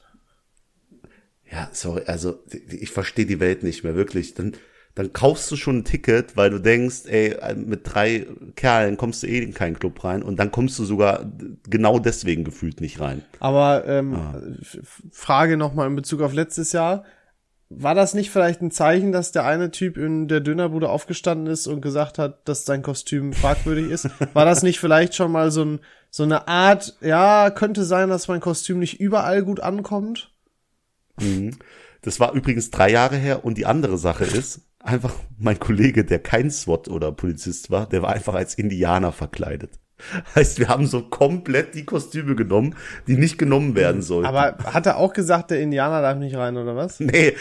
Ja, 1.51 1.69
sorry, 1.73 2.03
also 2.07 2.39
ich 2.71 2.91
verstehe 2.91 3.27
die 3.27 3.41
Welt 3.41 3.63
nicht 3.63 3.85
mehr, 3.85 3.97
wirklich. 3.97 4.35
Dann, 4.35 4.53
dann 4.95 5.13
kaufst 5.13 5.51
du 5.51 5.57
schon 5.57 5.79
ein 5.79 5.85
Ticket, 5.85 6.37
weil 6.37 6.51
du 6.51 6.61
denkst, 6.61 7.07
ey, 7.07 7.37
mit 7.57 7.81
drei 7.85 8.27
Kerlen 8.57 8.97
kommst 8.97 9.23
du 9.23 9.27
eh 9.27 9.39
in 9.39 9.55
keinen 9.55 9.79
Club 9.79 10.03
rein 10.05 10.23
und 10.23 10.37
dann 10.37 10.51
kommst 10.51 10.79
du 10.79 10.85
sogar 10.85 11.31
genau 11.69 11.99
deswegen 11.99 12.45
gefühlt 12.45 12.81
nicht 12.81 13.01
rein. 13.01 13.23
Aber 13.41 13.85
ähm, 13.87 14.15
ah. 14.15 14.41
Frage 15.11 15.57
nochmal 15.57 15.89
in 15.89 15.97
Bezug 15.97 16.21
auf 16.23 16.33
letztes 16.33 16.73
Jahr. 16.73 17.05
War 17.69 17.97
das 17.97 18.15
nicht 18.15 18.31
vielleicht 18.31 18.63
ein 18.63 18.71
Zeichen, 18.71 19.11
dass 19.11 19.33
der 19.33 19.45
eine 19.45 19.73
Typ 19.73 19.97
in 19.97 20.29
der 20.29 20.41
Dönerbude 20.41 20.89
aufgestanden 20.89 21.49
ist 21.49 21.67
und 21.67 21.81
gesagt 21.81 22.17
hat, 22.19 22.49
dass 22.49 22.65
sein 22.65 22.83
Kostüm 22.83 23.33
fragwürdig 23.33 23.91
ist? 23.91 24.09
War 24.35 24.45
das 24.45 24.63
nicht 24.63 24.79
vielleicht 24.79 25.17
schon 25.17 25.33
mal 25.33 25.51
so, 25.51 25.65
ein, 25.65 25.81
so 26.11 26.23
eine 26.23 26.47
Art, 26.47 26.97
ja, 27.01 27.51
könnte 27.51 27.85
sein, 27.85 28.09
dass 28.09 28.29
mein 28.29 28.41
Kostüm 28.41 28.79
nicht 28.79 29.01
überall 29.01 29.43
gut 29.43 29.59
ankommt? 29.59 30.31
Mhm. 31.21 31.57
Das 32.03 32.21
war 32.21 32.35
übrigens 32.35 32.71
drei 32.71 32.91
Jahre 32.91 33.17
her 33.17 33.45
und 33.45 33.59
die 33.59 33.67
andere 33.67 33.99
Sache 33.99 34.25
ist, 34.25 34.61
einfach 34.79 35.15
mein 35.37 35.59
Kollege, 35.59 36.05
der 36.05 36.21
kein 36.21 36.53
SWAT 36.53 36.87
oder 36.87 37.11
Polizist 37.11 37.71
war, 37.73 37.89
der 37.89 38.03
war 38.03 38.13
einfach 38.13 38.35
als 38.35 38.55
Indianer 38.55 39.11
verkleidet. 39.11 39.81
Heißt, 40.35 40.59
wir 40.59 40.69
haben 40.69 40.87
so 40.87 41.03
komplett 41.03 41.75
die 41.75 41.85
Kostüme 41.85 42.35
genommen, 42.35 42.77
die 43.07 43.17
nicht 43.17 43.39
genommen 43.39 43.75
werden 43.75 44.03
sollten. 44.03 44.27
Aber 44.27 44.57
hat 44.65 44.87
er 44.87 44.97
auch 44.97 45.13
gesagt, 45.13 45.51
der 45.51 45.61
Indianer 45.61 46.03
darf 46.03 46.19
nicht 46.19 46.37
rein, 46.37 46.57
oder 46.57 46.77
was? 46.77 47.01
Nee, 47.01 47.35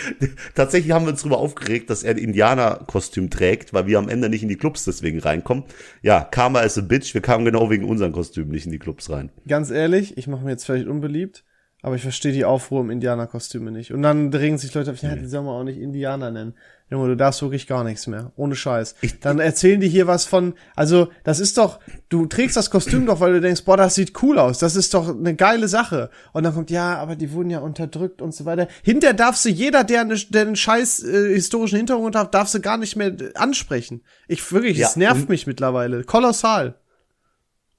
tatsächlich 0.56 0.94
haben 0.94 1.06
wir 1.06 1.12
uns 1.12 1.22
darüber 1.22 1.38
aufgeregt, 1.38 1.90
dass 1.90 2.04
er 2.04 2.12
ein 2.12 2.18
Indianer-Kostüm 2.18 3.30
trägt, 3.30 3.74
weil 3.74 3.88
wir 3.88 4.00
am 4.00 4.10
Ende 4.10 4.30
nicht 4.30 4.44
in 4.44 4.50
die 4.50 4.58
Clubs 4.58 4.86
deswegen 4.86 5.20
reinkommen. 5.20 5.64
Ja, 6.02 6.24
Karma 6.24 6.62
is 6.62 6.78
a 6.78 6.82
bitch, 6.82 7.14
wir 7.14 7.22
kamen 7.22 7.46
genau 7.46 7.70
wegen 7.70 7.86
unseren 7.86 8.12
Kostümen 8.12 8.52
nicht 8.52 8.66
in 8.66 8.72
die 8.72 8.80
Clubs 8.80 9.10
rein. 9.10 9.32
Ganz 9.48 9.72
ehrlich, 9.72 10.18
ich 10.18 10.28
mache 10.28 10.44
mir 10.44 10.52
jetzt 10.52 10.66
vielleicht 10.66 10.88
unbeliebt, 10.88 11.44
aber 11.86 11.98
ich 11.98 12.02
verstehe 12.02 12.32
die 12.32 12.46
Aufruhr 12.46 12.82
im 12.82 12.90
Indianerkostüme 12.90 13.70
nicht. 13.70 13.94
Und 13.94 14.02
dann 14.02 14.34
regen 14.34 14.58
sich 14.58 14.74
Leute 14.74 14.90
auf, 14.90 15.04
ja, 15.04 15.16
die 15.16 15.28
soll 15.28 15.44
man 15.44 15.54
auch 15.54 15.64
nicht 15.64 15.78
Indianer 15.78 16.32
nennen. 16.32 16.56
Junge, 16.90 17.10
du 17.10 17.16
darfst 17.16 17.44
wirklich 17.44 17.68
gar 17.68 17.84
nichts 17.84 18.08
mehr. 18.08 18.32
Ohne 18.36 18.56
Scheiß. 18.56 18.96
Ich, 19.02 19.20
dann 19.20 19.38
erzählen 19.38 19.80
die 19.80 19.88
hier 19.88 20.08
was 20.08 20.26
von, 20.26 20.56
also, 20.76 21.10
das 21.24 21.40
ist 21.40 21.60
doch, 21.60 21.80
du 22.10 22.26
trägst 22.26 22.58
das 22.58 22.72
Kostüm 22.72 23.06
doch, 23.06 23.20
weil 23.20 23.34
du 23.34 23.42
denkst, 23.42 23.66
boah, 23.66 23.78
das 23.78 23.94
sieht 23.94 24.20
cool 24.24 24.40
aus. 24.40 24.58
Das 24.58 24.76
ist 24.76 24.96
doch 24.96 25.10
eine 25.10 25.36
geile 25.36 25.68
Sache. 25.68 26.10
Und 26.34 26.42
dann 26.42 26.56
kommt, 26.56 26.72
ja, 26.72 26.98
aber 26.98 27.16
die 27.16 27.32
wurden 27.32 27.52
ja 27.52 27.60
unterdrückt 27.60 28.20
und 28.20 28.34
so 28.34 28.46
weiter. 28.46 28.68
Hinter 28.82 29.14
darfst 29.14 29.46
du 29.46 29.50
jeder, 29.50 29.84
der, 29.84 30.02
eine, 30.02 30.16
der 30.16 30.42
einen 30.42 30.56
scheiß 30.56 31.04
äh, 31.04 31.34
historischen 31.36 31.78
Hintergrund 31.78 32.16
hat, 32.16 32.34
darfst 32.34 32.56
du 32.56 32.62
gar 32.62 32.78
nicht 32.78 32.96
mehr 32.96 33.16
ansprechen. 33.36 34.02
Ich 34.28 34.52
wirklich, 34.52 34.80
es 34.80 34.96
ja, 34.96 35.00
nervt 35.00 35.30
mich 35.30 35.46
mittlerweile. 35.46 36.04
Kolossal. 36.04 36.80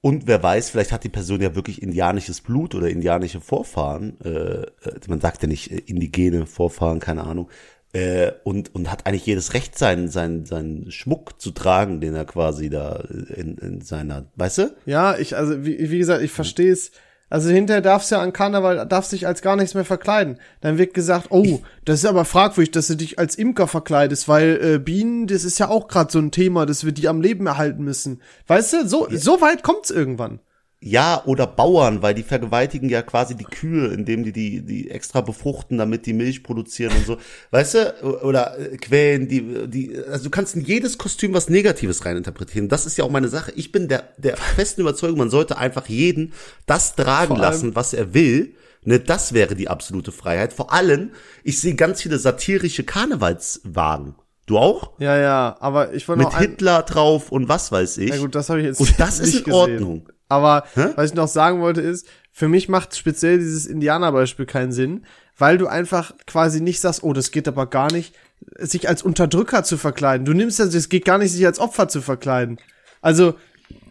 Und 0.07 0.25
wer 0.25 0.41
weiß, 0.41 0.69
vielleicht 0.69 0.93
hat 0.93 1.03
die 1.03 1.09
Person 1.09 1.41
ja 1.41 1.53
wirklich 1.53 1.81
indianisches 1.81 2.39
Blut 2.39 2.75
oder 2.75 2.87
indianische 2.87 3.41
Vorfahren. 3.41 4.17
Äh, 4.21 4.65
man 5.09 5.19
sagt 5.19 5.41
ja 5.41 5.49
nicht 5.49 5.69
äh, 5.69 5.79
indigene 5.79 6.45
Vorfahren, 6.45 7.01
keine 7.01 7.25
Ahnung. 7.25 7.49
Äh, 7.91 8.31
und, 8.45 8.73
und 8.73 8.89
hat 8.89 9.05
eigentlich 9.05 9.25
jedes 9.25 9.53
Recht, 9.53 9.77
seinen, 9.77 10.07
seinen, 10.07 10.45
seinen 10.45 10.91
Schmuck 10.91 11.41
zu 11.41 11.51
tragen, 11.51 11.99
den 11.99 12.15
er 12.15 12.23
quasi 12.23 12.69
da 12.69 13.03
in, 13.35 13.57
in 13.57 13.81
seiner, 13.81 14.31
weißt 14.37 14.57
du? 14.59 14.75
Ja, 14.85 15.17
ich, 15.17 15.35
also 15.35 15.65
wie, 15.65 15.91
wie 15.91 15.97
gesagt, 15.97 16.23
ich 16.23 16.31
verstehe 16.31 16.71
es 16.71 16.91
also 17.29 17.49
hinterher 17.49 17.81
darfst 17.81 18.09
du 18.09 18.15
ja 18.15 18.21
an 18.21 18.31
Karneval, 18.31 18.87
darfst 18.87 19.11
dich 19.11 19.27
als 19.27 19.41
gar 19.41 19.55
nichts 19.55 19.73
mehr 19.73 19.83
verkleiden. 19.83 20.37
Dann 20.61 20.77
wird 20.77 20.93
gesagt, 20.93 21.27
oh, 21.29 21.59
das 21.83 21.99
ist 21.99 22.05
aber 22.05 22.23
fragwürdig, 22.23 22.71
dass 22.71 22.87
du 22.87 22.95
dich 22.95 23.19
als 23.19 23.35
Imker 23.35 23.67
verkleidest, 23.67 24.27
weil 24.29 24.59
äh, 24.61 24.79
Bienen, 24.79 25.27
das 25.27 25.43
ist 25.43 25.59
ja 25.59 25.67
auch 25.67 25.87
gerade 25.89 26.11
so 26.11 26.19
ein 26.19 26.31
Thema, 26.31 26.65
dass 26.65 26.85
wir 26.85 26.93
die 26.93 27.09
am 27.09 27.21
Leben 27.21 27.45
erhalten 27.47 27.83
müssen. 27.83 28.21
Weißt 28.47 28.73
du, 28.73 28.87
so, 28.87 29.09
ja. 29.09 29.17
so 29.17 29.41
weit 29.41 29.61
kommt's 29.63 29.91
irgendwann. 29.91 30.39
Ja, 30.79 31.23
oder 31.25 31.47
Bauern, 31.47 32.03
weil 32.03 32.13
die 32.13 32.21
vergewaltigen 32.21 32.87
ja 32.87 33.01
quasi 33.01 33.35
die 33.35 33.45
Kühe, 33.45 33.87
indem 33.87 34.23
die 34.23 34.31
die, 34.31 34.61
die 34.61 34.91
extra 34.91 35.21
befruchten, 35.21 35.79
damit 35.79 36.05
die 36.05 36.13
Milch 36.13 36.43
produzieren 36.43 36.93
und 36.95 37.05
so. 37.05 37.17
Weißt 37.49 37.73
du? 37.73 38.23
Oder 38.23 38.59
äh, 38.59 38.77
quälen, 38.77 39.27
die, 39.27 39.67
die, 39.67 39.97
also 39.97 40.25
du 40.25 40.29
kannst 40.29 40.55
in 40.55 40.61
jedes 40.61 40.99
Kostüm 40.99 41.33
was 41.33 41.49
Negatives 41.49 42.05
reininterpretieren. 42.05 42.69
Das 42.69 42.85
ist 42.85 42.95
ja 42.95 43.05
auch 43.05 43.09
meine 43.09 43.27
Sache. 43.27 43.51
Ich 43.55 43.71
bin 43.71 43.87
der, 43.87 44.09
der 44.17 44.37
festen 44.37 44.81
Überzeugung, 44.81 45.17
man 45.17 45.31
sollte 45.31 45.57
einfach 45.57 45.87
jeden 45.87 46.33
das 46.67 46.95
tragen 46.95 47.35
lassen, 47.37 47.75
was 47.75 47.93
er 47.93 48.13
will. 48.13 48.53
Ne, 48.83 48.99
das 48.99 49.33
wäre 49.33 49.55
die 49.55 49.69
absolute 49.69 50.11
Freiheit. 50.11 50.53
Vor 50.53 50.71
allem, 50.71 51.11
ich 51.43 51.59
sehe 51.59 51.73
ganz 51.73 52.03
viele 52.03 52.19
satirische 52.19 52.83
Karnevalswagen. 52.83 54.15
Du 54.45 54.57
auch? 54.57 54.93
Ja, 54.99 55.17
ja, 55.17 55.57
aber 55.59 55.93
ich 55.93 56.07
wollte 56.07 56.23
Mit 56.23 56.37
Hitler 56.37 56.83
drauf 56.83 57.31
und 57.31 57.49
was 57.49 57.71
weiß 57.71 57.97
ich. 57.97 58.11
Ja 58.11 58.17
gut, 58.17 58.33
das 58.33 58.49
habe 58.49 58.61
ich 58.61 58.67
jetzt 58.67 58.79
Und 58.79 58.97
das 58.99 59.19
ist 59.19 59.33
in 59.33 59.43
gesehen. 59.43 59.53
Ordnung. 59.53 60.09
Aber 60.29 60.65
Hä? 60.73 60.89
was 60.95 61.11
ich 61.11 61.15
noch 61.15 61.27
sagen 61.27 61.61
wollte 61.61 61.81
ist, 61.81 62.07
für 62.31 62.47
mich 62.47 62.69
macht 62.69 62.95
speziell 62.95 63.39
dieses 63.39 63.65
Indianerbeispiel 63.65 64.45
keinen 64.45 64.71
Sinn, 64.71 65.05
weil 65.37 65.57
du 65.57 65.67
einfach 65.67 66.13
quasi 66.25 66.61
nicht 66.61 66.79
sagst, 66.79 67.03
oh, 67.03 67.13
das 67.13 67.31
geht 67.31 67.47
aber 67.47 67.67
gar 67.67 67.91
nicht, 67.91 68.15
sich 68.59 68.87
als 68.87 69.01
Unterdrücker 69.01 69.63
zu 69.63 69.77
verkleiden. 69.77 70.25
Du 70.25 70.33
nimmst 70.33 70.59
das, 70.59 70.73
es 70.73 70.89
geht 70.89 71.05
gar 71.05 71.17
nicht, 71.17 71.31
sich 71.31 71.45
als 71.45 71.59
Opfer 71.59 71.87
zu 71.87 72.01
verkleiden. 72.01 72.59
Also, 73.01 73.35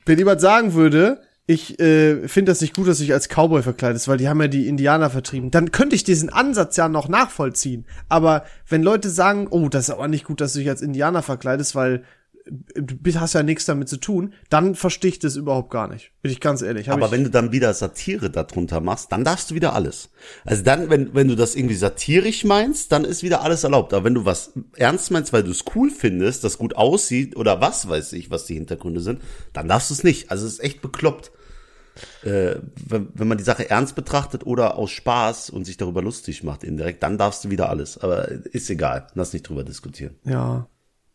wenn 0.05 0.19
jemand 0.19 0.41
sagen 0.41 0.75
würde, 0.75 1.21
ich 1.47 1.79
äh, 1.79 2.27
finde 2.29 2.51
das 2.51 2.61
nicht 2.61 2.75
gut, 2.75 2.89
dass 2.89 2.99
du 2.99 3.05
dich 3.05 3.13
als 3.13 3.29
Cowboy 3.29 3.63
verkleidest, 3.63 4.09
weil 4.09 4.19
die 4.19 4.29
haben 4.29 4.41
ja 4.41 4.49
die 4.49 4.67
Indianer 4.67 5.11
vertrieben. 5.11 5.53
Dann 5.53 5.71
könnte 5.71 5.95
ich 5.95 6.03
diesen 6.03 6.29
Ansatz 6.29 6.77
ja 6.77 6.89
noch 6.89 7.09
nachvollziehen. 7.09 7.87
Aber 8.09 8.45
wenn 8.69 8.83
Leute 8.83 9.11
sagen, 9.11 9.47
oh, 9.51 9.69
das 9.69 9.85
ist 9.85 9.91
aber 9.91 10.09
nicht 10.09 10.25
gut, 10.25 10.41
dass 10.41 10.55
du 10.55 10.59
dich 10.59 10.69
als 10.69 10.83
Indianer 10.83 11.23
verkleidest, 11.23 11.77
weil 11.77 12.03
du 12.47 13.21
hast 13.21 13.33
ja 13.33 13.43
nichts 13.43 13.65
damit 13.65 13.89
zu 13.89 13.97
tun, 13.97 14.33
dann 14.51 14.75
verstehe 14.75 15.11
ich 15.11 15.19
das 15.19 15.37
überhaupt 15.37 15.71
gar 15.71 15.89
nicht. 15.89 16.13
Bin 16.23 16.31
ich 16.31 16.41
ganz 16.41 16.63
ehrlich. 16.63 16.91
Aber 16.91 17.11
wenn 17.11 17.25
du 17.25 17.31
dann 17.31 17.51
wieder 17.51 17.75
Satire 17.75 18.31
darunter 18.31 18.81
machst, 18.81 19.11
dann 19.11 19.25
darfst 19.25 19.51
du 19.51 19.55
wieder 19.55 19.75
alles. 19.75 20.11
Also 20.45 20.63
dann, 20.63 20.89
wenn, 20.89 21.15
wenn 21.15 21.29
du 21.29 21.35
das 21.35 21.57
irgendwie 21.57 21.75
satirisch 21.75 22.45
meinst, 22.45 22.93
dann 22.93 23.05
ist 23.05 23.23
wieder 23.23 23.43
alles 23.43 23.65
erlaubt. 23.65 23.93
Aber 23.93 24.05
wenn 24.05 24.15
du 24.15 24.25
was 24.25 24.53
ernst 24.77 25.11
meinst, 25.11 25.33
weil 25.33 25.43
du 25.43 25.51
es 25.51 25.65
cool 25.75 25.91
findest, 25.91 26.45
das 26.45 26.59
gut 26.59 26.77
aussieht 26.77 27.37
oder 27.37 27.61
was 27.61 27.89
weiß 27.89 28.13
ich, 28.13 28.31
was 28.31 28.45
die 28.45 28.55
Hintergründe 28.55 29.01
sind, 29.01 29.21
dann 29.53 29.67
darfst 29.67 29.91
du 29.91 29.95
es 29.95 30.05
nicht. 30.05 30.31
Also 30.31 30.47
es 30.47 30.55
ist 30.55 30.65
echt 30.65 30.83
bekloppt. 30.83 31.33
Äh, 32.23 32.57
wenn, 32.87 33.09
wenn 33.15 33.27
man 33.27 33.39
die 33.39 33.45
Sache 33.45 33.71
ernst 33.71 33.97
betrachtet 33.97 34.45
oder 34.47 34.77
aus 34.77 34.91
Spaß 34.91 35.51
und 35.51 35.65
sich 35.65 35.79
darüber 35.79 36.03
lustig 36.03 36.45
macht 36.45 36.63
indirekt, 36.63 37.03
dann 37.03 37.19
darfst 37.19 37.45
du 37.45 37.51
wieder 37.51 37.71
alles. 37.71 37.99
Aber 37.99 38.29
ist 38.29 38.71
egal, 38.71 39.09
lass 39.15 39.33
nicht 39.33 39.49
drüber 39.49 39.65
diskutieren. 39.65 40.15
Ja, 40.25 40.69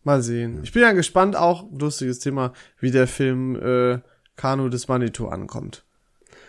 Mal 0.03 0.21
sehen. 0.21 0.59
Ich 0.63 0.71
bin 0.71 0.81
ja 0.81 0.93
gespannt 0.93 1.35
auch, 1.35 1.65
lustiges 1.71 2.19
Thema, 2.19 2.53
wie 2.79 2.91
der 2.91 3.07
Film 3.07 3.55
äh, 3.55 3.99
Kanu 4.35 4.69
des 4.69 4.87
Manitou 4.87 5.27
ankommt. 5.27 5.85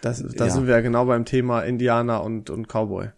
Das, 0.00 0.22
da 0.22 0.46
ja. 0.46 0.50
sind 0.50 0.66
wir 0.66 0.74
ja 0.74 0.80
genau 0.80 1.04
beim 1.04 1.24
Thema 1.24 1.60
Indianer 1.60 2.24
und, 2.24 2.50
und 2.50 2.66
Cowboy. 2.66 3.10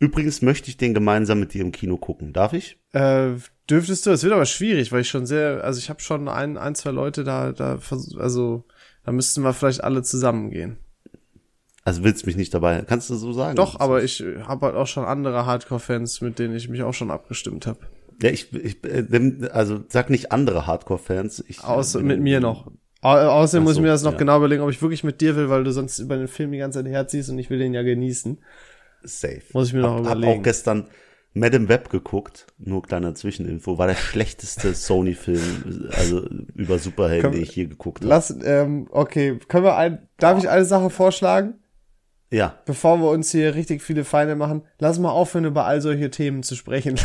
Übrigens 0.00 0.42
möchte 0.42 0.68
ich 0.68 0.76
den 0.76 0.92
gemeinsam 0.92 1.40
mit 1.40 1.54
dir 1.54 1.62
im 1.62 1.72
Kino 1.72 1.96
gucken. 1.96 2.32
Darf 2.32 2.52
ich? 2.52 2.78
Äh, 2.92 3.30
dürftest 3.70 4.04
du. 4.04 4.10
Es 4.10 4.22
wird 4.22 4.32
aber 4.32 4.44
schwierig, 4.44 4.92
weil 4.92 5.00
ich 5.00 5.08
schon 5.08 5.24
sehr, 5.24 5.64
also 5.64 5.78
ich 5.78 5.88
habe 5.88 6.00
schon 6.00 6.28
ein, 6.28 6.58
ein, 6.58 6.74
zwei 6.74 6.90
Leute 6.90 7.24
da, 7.24 7.52
da, 7.52 7.78
also 8.18 8.64
da 9.04 9.12
müssten 9.12 9.42
wir 9.42 9.54
vielleicht 9.54 9.84
alle 9.84 10.02
zusammen 10.02 10.50
gehen. 10.50 10.78
Also 11.84 12.02
willst 12.02 12.22
du 12.22 12.26
mich 12.26 12.36
nicht 12.36 12.52
dabei? 12.52 12.82
Kannst 12.82 13.10
du 13.10 13.14
so 13.14 13.32
sagen? 13.32 13.56
Doch, 13.56 13.78
aber 13.78 14.02
ich 14.02 14.24
habe 14.46 14.66
halt 14.66 14.74
auch 14.74 14.86
schon 14.86 15.04
andere 15.04 15.46
Hardcore-Fans, 15.46 16.22
mit 16.22 16.38
denen 16.38 16.56
ich 16.56 16.68
mich 16.68 16.82
auch 16.82 16.94
schon 16.94 17.10
abgestimmt 17.10 17.66
habe. 17.66 17.80
Ja, 18.22 18.30
ich, 18.30 18.52
ich 18.52 18.84
äh, 18.84 19.48
also 19.52 19.84
sag 19.88 20.10
nicht 20.10 20.32
andere 20.32 20.66
Hardcore-Fans. 20.66 21.44
Außer 21.62 22.00
mit 22.00 22.20
mir 22.20 22.40
noch. 22.40 22.70
Außerdem 23.02 23.64
so, 23.64 23.68
muss 23.68 23.76
ich 23.76 23.82
mir 23.82 23.88
das 23.88 24.02
noch 24.02 24.12
ja. 24.12 24.18
genau 24.18 24.38
überlegen, 24.38 24.62
ob 24.62 24.70
ich 24.70 24.80
wirklich 24.80 25.04
mit 25.04 25.20
dir 25.20 25.36
will, 25.36 25.50
weil 25.50 25.62
du 25.62 25.72
sonst 25.72 25.98
über 25.98 26.16
den 26.16 26.28
Film 26.28 26.52
die 26.52 26.58
ganze 26.58 26.82
Zeit 26.82 26.90
herziehst 26.90 27.28
und 27.28 27.38
ich 27.38 27.50
will 27.50 27.58
den 27.58 27.74
ja 27.74 27.82
genießen. 27.82 28.38
Safe. 29.02 29.42
Muss 29.52 29.68
ich 29.68 29.74
mir 29.74 29.80
noch 29.80 29.96
hab, 29.96 30.00
überlegen. 30.00 30.32
Hab 30.32 30.38
auch 30.38 30.42
gestern 30.42 30.88
Madame 31.34 31.68
Web 31.68 31.90
geguckt, 31.90 32.46
nur 32.58 32.82
kleiner 32.82 33.14
Zwischeninfo, 33.14 33.76
war 33.76 33.88
der 33.88 33.94
schlechteste 33.96 34.72
Sony-Film, 34.72 35.90
also 35.90 36.26
über 36.54 36.78
Superhelden, 36.78 37.32
den 37.32 37.42
ich 37.42 37.50
hier 37.50 37.66
geguckt 37.66 37.98
habe. 38.00 38.08
Lass, 38.08 38.34
ähm, 38.42 38.86
okay, 38.90 39.38
können 39.48 39.64
wir 39.64 39.76
ein, 39.76 40.08
darf 40.16 40.38
ich 40.38 40.48
eine 40.48 40.64
Sache 40.64 40.90
vorschlagen? 40.90 41.54
Ja. 42.34 42.58
Bevor 42.64 42.98
wir 42.98 43.10
uns 43.10 43.30
hier 43.30 43.54
richtig 43.54 43.80
viele 43.80 44.04
Feinde 44.04 44.34
machen, 44.34 44.62
lass 44.80 44.98
mal 44.98 45.10
aufhören, 45.10 45.44
über 45.44 45.66
all 45.66 45.80
solche 45.80 46.10
Themen 46.10 46.42
zu 46.42 46.56
sprechen. 46.56 46.98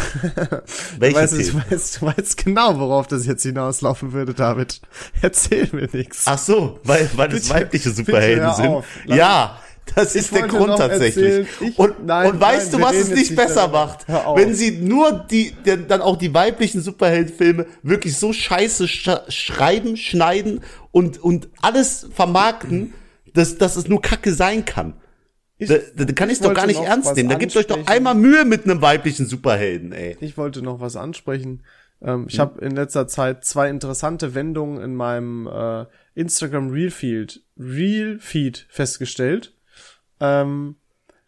Welche 0.97 1.15
du, 1.15 1.21
weißt, 1.21 1.37
Themen? 1.37 1.63
Du, 1.69 1.75
weißt, 1.75 2.01
du 2.01 2.05
weißt 2.07 2.37
genau, 2.45 2.79
worauf 2.79 3.05
das 3.05 3.27
jetzt 3.27 3.43
hinauslaufen 3.43 4.11
würde, 4.11 4.33
David. 4.33 4.81
Erzähl 5.21 5.69
mir 5.71 5.87
nichts. 5.93 6.23
Ach 6.25 6.39
so, 6.39 6.79
weil, 6.83 7.07
weil 7.15 7.31
es 7.31 7.47
weibliche 7.47 7.91
Superhelden 7.91 8.53
sind. 8.53 8.83
Ja. 9.05 9.59
Das 9.95 10.15
ist 10.15 10.33
der 10.33 10.47
Grund 10.47 10.77
tatsächlich. 10.77 11.47
Ich, 11.61 11.77
und, 11.77 12.05
nein, 12.05 12.31
und 12.31 12.39
weißt 12.39 12.71
nein, 12.71 12.81
du, 12.81 12.87
was 12.87 12.95
es 12.95 13.09
nicht 13.09 13.35
besser 13.35 13.67
macht? 13.69 14.07
Wenn 14.07 14.53
sie 14.53 14.71
nur 14.71 15.25
die, 15.29 15.55
dann 15.63 16.01
auch 16.01 16.15
die 16.15 16.31
weiblichen 16.31 16.81
Superheldenfilme 16.81 17.65
wirklich 17.81 18.15
so 18.17 18.31
scheiße 18.31 18.87
sch 18.87 19.09
schreiben, 19.29 19.97
schneiden 19.97 20.61
und, 20.91 21.23
und 21.23 21.49
alles 21.61 22.07
vermarkten, 22.13 22.93
dass, 23.33 23.57
dass 23.57 23.77
es 23.77 23.87
nur 23.87 24.01
Kacke 24.01 24.33
sein 24.33 24.63
kann. 24.65 24.93
Ich, 25.59 25.67
da, 25.67 25.75
da 25.93 26.05
kann 26.13 26.29
ich 26.29 26.39
doch 26.39 26.53
gar 26.53 26.67
nicht 26.67 26.79
ernst 26.79 27.15
nehmen. 27.15 27.29
Da 27.29 27.35
gibt 27.35 27.55
euch 27.55 27.67
doch 27.67 27.85
einmal 27.85 28.15
Mühe 28.15 28.45
mit 28.45 28.63
einem 28.63 28.81
weiblichen 28.81 29.25
Superhelden, 29.25 29.91
ey. 29.91 30.17
Ich 30.21 30.37
wollte 30.37 30.61
noch 30.61 30.79
was 30.79 30.95
ansprechen. 30.95 31.63
Ähm, 32.01 32.25
ich 32.29 32.35
hm. 32.35 32.39
habe 32.39 32.65
in 32.65 32.71
letzter 32.71 33.07
Zeit 33.07 33.43
zwei 33.43 33.69
interessante 33.69 34.33
Wendungen 34.33 34.81
in 34.81 34.95
meinem 34.95 35.47
äh, 35.47 35.85
Instagram 36.15 36.69
Real 36.69 36.89
Feed, 36.89 37.43
Real 37.57 38.17
Feed 38.19 38.65
festgestellt. 38.69 39.53
Ähm, 40.21 40.77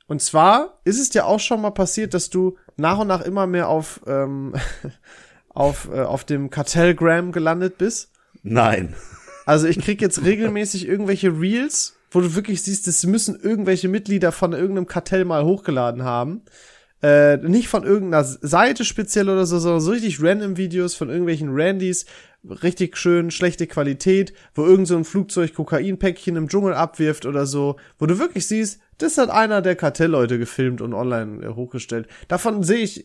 Und 0.07 0.21
zwar 0.21 0.79
ist 0.83 0.99
es 0.99 1.09
dir 1.09 1.25
auch 1.25 1.39
schon 1.39 1.61
mal 1.61 1.71
passiert, 1.71 2.13
dass 2.13 2.29
du 2.29 2.57
nach 2.77 2.99
und 2.99 3.07
nach 3.07 3.21
immer 3.21 3.47
mehr 3.47 3.67
auf, 3.67 4.01
ähm, 4.07 4.55
auf, 5.49 5.89
äh, 5.91 6.01
auf 6.01 6.23
dem 6.23 6.49
Kartellgram 6.49 7.31
gelandet 7.31 7.77
bist. 7.77 8.11
Nein. 8.43 8.95
Also 9.45 9.67
ich 9.67 9.79
krieg 9.79 10.01
jetzt 10.01 10.23
regelmäßig 10.23 10.87
irgendwelche 10.87 11.37
Reels, 11.39 11.97
wo 12.11 12.21
du 12.21 12.35
wirklich 12.35 12.61
siehst, 12.61 12.85
das 12.87 13.05
müssen 13.05 13.39
irgendwelche 13.39 13.87
Mitglieder 13.87 14.31
von 14.31 14.53
irgendeinem 14.53 14.85
Kartell 14.85 15.25
mal 15.25 15.45
hochgeladen 15.45 16.03
haben. 16.03 16.43
Äh, 17.01 17.37
nicht 17.37 17.67
von 17.67 17.83
irgendeiner 17.83 18.23
Seite 18.23 18.85
speziell 18.85 19.27
oder 19.27 19.47
so, 19.47 19.57
sondern 19.57 19.81
so 19.81 19.91
richtig 19.91 20.21
random 20.21 20.57
Videos 20.57 20.93
von 20.93 21.09
irgendwelchen 21.09 21.49
Randys, 21.51 22.05
richtig 22.43 22.95
schön 22.97 23.31
schlechte 23.31 23.65
Qualität, 23.65 24.33
wo 24.53 24.65
irgend 24.65 24.87
so 24.87 24.97
ein 24.97 25.05
Flugzeug 25.05 25.55
Kokainpäckchen 25.55 26.35
im 26.35 26.47
Dschungel 26.47 26.75
abwirft 26.75 27.25
oder 27.25 27.47
so, 27.47 27.77
wo 27.97 28.05
du 28.05 28.19
wirklich 28.19 28.45
siehst, 28.45 28.81
das 28.99 29.17
hat 29.17 29.31
einer 29.31 29.63
der 29.63 29.75
Kartellleute 29.75 30.37
gefilmt 30.37 30.79
und 30.81 30.93
online 30.93 31.43
äh, 31.43 31.49
hochgestellt. 31.55 32.07
Davon 32.27 32.61
sehe 32.61 32.83
ich 32.83 33.03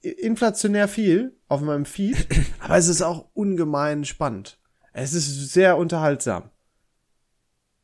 inflationär 0.00 0.86
viel 0.86 1.36
auf 1.48 1.60
meinem 1.60 1.86
Feed, 1.86 2.28
aber 2.60 2.76
es 2.76 2.86
ist 2.86 3.02
auch 3.02 3.26
ungemein 3.34 4.04
spannend. 4.04 4.58
Es 4.92 5.12
ist 5.12 5.52
sehr 5.52 5.76
unterhaltsam. 5.76 6.50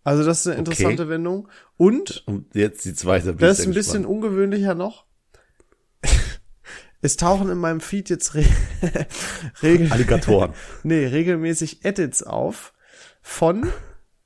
Also 0.05 0.25
das 0.25 0.41
ist 0.41 0.47
eine 0.47 0.57
interessante 0.59 1.03
Okay. 1.03 1.11
Wendung. 1.11 1.49
Und 1.77 2.23
Und 2.27 2.55
jetzt 2.55 2.85
die 2.85 2.95
zweite. 2.95 3.35
das 3.35 3.59
ist 3.61 3.67
ein 3.67 3.75
bisschen 3.75 4.03
gespannt. 4.03 4.07
ungewöhnlicher 4.07 4.75
noch. 4.75 5.05
Es 7.03 7.17
tauchen 7.17 7.49
in 7.51 7.57
meinem 7.57 7.81
Feed 7.81 8.11
jetzt 8.11 8.35
re 8.35 8.45
regel 9.63 9.91
Alligatoren. 9.91 10.53
nee, 10.83 11.07
regelmäßig 11.07 11.83
Edits 11.85 12.23
auf 12.23 12.75
von 13.23 13.69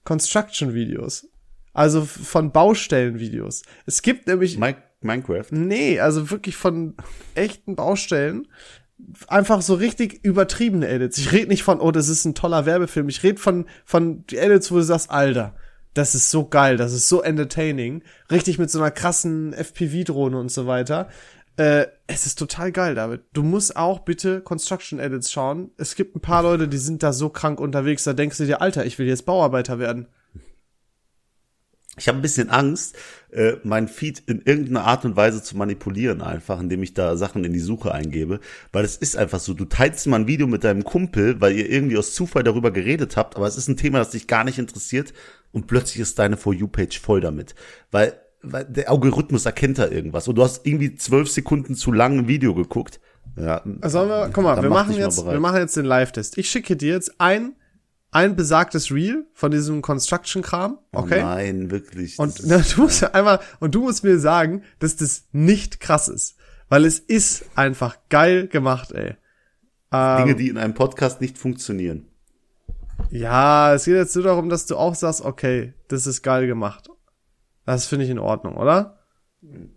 Construction-Videos. 0.02 1.28
Also 1.72 2.04
von 2.04 2.50
Baustellen-Videos. 2.52 3.62
Es 3.86 4.02
gibt 4.02 4.26
nämlich 4.26 4.58
Mi- 4.58 4.74
Minecraft. 5.00 5.46
Nee, 5.50 6.00
also 6.00 6.30
wirklich 6.30 6.56
von 6.56 6.94
echten 7.34 7.76
Baustellen. 7.76 8.48
Einfach 9.28 9.60
so 9.62 9.74
richtig 9.74 10.24
übertriebene 10.24 10.88
Edits. 10.88 11.18
Ich 11.18 11.30
rede 11.32 11.48
nicht 11.48 11.62
von, 11.62 11.80
oh, 11.80 11.90
das 11.90 12.08
ist 12.08 12.24
ein 12.24 12.34
toller 12.34 12.64
Werbefilm. 12.66 13.08
Ich 13.08 13.22
rede 13.22 13.40
von, 13.40 13.66
von 13.84 14.24
Edits, 14.32 14.70
wo 14.72 14.76
du 14.76 14.82
sagst, 14.82 15.10
Alter, 15.10 15.54
das 15.94 16.14
ist 16.14 16.30
so 16.30 16.46
geil, 16.46 16.76
das 16.76 16.92
ist 16.92 17.08
so 17.08 17.22
entertaining. 17.22 18.02
Richtig 18.30 18.58
mit 18.58 18.70
so 18.70 18.80
einer 18.80 18.90
krassen 18.90 19.52
FPV-Drohne 19.52 20.38
und 20.38 20.50
so 20.50 20.66
weiter. 20.66 21.08
Äh, 21.56 21.86
es 22.08 22.26
ist 22.26 22.36
total 22.36 22.72
geil, 22.72 22.96
David. 22.96 23.22
Du 23.32 23.44
musst 23.44 23.76
auch 23.76 24.00
bitte 24.00 24.40
Construction 24.40 24.98
Edits 24.98 25.30
schauen. 25.30 25.70
Es 25.76 25.94
gibt 25.94 26.16
ein 26.16 26.20
paar 26.20 26.42
Leute, 26.42 26.66
die 26.66 26.78
sind 26.78 27.04
da 27.04 27.12
so 27.12 27.28
krank 27.28 27.60
unterwegs, 27.60 28.02
da 28.04 28.12
denkst 28.12 28.38
du 28.38 28.46
dir, 28.46 28.60
Alter, 28.60 28.84
ich 28.84 28.98
will 28.98 29.06
jetzt 29.06 29.24
Bauarbeiter 29.24 29.78
werden. 29.78 30.08
Ich 31.96 32.08
habe 32.08 32.18
ein 32.18 32.22
bisschen 32.22 32.50
Angst, 32.50 32.96
äh, 33.30 33.52
mein 33.62 33.86
Feed 33.86 34.20
in 34.26 34.42
irgendeiner 34.44 34.82
Art 34.82 35.04
und 35.04 35.14
Weise 35.14 35.44
zu 35.44 35.56
manipulieren, 35.56 36.22
einfach, 36.22 36.60
indem 36.60 36.82
ich 36.82 36.92
da 36.92 37.16
Sachen 37.16 37.44
in 37.44 37.52
die 37.52 37.60
Suche 37.60 37.94
eingebe. 37.94 38.40
Weil 38.72 38.84
es 38.84 38.96
ist 38.96 39.16
einfach 39.16 39.38
so, 39.38 39.54
du 39.54 39.64
teilst 39.64 40.08
mal 40.08 40.18
ein 40.18 40.26
Video 40.26 40.48
mit 40.48 40.64
deinem 40.64 40.82
Kumpel, 40.82 41.40
weil 41.40 41.52
ihr 41.52 41.70
irgendwie 41.70 41.96
aus 41.96 42.14
Zufall 42.14 42.42
darüber 42.42 42.72
geredet 42.72 43.16
habt, 43.16 43.36
aber 43.36 43.46
es 43.46 43.56
ist 43.56 43.68
ein 43.68 43.76
Thema, 43.76 43.98
das 43.98 44.10
dich 44.10 44.26
gar 44.26 44.42
nicht 44.42 44.58
interessiert 44.58 45.14
und 45.54 45.66
plötzlich 45.66 46.00
ist 46.00 46.18
deine 46.18 46.36
For 46.36 46.52
You-Page 46.52 47.00
voll 47.00 47.20
damit. 47.22 47.54
Weil, 47.90 48.20
weil 48.42 48.64
der 48.66 48.90
Algorithmus 48.90 49.46
erkennt 49.46 49.78
da 49.78 49.88
irgendwas. 49.88 50.28
Und 50.28 50.34
du 50.36 50.42
hast 50.44 50.66
irgendwie 50.66 50.94
zwölf 50.96 51.30
Sekunden 51.30 51.74
zu 51.74 51.92
lang 51.92 52.18
ein 52.18 52.28
Video 52.28 52.54
geguckt. 52.54 53.00
Ja, 53.36 53.62
Also 53.80 54.06
wir, 54.06 54.30
guck 54.32 54.44
mal, 54.44 54.62
wir 54.62 54.68
mach 54.68 54.86
machen 54.86 54.96
jetzt, 54.98 55.24
wir 55.24 55.40
machen 55.40 55.56
jetzt 55.56 55.76
den 55.76 55.86
Live-Test. 55.86 56.36
Ich 56.38 56.50
schicke 56.50 56.76
dir 56.76 56.92
jetzt 56.92 57.18
ein, 57.20 57.54
ein 58.10 58.36
besagtes 58.36 58.92
Reel 58.92 59.26
von 59.32 59.50
diesem 59.50 59.80
Construction-Kram, 59.82 60.78
okay? 60.92 61.20
Oh 61.20 61.24
nein, 61.24 61.70
wirklich. 61.70 62.18
und 62.18 62.42
na, 62.46 62.56
ist- 62.56 62.76
du 62.76 62.82
musst 62.82 63.00
ja 63.02 63.10
einmal, 63.12 63.40
und 63.60 63.74
du 63.74 63.80
musst 63.82 64.04
mir 64.04 64.18
sagen, 64.20 64.62
dass 64.78 64.96
das 64.96 65.24
nicht 65.32 65.80
krass 65.80 66.08
ist. 66.08 66.36
Weil 66.68 66.84
es 66.84 66.98
ist 66.98 67.44
einfach 67.56 67.96
geil 68.08 68.46
gemacht, 68.48 68.92
ey. 68.92 69.14
Ähm, 69.92 70.16
Dinge, 70.24 70.34
die 70.36 70.48
in 70.48 70.58
einem 70.58 70.74
Podcast 70.74 71.20
nicht 71.20 71.38
funktionieren. 71.38 72.08
Ja, 73.10 73.74
es 73.74 73.84
geht 73.84 73.94
jetzt 73.94 74.14
nur 74.14 74.24
darum, 74.24 74.48
dass 74.48 74.66
du 74.66 74.76
auch 74.76 74.94
sagst, 74.94 75.22
okay, 75.22 75.74
das 75.88 76.06
ist 76.06 76.22
geil 76.22 76.46
gemacht. 76.46 76.88
Das 77.66 77.86
finde 77.86 78.04
ich 78.04 78.10
in 78.10 78.18
Ordnung, 78.18 78.56
oder? 78.56 78.98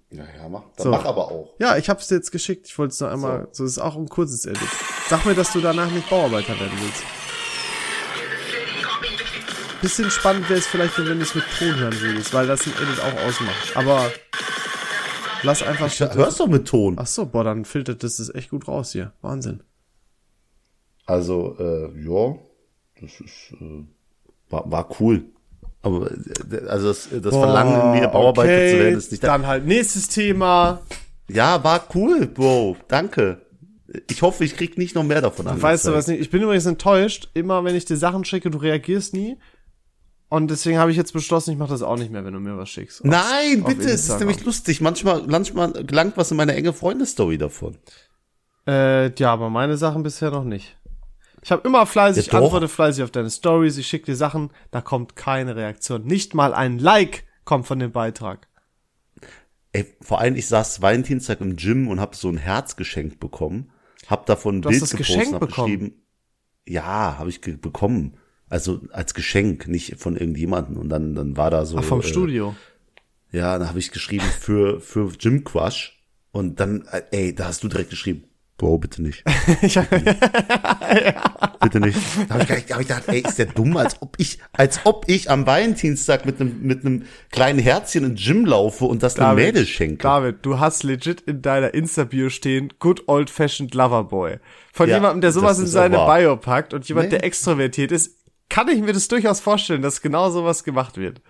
Ja, 0.09 0.23
ja, 0.37 0.49
mach, 0.49 0.63
dann 0.77 0.83
So. 0.83 0.91
mach 0.91 1.05
aber 1.05 1.31
auch. 1.31 1.55
Ja, 1.59 1.77
ich 1.77 1.89
hab's 1.89 2.07
dir 2.07 2.15
jetzt 2.15 2.31
geschickt. 2.31 2.67
Ich 2.67 2.77
wollte 2.79 2.93
es 2.93 2.99
nur 2.99 3.11
einmal, 3.11 3.47
so. 3.51 3.65
ist 3.65 3.79
auch 3.79 3.95
ein 3.95 4.07
kurzes 4.07 4.45
Edit. 4.45 4.67
Sag 5.09 5.25
mir, 5.25 5.35
dass 5.35 5.51
du 5.53 5.59
danach 5.61 5.91
nicht 5.91 6.09
Bauarbeiter 6.09 6.57
werden 6.59 6.77
willst. 6.81 7.03
Bisschen 9.81 10.09
spannend 10.09 10.49
wäre 10.49 10.59
es 10.59 10.65
vielleicht, 10.67 10.97
wenn 10.97 11.05
du 11.05 11.21
es 11.21 11.35
mit 11.35 11.43
Ton 11.59 11.75
hören 11.77 11.99
würdest, 12.01 12.33
weil 12.33 12.47
das 12.47 12.65
ein 12.65 12.73
Edit 12.81 12.99
auch 12.99 13.25
ausmacht. 13.27 13.75
Aber 13.77 14.11
lass 15.43 15.61
einfach 15.61 15.93
Ja, 15.93 16.13
hörst 16.15 16.39
doch 16.39 16.47
mit 16.47 16.67
Ton. 16.67 16.95
Ach 16.97 17.05
so, 17.05 17.25
boah, 17.27 17.43
dann 17.43 17.63
filtert 17.63 18.03
das 18.03 18.17
das 18.17 18.33
echt 18.33 18.49
gut 18.49 18.67
raus 18.67 18.91
hier. 18.93 19.13
Wahnsinn. 19.21 19.61
Also, 21.05 21.55
äh, 21.59 21.91
ja, 22.01 22.35
das 23.01 23.19
ist, 23.19 23.53
äh, 23.59 23.83
war, 24.49 24.69
war 24.71 24.89
cool. 24.99 25.25
Aber, 25.81 26.09
also 26.67 26.87
das, 26.87 27.09
das 27.11 27.35
Verlangen 27.35 27.81
in 27.81 28.01
mir, 28.01 28.07
Bauarbeiter 28.07 28.49
okay, 28.49 28.71
zu 28.71 28.79
werden, 28.79 28.97
ist 28.97 29.11
nicht 29.11 29.23
da. 29.23 29.27
Dann 29.27 29.47
halt 29.47 29.65
nächstes 29.65 30.09
Thema. 30.09 30.81
Ja, 31.29 31.63
war 31.63 31.87
cool, 31.93 32.27
Bro. 32.27 32.77
Danke. 32.87 33.41
Ich 34.09 34.21
hoffe, 34.21 34.43
ich 34.43 34.55
krieg 34.55 34.77
nicht 34.77 34.95
noch 34.95 35.03
mehr 35.03 35.21
davon 35.21 35.47
an. 35.47 35.61
Weißt 35.61 35.87
du 35.87 35.93
was 35.93 36.07
nicht? 36.07 36.19
Ich 36.19 36.29
bin 36.29 36.41
übrigens 36.41 36.65
enttäuscht. 36.65 37.29
Immer 37.33 37.63
wenn 37.63 37.75
ich 37.75 37.85
dir 37.85 37.97
Sachen 37.97 38.25
schicke, 38.25 38.49
du 38.49 38.57
reagierst 38.57 39.13
nie. 39.13 39.37
Und 40.29 40.51
deswegen 40.51 40.77
habe 40.77 40.91
ich 40.91 40.97
jetzt 40.97 41.13
beschlossen, 41.13 41.51
ich 41.51 41.57
mache 41.57 41.69
das 41.69 41.81
auch 41.81 41.97
nicht 41.97 42.11
mehr, 42.11 42.25
wenn 42.25 42.33
du 42.33 42.39
mir 42.39 42.57
was 42.57 42.69
schickst. 42.69 43.05
Nein, 43.05 43.61
auf 43.61 43.69
bitte, 43.69 43.89
es 43.89 44.09
ist 44.09 44.19
nämlich 44.19 44.43
lustig. 44.43 44.81
Manchmal, 44.81 45.23
manchmal 45.25 45.71
gelangt 45.71 46.17
was 46.17 46.31
in 46.31 46.37
meine 46.37 46.53
enge 46.53 46.73
Freundestory 46.73 47.37
davon. 47.37 47.77
Äh, 48.67 49.15
ja, 49.15 49.31
aber 49.31 49.49
meine 49.49 49.77
Sachen 49.77 50.03
bisher 50.03 50.29
noch 50.31 50.43
nicht. 50.43 50.76
Ich 51.47 51.51
habe 51.53 51.65
immer 51.65 51.85
fleißig, 51.85 52.27
Ja, 52.27 52.39
antworte 52.39 52.67
fleißig 52.67 53.05
auf 53.05 53.11
deine 53.11 53.29
Stories, 53.29 53.77
ich 53.77 53.87
schicke 53.87 54.07
dir 54.07 54.17
Sachen, 54.17 54.49
da 54.69 54.81
kommt 54.81 55.15
keine 55.15 55.55
Reaktion. 55.55 56.03
Nicht 56.03 56.33
mal 56.33 56.53
ein 56.53 56.77
Like 56.77 57.23
kommt 57.45 57.65
von 57.65 57.79
dem 57.79 57.93
Beitrag. 57.93 58.49
Ey, 59.71 59.85
vor 60.01 60.19
allem, 60.19 60.35
ich 60.35 60.47
saß 60.47 60.81
Valentinstag 60.81 61.39
im 61.39 61.55
Gym 61.55 61.87
und 61.87 62.01
hab 62.01 62.15
so 62.15 62.27
ein 62.27 62.35
Herz 62.35 62.75
geschenkt 62.75 63.21
bekommen. 63.21 63.71
Hab 64.07 64.25
davon 64.25 64.57
ein 64.57 64.61
Du 64.61 64.67
hast 64.67 64.73
Bild 64.73 64.81
das 64.81 64.91
gepostet 64.91 65.33
hab 65.35 65.39
bekommen? 65.39 65.71
geschrieben. 65.71 66.01
Ja, 66.67 67.17
habe 67.17 67.29
ich 67.29 67.39
bekommen. 67.39 68.17
Also 68.49 68.81
als 68.91 69.13
Geschenk, 69.13 69.69
nicht 69.69 70.01
von 70.01 70.17
irgendjemandem. 70.17 70.75
Und 70.75 70.89
dann, 70.89 71.15
dann 71.15 71.37
war 71.37 71.49
da 71.49 71.65
so. 71.65 71.77
Ach, 71.77 71.83
vom 71.85 72.01
äh, 72.01 72.03
Studio. 72.03 72.57
Ja, 73.31 73.57
dann 73.57 73.69
habe 73.69 73.79
ich 73.79 73.91
geschrieben 73.91 74.25
für, 74.41 74.81
für 74.81 75.13
Gym 75.13 75.45
Crush. 75.45 75.97
Und 76.31 76.59
dann, 76.59 76.81
äh, 76.91 77.03
ey, 77.11 77.33
da 77.33 77.45
hast 77.45 77.63
du 77.63 77.69
direkt 77.69 77.89
geschrieben, 77.89 78.25
Bro, 78.57 78.79
bitte 78.79 79.01
nicht. 79.03 79.23
Ich 79.61 79.77
hab, 79.77 79.87
Bitte 81.61 81.79
nicht. 81.79 81.97
Da 82.27 82.35
habe 82.35 82.43
ich, 82.43 82.49
hab 82.73 82.79
ich 82.81 82.87
gedacht, 82.87 83.03
ey, 83.07 83.19
ist 83.21 83.37
der 83.37 83.45
dumm, 83.47 83.77
als 83.77 84.01
ob 84.01 84.15
ich, 84.17 84.39
als 84.53 84.81
ob 84.85 85.05
ich 85.07 85.29
am 85.29 85.45
Valentinstag 85.45 86.25
mit 86.25 86.41
einem 86.41 86.61
mit 86.61 86.83
einem 86.85 87.03
kleinen 87.31 87.59
Herzchen 87.59 88.03
in 88.03 88.15
den 88.15 88.23
Gym 88.23 88.45
laufe 88.45 88.85
und 88.85 89.03
das 89.03 89.19
einem 89.19 89.35
Mädel 89.35 89.65
schenke. 89.65 90.01
David, 90.03 90.37
du 90.41 90.59
hast 90.59 90.83
legit 90.83 91.21
in 91.21 91.41
deiner 91.41 91.73
Insta-Bio 91.73 92.29
stehen, 92.29 92.73
good 92.79 93.03
old 93.07 93.29
fashioned 93.29 93.73
Loverboy. 93.75 94.37
Von 94.73 94.89
Ja, 94.89 94.95
jemandem, 94.95 95.21
der 95.21 95.31
sowas 95.31 95.59
in 95.59 95.67
seine. 95.67 95.97
Bio 95.97 96.37
packt 96.37 96.73
und 96.73 96.87
jemand, 96.87 97.05
Nee. 97.07 97.17
der 97.17 97.23
extrovertiert 97.25 97.91
ist, 97.91 98.17
kann 98.49 98.67
ich 98.69 98.81
mir 98.81 98.93
das 98.93 99.07
durchaus 99.07 99.39
vorstellen, 99.39 99.81
dass 99.81 100.01
genau 100.01 100.29
sowas 100.29 100.63
gemacht 100.63 100.97
wird. 100.97 101.21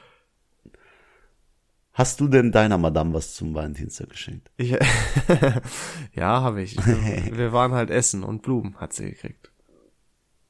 Hast 1.98 2.20
du 2.20 2.28
denn 2.28 2.52
deiner 2.52 2.78
Madame 2.78 3.16
was 3.16 3.34
zum 3.34 3.56
Valentinstag 3.56 4.10
geschenkt? 4.12 4.52
Ich, 4.56 4.70
ja, 6.14 6.42
habe 6.42 6.62
ich. 6.62 6.78
Wir 7.36 7.52
waren 7.54 7.72
halt 7.72 7.90
essen 7.90 8.24
und 8.24 8.44
Blumen 8.44 8.76
hat 8.80 8.94
sie 8.94 9.06
gekriegt. 9.06 9.52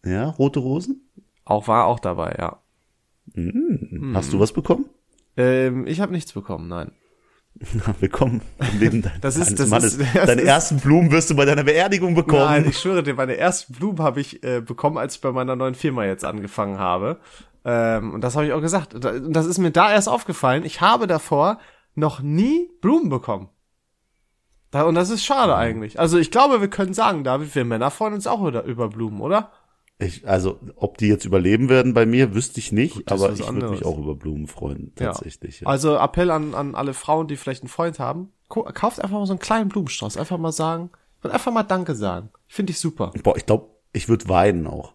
Ja, 0.03 0.25
rote 0.25 0.59
Rosen? 0.59 1.09
Auch 1.45 1.69
war 1.69 1.85
auch 1.85 1.99
dabei, 2.01 2.35
ja. 2.37 2.61
Hast 4.13 4.33
du 4.33 4.39
was 4.41 4.51
bekommen? 4.51 4.85
Ähm, 5.37 5.87
ich 5.87 6.01
habe 6.01 6.11
nichts 6.11 6.33
bekommen, 6.33 6.67
nein. 6.67 6.91
Willkommen 8.01 8.41
im 8.73 8.79
Leben 8.79 9.01
deines 9.21 9.21
Das 9.21 9.37
ist- 9.37 9.57
das 9.59 9.69
Mannes. 9.69 9.95
ist- 9.95 10.15
das 10.15 10.25
Deine 10.27 10.41
ist- 10.41 10.47
ersten 10.47 10.77
Blumen 10.79 11.11
wirst 11.11 11.29
du 11.29 11.35
bei 11.35 11.45
deiner 11.45 11.63
Beerdigung 11.63 12.13
bekommen. 12.13 12.43
Nein, 12.43 12.65
ich 12.69 12.77
schwöre 12.77 13.03
dir, 13.03 13.13
meine 13.15 13.37
ersten 13.37 13.73
Blumen 13.73 13.99
habe 13.99 14.19
ich 14.19 14.43
äh, 14.43 14.59
bekommen, 14.61 14.97
als 14.97 15.15
ich 15.15 15.21
bei 15.21 15.31
meiner 15.31 15.55
neuen 15.55 15.75
Firma 15.75 16.03
jetzt 16.05 16.25
angefangen 16.25 16.77
habe. 16.77 17.19
Ähm, 17.69 18.13
und 18.13 18.21
das 18.21 18.35
habe 18.35 18.45
ich 18.47 18.53
auch 18.53 18.61
gesagt. 18.61 18.93
Und 18.95 19.03
da- 19.03 19.11
Und 19.11 19.33
das 19.33 19.45
ist 19.45 19.57
mir 19.57 19.71
da 19.71 19.91
erst 19.91 20.07
aufgefallen. 20.07 20.63
Ich 20.63 20.79
habe 20.79 21.05
davor 21.05 21.59
noch 21.95 22.21
nie 22.21 22.69
Blumen 22.79 23.09
bekommen. 23.09 23.49
Da, 24.71 24.83
und 24.83 24.95
das 24.95 25.09
ist 25.09 25.23
schade 25.25 25.55
eigentlich. 25.55 25.99
Also 25.99 26.17
ich 26.17 26.31
glaube, 26.31 26.61
wir 26.61 26.69
können 26.69 26.93
sagen, 26.93 27.23
David, 27.23 27.53
wir 27.55 27.65
Männer 27.65 27.91
freuen 27.91 28.13
uns 28.13 28.25
auch 28.27 28.41
über, 28.41 28.87
Blumen, 28.89 29.19
oder? 29.21 29.51
Ich, 29.99 30.27
also, 30.27 30.59
ob 30.75 30.97
die 30.97 31.07
jetzt 31.07 31.25
überleben 31.25 31.69
werden 31.69 31.93
bei 31.93 32.05
mir, 32.05 32.35
wüsste 32.35 32.59
ich 32.59 32.71
nicht, 32.71 32.97
ist 32.97 33.11
aber 33.11 33.31
ich 33.33 33.39
würde 33.39 33.69
mich 33.69 33.83
auch 33.83 33.97
über 33.97 34.15
Blumen 34.15 34.45
freuen, 34.47 34.93
tatsächlich. 34.95 35.61
Ja. 35.61 35.67
Also 35.67 35.97
Appell 35.97 36.29
an, 36.31 36.53
an 36.53 36.75
alle 36.75 36.93
Frauen, 36.93 37.27
die 37.27 37.35
vielleicht 37.35 37.63
einen 37.63 37.69
Freund 37.69 37.97
haben. 37.99 38.31
Kauft 38.47 39.01
einfach 39.03 39.17
mal 39.17 39.25
so 39.25 39.33
einen 39.33 39.39
kleinen 39.39 39.69
Blumenstrauß. 39.69 40.15
Einfach 40.17 40.37
mal 40.37 40.51
sagen. 40.51 40.91
Und 41.23 41.31
einfach 41.31 41.51
mal 41.51 41.63
Danke 41.63 41.95
sagen. 41.95 42.29
Finde 42.47 42.71
ich 42.71 42.79
super. 42.79 43.11
Boah, 43.23 43.35
ich 43.35 43.45
glaube, 43.45 43.69
ich 43.91 44.07
würde 44.07 44.29
weinen 44.29 44.67
auch. 44.67 44.93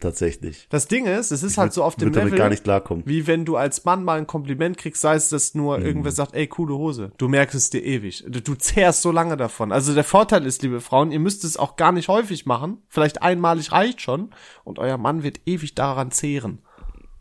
Tatsächlich. 0.00 0.66
Das 0.70 0.86
Ding 0.88 1.06
ist, 1.06 1.30
es 1.30 1.42
ist 1.42 1.56
halt 1.58 1.72
so 1.72 1.82
auf 1.84 1.96
dem 1.96 2.12
Level, 2.12 2.30
gar 2.36 2.48
nicht 2.50 2.64
klarkommen. 2.64 3.04
wie 3.06 3.26
wenn 3.26 3.44
du 3.44 3.56
als 3.56 3.84
Mann 3.84 4.04
mal 4.04 4.18
ein 4.18 4.26
Kompliment 4.26 4.76
kriegst, 4.76 5.00
sei 5.00 5.14
es, 5.14 5.28
dass 5.28 5.54
nur 5.54 5.78
Mhm. 5.78 5.86
irgendwer 5.86 6.12
sagt, 6.12 6.34
ey, 6.34 6.46
coole 6.46 6.74
Hose. 6.74 7.12
Du 7.18 7.28
merkst 7.28 7.54
es 7.54 7.70
dir 7.70 7.82
ewig. 7.82 8.24
Du, 8.28 8.54
zehrst 8.54 9.02
so 9.02 9.10
lange 9.10 9.36
davon. 9.36 9.72
Also 9.72 9.94
der 9.94 10.04
Vorteil 10.04 10.44
ist, 10.46 10.62
liebe 10.62 10.80
Frauen, 10.80 11.12
ihr 11.12 11.20
müsst 11.20 11.44
es 11.44 11.56
auch 11.56 11.76
gar 11.76 11.92
nicht 11.92 12.08
häufig 12.08 12.46
machen. 12.46 12.78
Vielleicht 12.88 13.22
einmalig 13.22 13.72
reicht 13.72 14.00
schon. 14.00 14.30
Und 14.64 14.78
euer 14.78 14.98
Mann 14.98 15.22
wird 15.22 15.40
ewig 15.46 15.74
daran 15.74 16.10
zehren. 16.10 16.58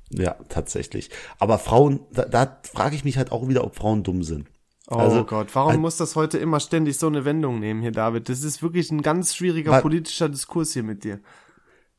Ja, 0.10 0.36
tatsächlich. 0.50 1.10
Aber 1.40 1.58
Frauen, 1.58 2.02
da, 2.12 2.26
da 2.26 2.58
frage 2.72 2.96
ich 2.96 3.04
mich 3.04 3.18
halt 3.18 3.32
auch 3.32 3.48
wieder, 3.48 3.64
ob 3.64 3.76
Frauen 3.76 4.04
dumm 4.04 4.24
sind. 4.24 4.48
Oh 4.90 4.96
Also, 4.96 5.24
Gott, 5.24 5.48
warum 5.56 5.78
muss 5.78 5.96
das 5.98 6.16
heute 6.16 6.38
immer 6.38 6.60
ständig 6.60 6.98
so 6.98 7.08
eine 7.08 7.24
Wendung 7.26 7.60
nehmen 7.60 7.82
hier, 7.82 7.92
David? 7.94 8.28
Das 8.30 8.44
ist 8.44 8.62
wirklich 8.62 8.92
ein 8.92 9.02
ganz 9.02 9.34
schwieriger 9.34 9.72
Weil- 9.72 9.82
politischer 9.82 10.28
Diskurs 10.30 10.74
hier 10.74 10.84
mit 10.84 11.04
dir. 11.04 11.20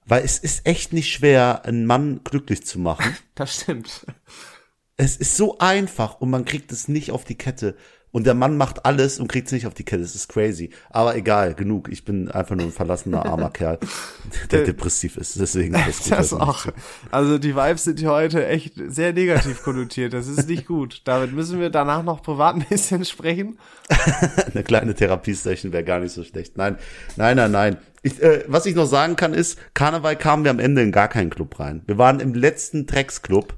Weil 0.06 0.24
es 0.24 0.38
ist 0.38 0.66
echt 0.66 0.92
nicht 0.92 1.12
schwer, 1.12 1.64
einen 1.64 1.86
Mann 1.86 2.20
glücklich 2.24 2.64
zu 2.64 2.78
machen. 2.78 3.16
Das 3.34 3.62
stimmt. 3.62 4.06
Es 4.96 5.16
ist 5.16 5.36
so 5.36 5.58
einfach 5.58 6.20
und 6.20 6.30
man 6.30 6.44
kriegt 6.44 6.70
es 6.70 6.86
nicht 6.86 7.10
auf 7.10 7.24
die 7.24 7.34
Kette. 7.34 7.76
Und 8.14 8.28
der 8.28 8.34
Mann 8.34 8.56
macht 8.56 8.86
alles 8.86 9.18
und 9.18 9.26
kriegt 9.26 9.48
es 9.48 9.52
nicht 9.52 9.66
auf 9.66 9.74
die 9.74 9.82
Kette. 9.82 10.04
Es 10.04 10.14
ist 10.14 10.28
crazy. 10.28 10.70
Aber 10.88 11.16
egal, 11.16 11.54
genug. 11.54 11.88
Ich 11.90 12.04
bin 12.04 12.30
einfach 12.30 12.54
nur 12.54 12.66
ein 12.66 12.70
verlassener 12.70 13.26
armer 13.26 13.50
Kerl, 13.52 13.80
der 14.52 14.62
depressiv 14.62 15.16
ist. 15.16 15.40
Deswegen 15.40 15.74
ist 15.74 16.04
gut, 16.04 16.12
Das 16.12 16.30
dass 16.30 16.32
auch. 16.32 16.66
Also 17.10 17.38
die 17.38 17.56
Vibes 17.56 17.82
sind 17.82 17.98
hier 17.98 18.12
heute 18.12 18.46
echt 18.46 18.74
sehr 18.86 19.12
negativ 19.12 19.64
konnotiert. 19.64 20.12
Das 20.12 20.28
ist 20.28 20.48
nicht 20.48 20.64
gut. 20.64 21.02
David, 21.06 21.32
müssen 21.32 21.58
wir 21.58 21.70
danach 21.70 22.04
noch 22.04 22.22
privat 22.22 22.54
ein 22.54 22.64
bisschen 22.70 23.04
sprechen? 23.04 23.58
Eine 24.54 24.62
kleine 24.62 24.94
Therapiesession 24.94 25.72
wäre 25.72 25.82
gar 25.82 25.98
nicht 25.98 26.12
so 26.12 26.22
schlecht. 26.22 26.56
Nein, 26.56 26.78
nein, 27.16 27.36
nein, 27.36 27.50
nein. 27.50 27.78
Ich, 28.02 28.22
äh, 28.22 28.44
was 28.46 28.66
ich 28.66 28.76
noch 28.76 28.86
sagen 28.86 29.16
kann 29.16 29.34
ist, 29.34 29.58
Karneval 29.74 30.14
kamen 30.14 30.44
wir 30.44 30.52
am 30.52 30.60
Ende 30.60 30.82
in 30.82 30.92
gar 30.92 31.08
keinen 31.08 31.30
Club 31.30 31.58
rein. 31.58 31.82
Wir 31.86 31.98
waren 31.98 32.20
im 32.20 32.32
letzten 32.32 32.86
Drecksclub. 32.86 33.56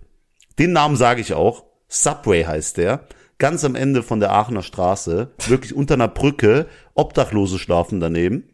Den 0.59 0.73
Namen 0.73 0.97
sage 0.97 1.21
ich 1.21 1.35
auch. 1.35 1.65
Subway 1.89 2.45
heißt 2.45 2.79
der. 2.79 3.07
Ganz 3.39 3.65
am 3.65 3.75
Ende 3.75 4.03
von 4.03 4.21
der 4.21 4.33
Aachener 4.33 4.63
Straße. 4.63 5.31
Wirklich 5.49 5.75
unter 5.75 5.95
einer 5.95 6.09
Brücke. 6.09 6.67
Obdachlose 6.95 7.59
schlafen 7.59 8.01
daneben. 8.01 8.45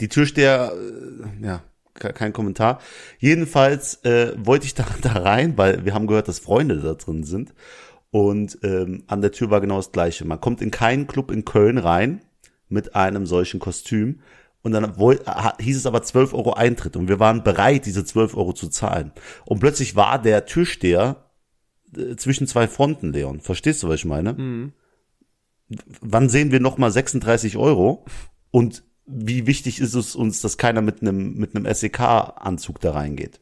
Die 0.00 0.08
Türsteher, 0.08 0.72
äh, 0.74 1.44
ja, 1.46 1.62
ke- 1.94 2.12
kein 2.12 2.32
Kommentar. 2.32 2.80
Jedenfalls 3.18 4.02
äh, 4.04 4.32
wollte 4.38 4.66
ich 4.66 4.74
da, 4.74 4.86
da 5.02 5.12
rein, 5.12 5.56
weil 5.58 5.84
wir 5.84 5.94
haben 5.94 6.06
gehört, 6.06 6.28
dass 6.28 6.38
Freunde 6.38 6.76
da 6.80 6.94
drin 6.94 7.24
sind. 7.24 7.54
Und 8.10 8.58
ähm, 8.62 9.04
an 9.06 9.20
der 9.20 9.32
Tür 9.32 9.50
war 9.50 9.60
genau 9.60 9.76
das 9.76 9.92
Gleiche. 9.92 10.24
Man 10.24 10.40
kommt 10.40 10.62
in 10.62 10.70
keinen 10.70 11.06
Club 11.06 11.30
in 11.30 11.44
Köln 11.44 11.76
rein 11.76 12.22
mit 12.68 12.96
einem 12.96 13.26
solchen 13.26 13.60
Kostüm. 13.60 14.20
Und 14.62 14.72
dann 14.72 14.96
ha- 14.96 15.56
hieß 15.60 15.76
es 15.76 15.86
aber 15.86 16.02
12 16.02 16.32
Euro 16.32 16.54
Eintritt. 16.54 16.96
Und 16.96 17.08
wir 17.08 17.20
waren 17.20 17.44
bereit, 17.44 17.84
diese 17.84 18.04
12 18.04 18.34
Euro 18.34 18.54
zu 18.54 18.68
zahlen. 18.70 19.12
Und 19.44 19.60
plötzlich 19.60 19.94
war 19.94 20.20
der 20.20 20.46
Türsteher 20.46 21.16
äh, 21.16 21.27
zwischen 22.16 22.46
zwei 22.46 22.68
Fronten, 22.68 23.12
Leon. 23.12 23.40
Verstehst 23.40 23.82
du, 23.82 23.88
was 23.88 23.96
ich 23.96 24.04
meine? 24.04 24.36
W- 25.68 25.76
Wann 26.00 26.28
sehen 26.28 26.50
wir 26.52 26.60
nochmal 26.60 26.90
36 26.90 27.56
Euro? 27.56 28.04
Und 28.50 28.82
wie 29.06 29.46
wichtig 29.46 29.80
ist 29.80 29.94
es 29.94 30.14
uns, 30.14 30.40
dass 30.40 30.58
keiner 30.58 30.82
mit 30.82 31.00
einem 31.02 31.34
mit 31.34 31.54
einem 31.56 31.72
SEK-Anzug 31.72 32.80
da 32.80 32.92
reingeht? 32.92 33.40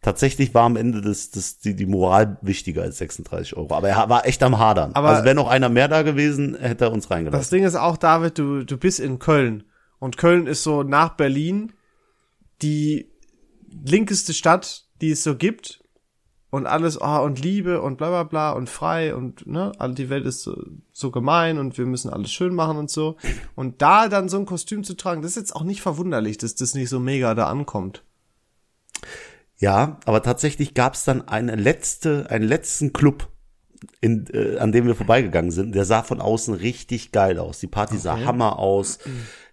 Tatsächlich 0.00 0.52
war 0.52 0.64
am 0.64 0.74
Ende 0.76 1.00
das, 1.00 1.30
das, 1.30 1.58
die, 1.58 1.76
die 1.76 1.86
Moral 1.86 2.36
wichtiger 2.42 2.82
als 2.82 2.98
36 2.98 3.56
Euro. 3.56 3.72
Aber 3.76 3.88
er 3.88 4.08
war 4.08 4.26
echt 4.26 4.42
am 4.42 4.58
Hadern. 4.58 4.92
Aber- 4.94 5.10
also 5.10 5.24
wäre 5.24 5.36
noch 5.36 5.46
einer 5.48 5.68
mehr 5.68 5.86
da 5.86 6.02
gewesen, 6.02 6.56
hätte 6.58 6.86
er 6.86 6.92
uns 6.92 7.04
Das 7.04 7.10
reingelassen. 7.12 7.54
Ding 7.56 7.64
ist 7.64 7.76
auch, 7.76 7.96
David, 7.96 8.36
du, 8.36 8.64
du 8.64 8.76
bist 8.78 8.98
in 8.98 9.18
Köln. 9.20 9.62
Und 10.00 10.16
Köln 10.16 10.48
ist 10.48 10.64
so 10.64 10.82
nach 10.82 11.10
Berlin 11.16 11.72
die 12.62 13.12
linkeste 13.84 14.34
Stadt, 14.34 14.86
die 15.00 15.10
es 15.12 15.22
so 15.22 15.36
gibt. 15.36 15.81
Und 16.52 16.66
alles, 16.66 17.00
oh, 17.00 17.22
und 17.24 17.40
Liebe 17.40 17.80
und 17.80 17.96
bla 17.96 18.10
bla 18.10 18.24
bla 18.24 18.50
und 18.52 18.68
frei 18.68 19.14
und 19.14 19.46
ne, 19.46 19.72
all 19.78 19.94
die 19.94 20.10
Welt 20.10 20.26
ist 20.26 20.42
so, 20.42 20.54
so 20.92 21.10
gemein 21.10 21.56
und 21.56 21.78
wir 21.78 21.86
müssen 21.86 22.10
alles 22.10 22.30
schön 22.30 22.54
machen 22.54 22.76
und 22.76 22.90
so. 22.90 23.16
Und 23.54 23.80
da 23.80 24.10
dann 24.10 24.28
so 24.28 24.36
ein 24.36 24.44
Kostüm 24.44 24.84
zu 24.84 24.94
tragen, 24.94 25.22
das 25.22 25.30
ist 25.30 25.38
jetzt 25.38 25.56
auch 25.56 25.64
nicht 25.64 25.80
verwunderlich, 25.80 26.36
dass 26.36 26.54
das 26.54 26.74
nicht 26.74 26.90
so 26.90 27.00
mega 27.00 27.34
da 27.34 27.46
ankommt. 27.46 28.04
Ja, 29.56 29.98
aber 30.04 30.22
tatsächlich 30.22 30.74
gab 30.74 30.92
es 30.92 31.04
dann 31.04 31.26
eine 31.26 31.56
letzte, 31.56 32.28
einen 32.28 32.44
letzten 32.44 32.92
Club, 32.92 33.28
in, 34.02 34.26
äh, 34.34 34.58
an 34.58 34.72
dem 34.72 34.86
wir 34.86 34.94
vorbeigegangen 34.94 35.52
sind. 35.52 35.74
Der 35.74 35.86
sah 35.86 36.02
von 36.02 36.20
außen 36.20 36.52
richtig 36.52 37.12
geil 37.12 37.38
aus. 37.38 37.60
Die 37.60 37.66
Party 37.66 37.96
sah 37.96 38.26
Hammer 38.26 38.58
aus, 38.58 38.98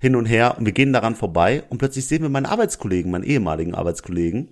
hin 0.01 0.17
und 0.17 0.25
her. 0.25 0.57
Und 0.57 0.65
wir 0.65 0.73
gehen 0.73 0.91
daran 0.91 1.15
vorbei 1.15 1.63
und 1.69 1.77
plötzlich 1.77 2.07
sehen 2.07 2.23
wir 2.23 2.29
meinen 2.29 2.45
Arbeitskollegen, 2.45 3.09
meinen 3.09 3.23
ehemaligen 3.23 3.73
Arbeitskollegen. 3.73 4.49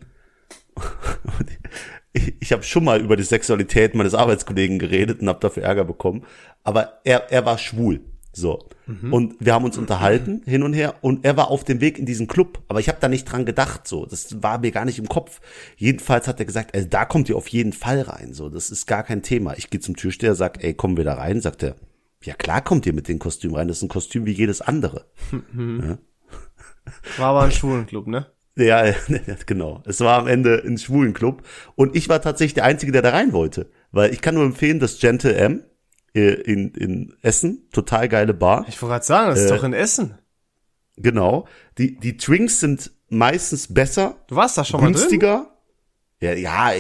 Ich 2.18 2.34
ich 2.40 2.52
habe 2.52 2.64
schon 2.64 2.84
mal 2.84 3.02
über 3.02 3.16
die 3.16 3.24
Sexualität 3.24 3.96
meines 3.96 4.14
Arbeitskollegen 4.14 4.80
geredet 4.80 5.22
und 5.22 5.30
habe 5.30 5.40
dafür 5.40 5.64
Ärger 5.64 5.86
bekommen. 5.86 6.24
Aber 6.64 7.00
er, 7.04 7.32
er 7.32 7.46
war 7.46 7.58
schwul. 7.58 8.02
So. 8.38 8.70
Und 9.12 9.36
wir 9.40 9.54
haben 9.54 9.66
uns 9.66 9.78
unterhalten 9.78 10.44
hin 10.46 10.62
und 10.64 10.74
her 10.74 10.96
und 11.02 11.26
er 11.26 11.36
war 11.36 11.50
auf 11.50 11.64
dem 11.64 11.82
Weg 11.82 11.98
in 11.98 12.06
diesen 12.06 12.28
Club, 12.28 12.64
aber 12.68 12.80
ich 12.80 12.88
habe 12.88 13.00
da 13.02 13.10
nicht 13.10 13.26
dran 13.26 13.46
gedacht, 13.46 13.88
so. 13.88 14.06
Das 14.06 14.44
war 14.44 14.60
mir 14.60 14.72
gar 14.72 14.86
nicht 14.86 15.00
im 15.00 15.10
Kopf. 15.10 15.42
Jedenfalls 15.76 16.28
hat 16.28 16.40
er 16.40 16.46
gesagt, 16.46 16.74
also 16.76 16.88
da 16.88 17.04
kommt 17.04 17.28
ihr 17.30 17.36
auf 17.36 17.48
jeden 17.48 17.74
Fall 17.74 18.02
rein, 18.02 18.34
so. 18.34 18.48
Das 18.48 18.70
ist 18.70 18.86
gar 18.86 19.04
kein 19.04 19.24
Thema. 19.24 19.56
Ich 19.58 19.70
gehe 19.70 19.82
zum 19.82 19.98
Türsteher, 19.98 20.36
sag, 20.36 20.64
ey, 20.64 20.74
kommen 20.74 20.98
wir 20.98 21.04
da 21.04 21.16
rein? 21.16 21.42
Sagt 21.42 21.64
er, 21.64 21.76
ja 22.24 22.36
klar 22.36 22.62
kommt 22.62 22.86
ihr 22.86 22.94
mit 22.94 23.08
dem 23.08 23.20
Kostüm 23.20 23.56
rein. 23.56 23.68
Das 23.68 23.78
ist 23.78 23.84
ein 23.84 23.90
Kostüm 23.90 24.26
wie 24.26 24.32
jedes 24.32 24.62
andere. 24.62 25.06
War 27.18 27.30
aber 27.30 27.42
ein 27.42 27.52
Schwulenclub, 27.52 28.08
ne? 28.08 28.28
Ja, 28.58 28.84
genau. 29.46 29.84
Es 29.86 30.00
war 30.02 30.20
am 30.20 30.28
Ende 30.28 30.64
ein 30.66 30.78
Schwulenclub 30.78 31.44
und 31.76 31.96
ich 31.96 32.10
war 32.10 32.22
tatsächlich 32.22 32.56
der 32.56 32.64
Einzige, 32.66 32.92
der 32.92 33.02
da 33.02 33.12
rein 33.12 33.32
wollte. 33.34 33.70
Weil 33.92 34.12
ich 34.14 34.22
kann 34.22 34.36
nur 34.36 34.44
empfehlen, 34.46 34.80
das 34.80 35.00
Gentle 35.00 35.36
M 35.36 35.64
äh, 36.16 36.34
in, 36.34 36.70
in 36.74 37.14
Essen, 37.22 37.68
total 37.72 38.10
geile 38.10 38.34
Bar. 38.34 38.66
Ich 38.68 38.82
wollte 38.82 38.94
gerade 38.94 39.06
sagen, 39.06 39.30
das 39.30 39.40
ist 39.40 39.52
Äh, 39.52 39.56
doch 39.56 39.64
in 39.64 39.74
Essen. 39.74 40.18
Genau. 40.98 41.48
Die, 41.78 41.98
die 42.00 42.18
Drinks 42.18 42.60
sind 42.60 42.92
meistens 43.10 43.74
besser, 43.74 44.16
Du 44.28 44.36
warst 44.36 44.58
da 44.58 44.66
schon 44.66 44.82
mal 44.82 44.88
drin? 44.88 44.96
günstiger. 44.96 45.54
Ja, 46.20 46.34
ja, 46.34 46.72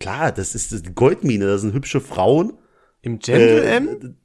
klar, 0.00 0.32
das 0.32 0.54
ist 0.54 0.72
die 0.86 0.94
Goldmine, 0.94 1.44
da 1.46 1.58
sind 1.58 1.74
hübsche 1.74 2.00
Frauen. 2.00 2.54
Im 3.02 3.18
Gentle 3.18 3.62
Äh, 3.62 3.76
M? 3.76 4.16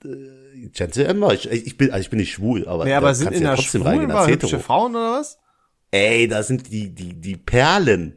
Gentle 0.72 1.03
M 1.05 1.20
war 1.22 1.34
ich, 1.34 1.51
ich 1.51 1.76
bin, 1.78 1.91
also 1.91 2.01
ich 2.01 2.09
bin 2.09 2.20
nicht 2.20 2.32
schwul, 2.32 2.66
aber 2.68 2.86
Nee, 2.86 2.93
aber 2.93 3.14
sind 3.14 3.34
in 3.34 3.41
der 3.43 3.55
trotzdem 3.55 3.82
Schwulen 3.82 4.09
als 4.12 4.28
hübsche. 4.30 4.59
Frauen 4.59 4.95
oder 4.95 5.20
was? 5.20 5.39
Ey, 5.92 6.28
da 6.28 6.42
sind 6.44 6.72
die, 6.72 6.89
die, 6.96 7.14
die 7.20 7.36
Perlen. 7.36 8.16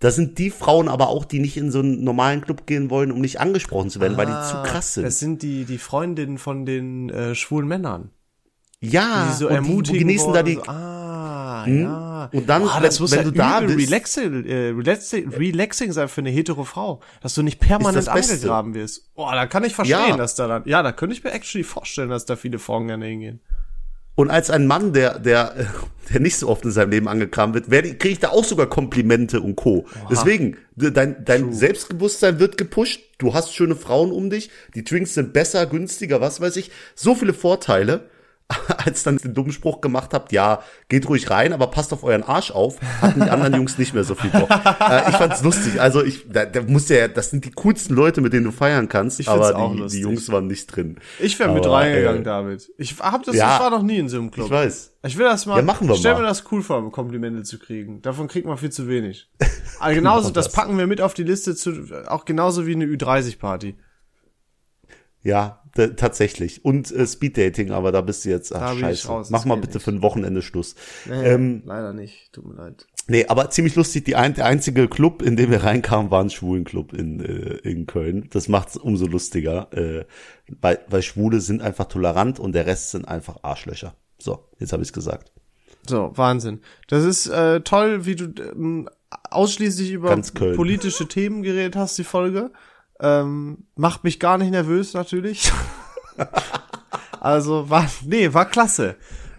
Das 0.00 0.16
sind 0.16 0.38
die 0.38 0.50
Frauen 0.50 0.88
aber 0.88 1.08
auch, 1.08 1.24
die 1.26 1.40
nicht 1.40 1.56
in 1.58 1.70
so 1.70 1.80
einen 1.80 2.04
normalen 2.04 2.40
Club 2.40 2.66
gehen 2.66 2.88
wollen, 2.90 3.12
um 3.12 3.20
nicht 3.20 3.38
angesprochen 3.40 3.90
zu 3.90 4.00
werden, 4.00 4.16
weil 4.16 4.26
die 4.26 4.32
zu 4.32 4.62
krass 4.62 4.94
sind. 4.94 5.04
Das 5.04 5.18
sind 5.18 5.42
die, 5.42 5.64
die 5.64 5.76
Freundinnen 5.78 6.38
von 6.38 6.64
den 6.64 7.10
äh, 7.10 7.34
schwulen 7.34 7.68
Männern. 7.68 8.10
ja, 8.80 9.28
Die 9.30 9.36
so 9.38 9.46
und 9.46 9.52
die 9.52 9.56
ermutigen 9.56 9.98
genießen 10.00 10.26
wollen 10.26 10.34
da 10.34 10.42
die, 10.42 10.54
so, 10.54 10.62
ah, 10.68 11.64
Hm? 11.66 11.82
ja. 11.82 12.30
Und 12.32 12.48
dann, 12.48 12.62
Boah, 12.62 12.76
wenn- 12.76 12.82
das 12.84 13.00
muss 13.00 13.10
wenn 13.10 13.18
ja 13.18 13.24
du 13.24 13.30
da 13.32 13.60
bist- 13.60 13.78
relaxing, 13.90 14.44
äh, 14.46 14.68
relaxing, 14.68 15.28
relaxing 15.28 15.92
sein 15.92 16.08
für 16.08 16.22
eine 16.22 16.30
hetero 16.30 16.64
Frau, 16.64 17.00
dass 17.22 17.34
du 17.34 17.42
nicht 17.42 17.60
permanent 17.60 18.08
angegraben 18.08 18.72
wirst. 18.72 19.14
Boah, 19.14 19.32
da 19.34 19.46
kann 19.46 19.64
ich 19.64 19.74
verstehen, 19.74 19.98
Ja. 20.08 20.16
dass 20.16 20.34
da 20.34 20.48
dann, 20.48 20.62
ja, 20.64 20.82
da 20.82 20.92
könnte 20.92 21.14
ich 21.14 21.22
mir 21.24 21.32
actually 21.32 21.64
vorstellen, 21.64 22.08
dass 22.08 22.24
da 22.24 22.36
viele 22.36 22.58
Frauen 22.58 22.86
gerne 22.86 23.04
hingehen. 23.04 23.40
Und 24.20 24.30
als 24.30 24.50
ein 24.50 24.66
Mann, 24.66 24.92
der, 24.92 25.18
der, 25.18 25.54
der 26.12 26.20
nicht 26.20 26.36
so 26.36 26.48
oft 26.48 26.64
in 26.64 26.70
seinem 26.70 26.90
Leben 26.90 27.08
angekramt 27.08 27.54
wird, 27.54 27.70
kriege 27.70 28.08
ich 28.08 28.18
da 28.18 28.28
auch 28.28 28.44
sogar 28.44 28.66
Komplimente 28.68 29.40
und 29.40 29.56
Co. 29.56 29.86
Deswegen, 30.10 30.56
de- 30.76 30.90
dein, 30.90 31.24
dein 31.24 31.52
Selbstbewusstsein 31.52 32.38
wird 32.38 32.56
gepusht, 32.58 33.00
du 33.18 33.32
hast 33.34 33.54
schöne 33.54 33.76
Frauen 33.76 34.12
um 34.12 34.28
dich, 34.28 34.50
die 34.74 34.84
Drinks 34.84 35.14
sind 35.14 35.32
besser, 35.32 35.66
günstiger, 35.66 36.20
was 36.20 36.40
weiß 36.40 36.56
ich. 36.56 36.70
So 36.94 37.14
viele 37.14 37.32
Vorteile. 37.32 38.08
Als 38.84 39.02
dann 39.02 39.18
den 39.18 39.34
dummen 39.34 39.52
Spruch 39.52 39.80
gemacht 39.80 40.12
habt, 40.14 40.32
ja, 40.32 40.62
geht 40.88 41.08
ruhig 41.08 41.30
rein, 41.30 41.52
aber 41.52 41.68
passt 41.68 41.92
auf 41.92 42.04
euren 42.04 42.22
Arsch 42.22 42.50
auf, 42.50 42.76
hatten 43.00 43.20
die 43.22 43.30
anderen 43.30 43.54
Jungs 43.54 43.78
nicht 43.78 43.94
mehr 43.94 44.04
so 44.04 44.14
viel 44.14 44.30
Bock. 44.30 44.50
äh, 44.50 45.10
ich 45.10 45.16
fand's 45.16 45.42
lustig. 45.42 45.80
Also 45.80 46.02
ich, 46.02 46.26
da, 46.28 46.44
da 46.46 46.62
muss 46.62 46.88
ja, 46.88 47.08
das 47.08 47.30
sind 47.30 47.44
die 47.44 47.50
coolsten 47.52 47.94
Leute, 47.94 48.20
mit 48.20 48.32
denen 48.32 48.44
du 48.44 48.52
feiern 48.52 48.88
kannst, 48.88 49.20
Ich 49.20 49.28
aber 49.28 49.56
auch 49.56 49.74
die, 49.74 49.86
die 49.86 50.00
Jungs 50.00 50.30
waren 50.30 50.46
nicht 50.46 50.66
drin. 50.66 50.96
Ich 51.18 51.38
wäre 51.38 51.52
mit 51.52 51.66
reingegangen, 51.66 52.22
äh, 52.22 52.24
David. 52.24 52.70
Ich 52.78 52.98
hab 52.98 53.22
das, 53.24 53.36
ja. 53.36 53.54
ich 53.56 53.60
war 53.62 53.70
noch 53.70 53.82
nie 53.82 53.98
in 53.98 54.08
so 54.08 54.18
einem 54.18 54.30
Club. 54.30 54.46
Ich 54.46 54.52
weiß. 54.52 54.92
Ich 55.02 55.16
will 55.16 55.24
das 55.24 55.46
mal. 55.46 55.56
Ja, 55.56 55.62
machen 55.62 55.88
wir 55.88 55.94
ich 55.94 56.00
stell 56.00 56.12
mal. 56.14 56.22
mir 56.22 56.26
das 56.28 56.44
cool 56.52 56.62
vor, 56.62 56.90
Komplimente 56.92 57.42
zu 57.42 57.58
kriegen. 57.58 58.02
Davon 58.02 58.28
kriegt 58.28 58.46
man 58.46 58.58
viel 58.58 58.70
zu 58.70 58.86
wenig. 58.88 59.30
Aber 59.78 59.94
genauso, 59.94 60.28
Genau 60.28 60.34
das 60.34 60.46
das. 60.46 60.52
packen 60.52 60.76
wir 60.76 60.86
mit 60.86 61.00
auf 61.00 61.14
die 61.14 61.22
Liste 61.24 61.54
zu, 61.54 61.72
auch 62.06 62.24
genauso 62.24 62.66
wie 62.66 62.74
eine 62.74 62.84
Ü30-Party. 62.84 63.76
Ja, 65.22 65.62
tatsächlich. 65.96 66.64
Und 66.64 66.90
äh, 66.92 67.06
Speeddating, 67.06 67.70
aber 67.70 67.92
da 67.92 68.00
bist 68.00 68.24
du 68.24 68.30
jetzt, 68.30 68.54
ach, 68.54 68.76
scheiße. 68.78 69.08
raus, 69.08 69.30
Mach 69.30 69.44
mal 69.44 69.56
bitte 69.56 69.74
nicht. 69.74 69.84
für 69.84 69.90
ein 69.92 70.02
Wochenende 70.02 70.42
Schluss. 70.42 70.74
Nee, 71.06 71.14
Ähm, 71.28 71.62
leider 71.64 71.92
nicht. 71.92 72.32
Tut 72.32 72.46
mir 72.46 72.54
leid. 72.54 72.86
Nee, 73.06 73.26
aber 73.26 73.50
ziemlich 73.50 73.74
lustig. 73.76 74.04
Die 74.04 74.16
ein, 74.16 74.34
der 74.34 74.46
einzige 74.46 74.88
Club, 74.88 75.22
in 75.22 75.36
den 75.36 75.50
wir 75.50 75.62
reinkamen, 75.64 76.10
war 76.10 76.22
ein 76.22 76.30
Schwulenclub 76.30 76.92
in, 76.92 77.20
äh, 77.20 77.56
in 77.68 77.86
Köln. 77.86 78.28
Das 78.30 78.48
macht's 78.48 78.76
umso 78.76 79.06
lustiger, 79.06 79.72
äh, 79.72 80.04
weil, 80.60 80.80
weil 80.88 81.02
Schwule 81.02 81.40
sind 81.40 81.60
einfach 81.62 81.86
tolerant 81.86 82.38
und 82.38 82.52
der 82.52 82.66
Rest 82.66 82.90
sind 82.90 83.06
einfach 83.06 83.38
Arschlöcher. 83.42 83.94
So, 84.18 84.48
jetzt 84.58 84.72
habe 84.72 84.82
ich's 84.82 84.92
gesagt. 84.92 85.32
So, 85.88 86.12
Wahnsinn. 86.14 86.60
Das 86.88 87.04
ist 87.04 87.26
äh, 87.26 87.60
toll, 87.62 88.06
wie 88.06 88.14
du 88.16 88.26
ähm, 88.42 88.88
ausschließlich 89.30 89.90
über 89.92 90.14
politische 90.54 91.08
Themen 91.08 91.42
geredet 91.42 91.76
hast, 91.76 91.96
die 91.98 92.04
Folge. 92.04 92.50
Ähm, 93.00 93.66
macht 93.76 94.04
mich 94.04 94.20
gar 94.20 94.38
nicht 94.38 94.50
nervös, 94.50 94.94
natürlich. 94.94 95.50
also, 97.20 97.70
war, 97.70 97.90
nee, 98.04 98.32
war 98.32 98.46
klasse. 98.46 98.96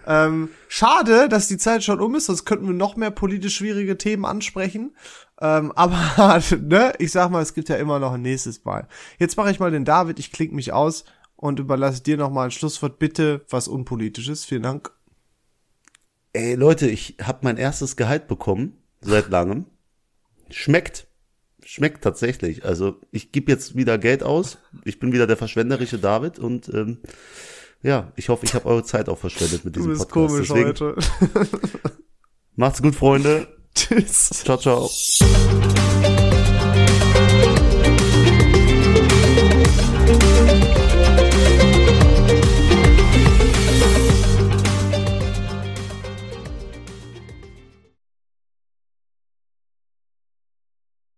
Ähm, 0.07 0.49
schade, 0.67 1.29
dass 1.29 1.47
die 1.47 1.57
Zeit 1.57 1.83
schon 1.83 2.01
um 2.01 2.15
ist, 2.15 2.25
sonst 2.25 2.45
könnten 2.45 2.65
wir 2.65 2.73
noch 2.73 2.95
mehr 2.95 3.11
politisch 3.11 3.55
schwierige 3.57 3.97
Themen 3.97 4.25
ansprechen. 4.25 4.95
Ähm, 5.39 5.71
aber, 5.75 6.41
ne, 6.59 6.93
ich 6.99 7.11
sag 7.11 7.29
mal, 7.29 7.41
es 7.41 7.53
gibt 7.53 7.69
ja 7.69 7.75
immer 7.75 7.99
noch 7.99 8.13
ein 8.13 8.21
nächstes 8.21 8.65
Mal. 8.65 8.87
Jetzt 9.19 9.37
mache 9.37 9.51
ich 9.51 9.59
mal 9.59 9.71
den 9.71 9.85
David, 9.85 10.19
ich 10.19 10.31
klinge 10.31 10.55
mich 10.55 10.73
aus 10.73 11.05
und 11.35 11.59
überlasse 11.59 12.03
dir 12.03 12.17
noch 12.17 12.31
mal 12.31 12.45
ein 12.45 12.51
Schlusswort. 12.51 12.99
Bitte 12.99 13.45
was 13.49 13.67
Unpolitisches. 13.67 14.45
Vielen 14.45 14.63
Dank. 14.63 14.91
Ey, 16.33 16.55
Leute, 16.55 16.87
ich 16.87 17.17
habe 17.21 17.39
mein 17.41 17.57
erstes 17.57 17.97
Gehalt 17.97 18.27
bekommen, 18.27 18.77
seit 19.01 19.29
langem. 19.29 19.65
Schmeckt 20.49 21.07
schmeckt 21.71 22.03
tatsächlich. 22.03 22.65
Also 22.65 22.99
ich 23.11 23.31
gebe 23.31 23.49
jetzt 23.49 23.77
wieder 23.77 23.97
Geld 23.97 24.23
aus. 24.23 24.57
Ich 24.83 24.99
bin 24.99 25.13
wieder 25.13 25.25
der 25.25 25.37
verschwenderische 25.37 25.99
David 25.99 26.37
und 26.37 26.67
ähm, 26.67 26.97
ja, 27.81 28.11
ich 28.17 28.27
hoffe, 28.27 28.45
ich 28.45 28.53
habe 28.53 28.65
eure 28.65 28.83
Zeit 28.83 29.07
auch 29.07 29.17
verschwendet 29.17 29.63
mit 29.63 29.77
diesem 29.77 29.97
Podcast. 29.97 30.49
Bist 30.49 30.49
Podcast. 30.49 30.77
komisch 30.77 30.95
Deswegen, 31.07 31.39
heute. 31.39 31.59
macht's 32.57 32.81
gut, 32.81 32.95
Freunde. 32.95 33.47
Tschüss. 33.73 34.29
Ciao, 34.43 34.57
ciao. 34.57 34.89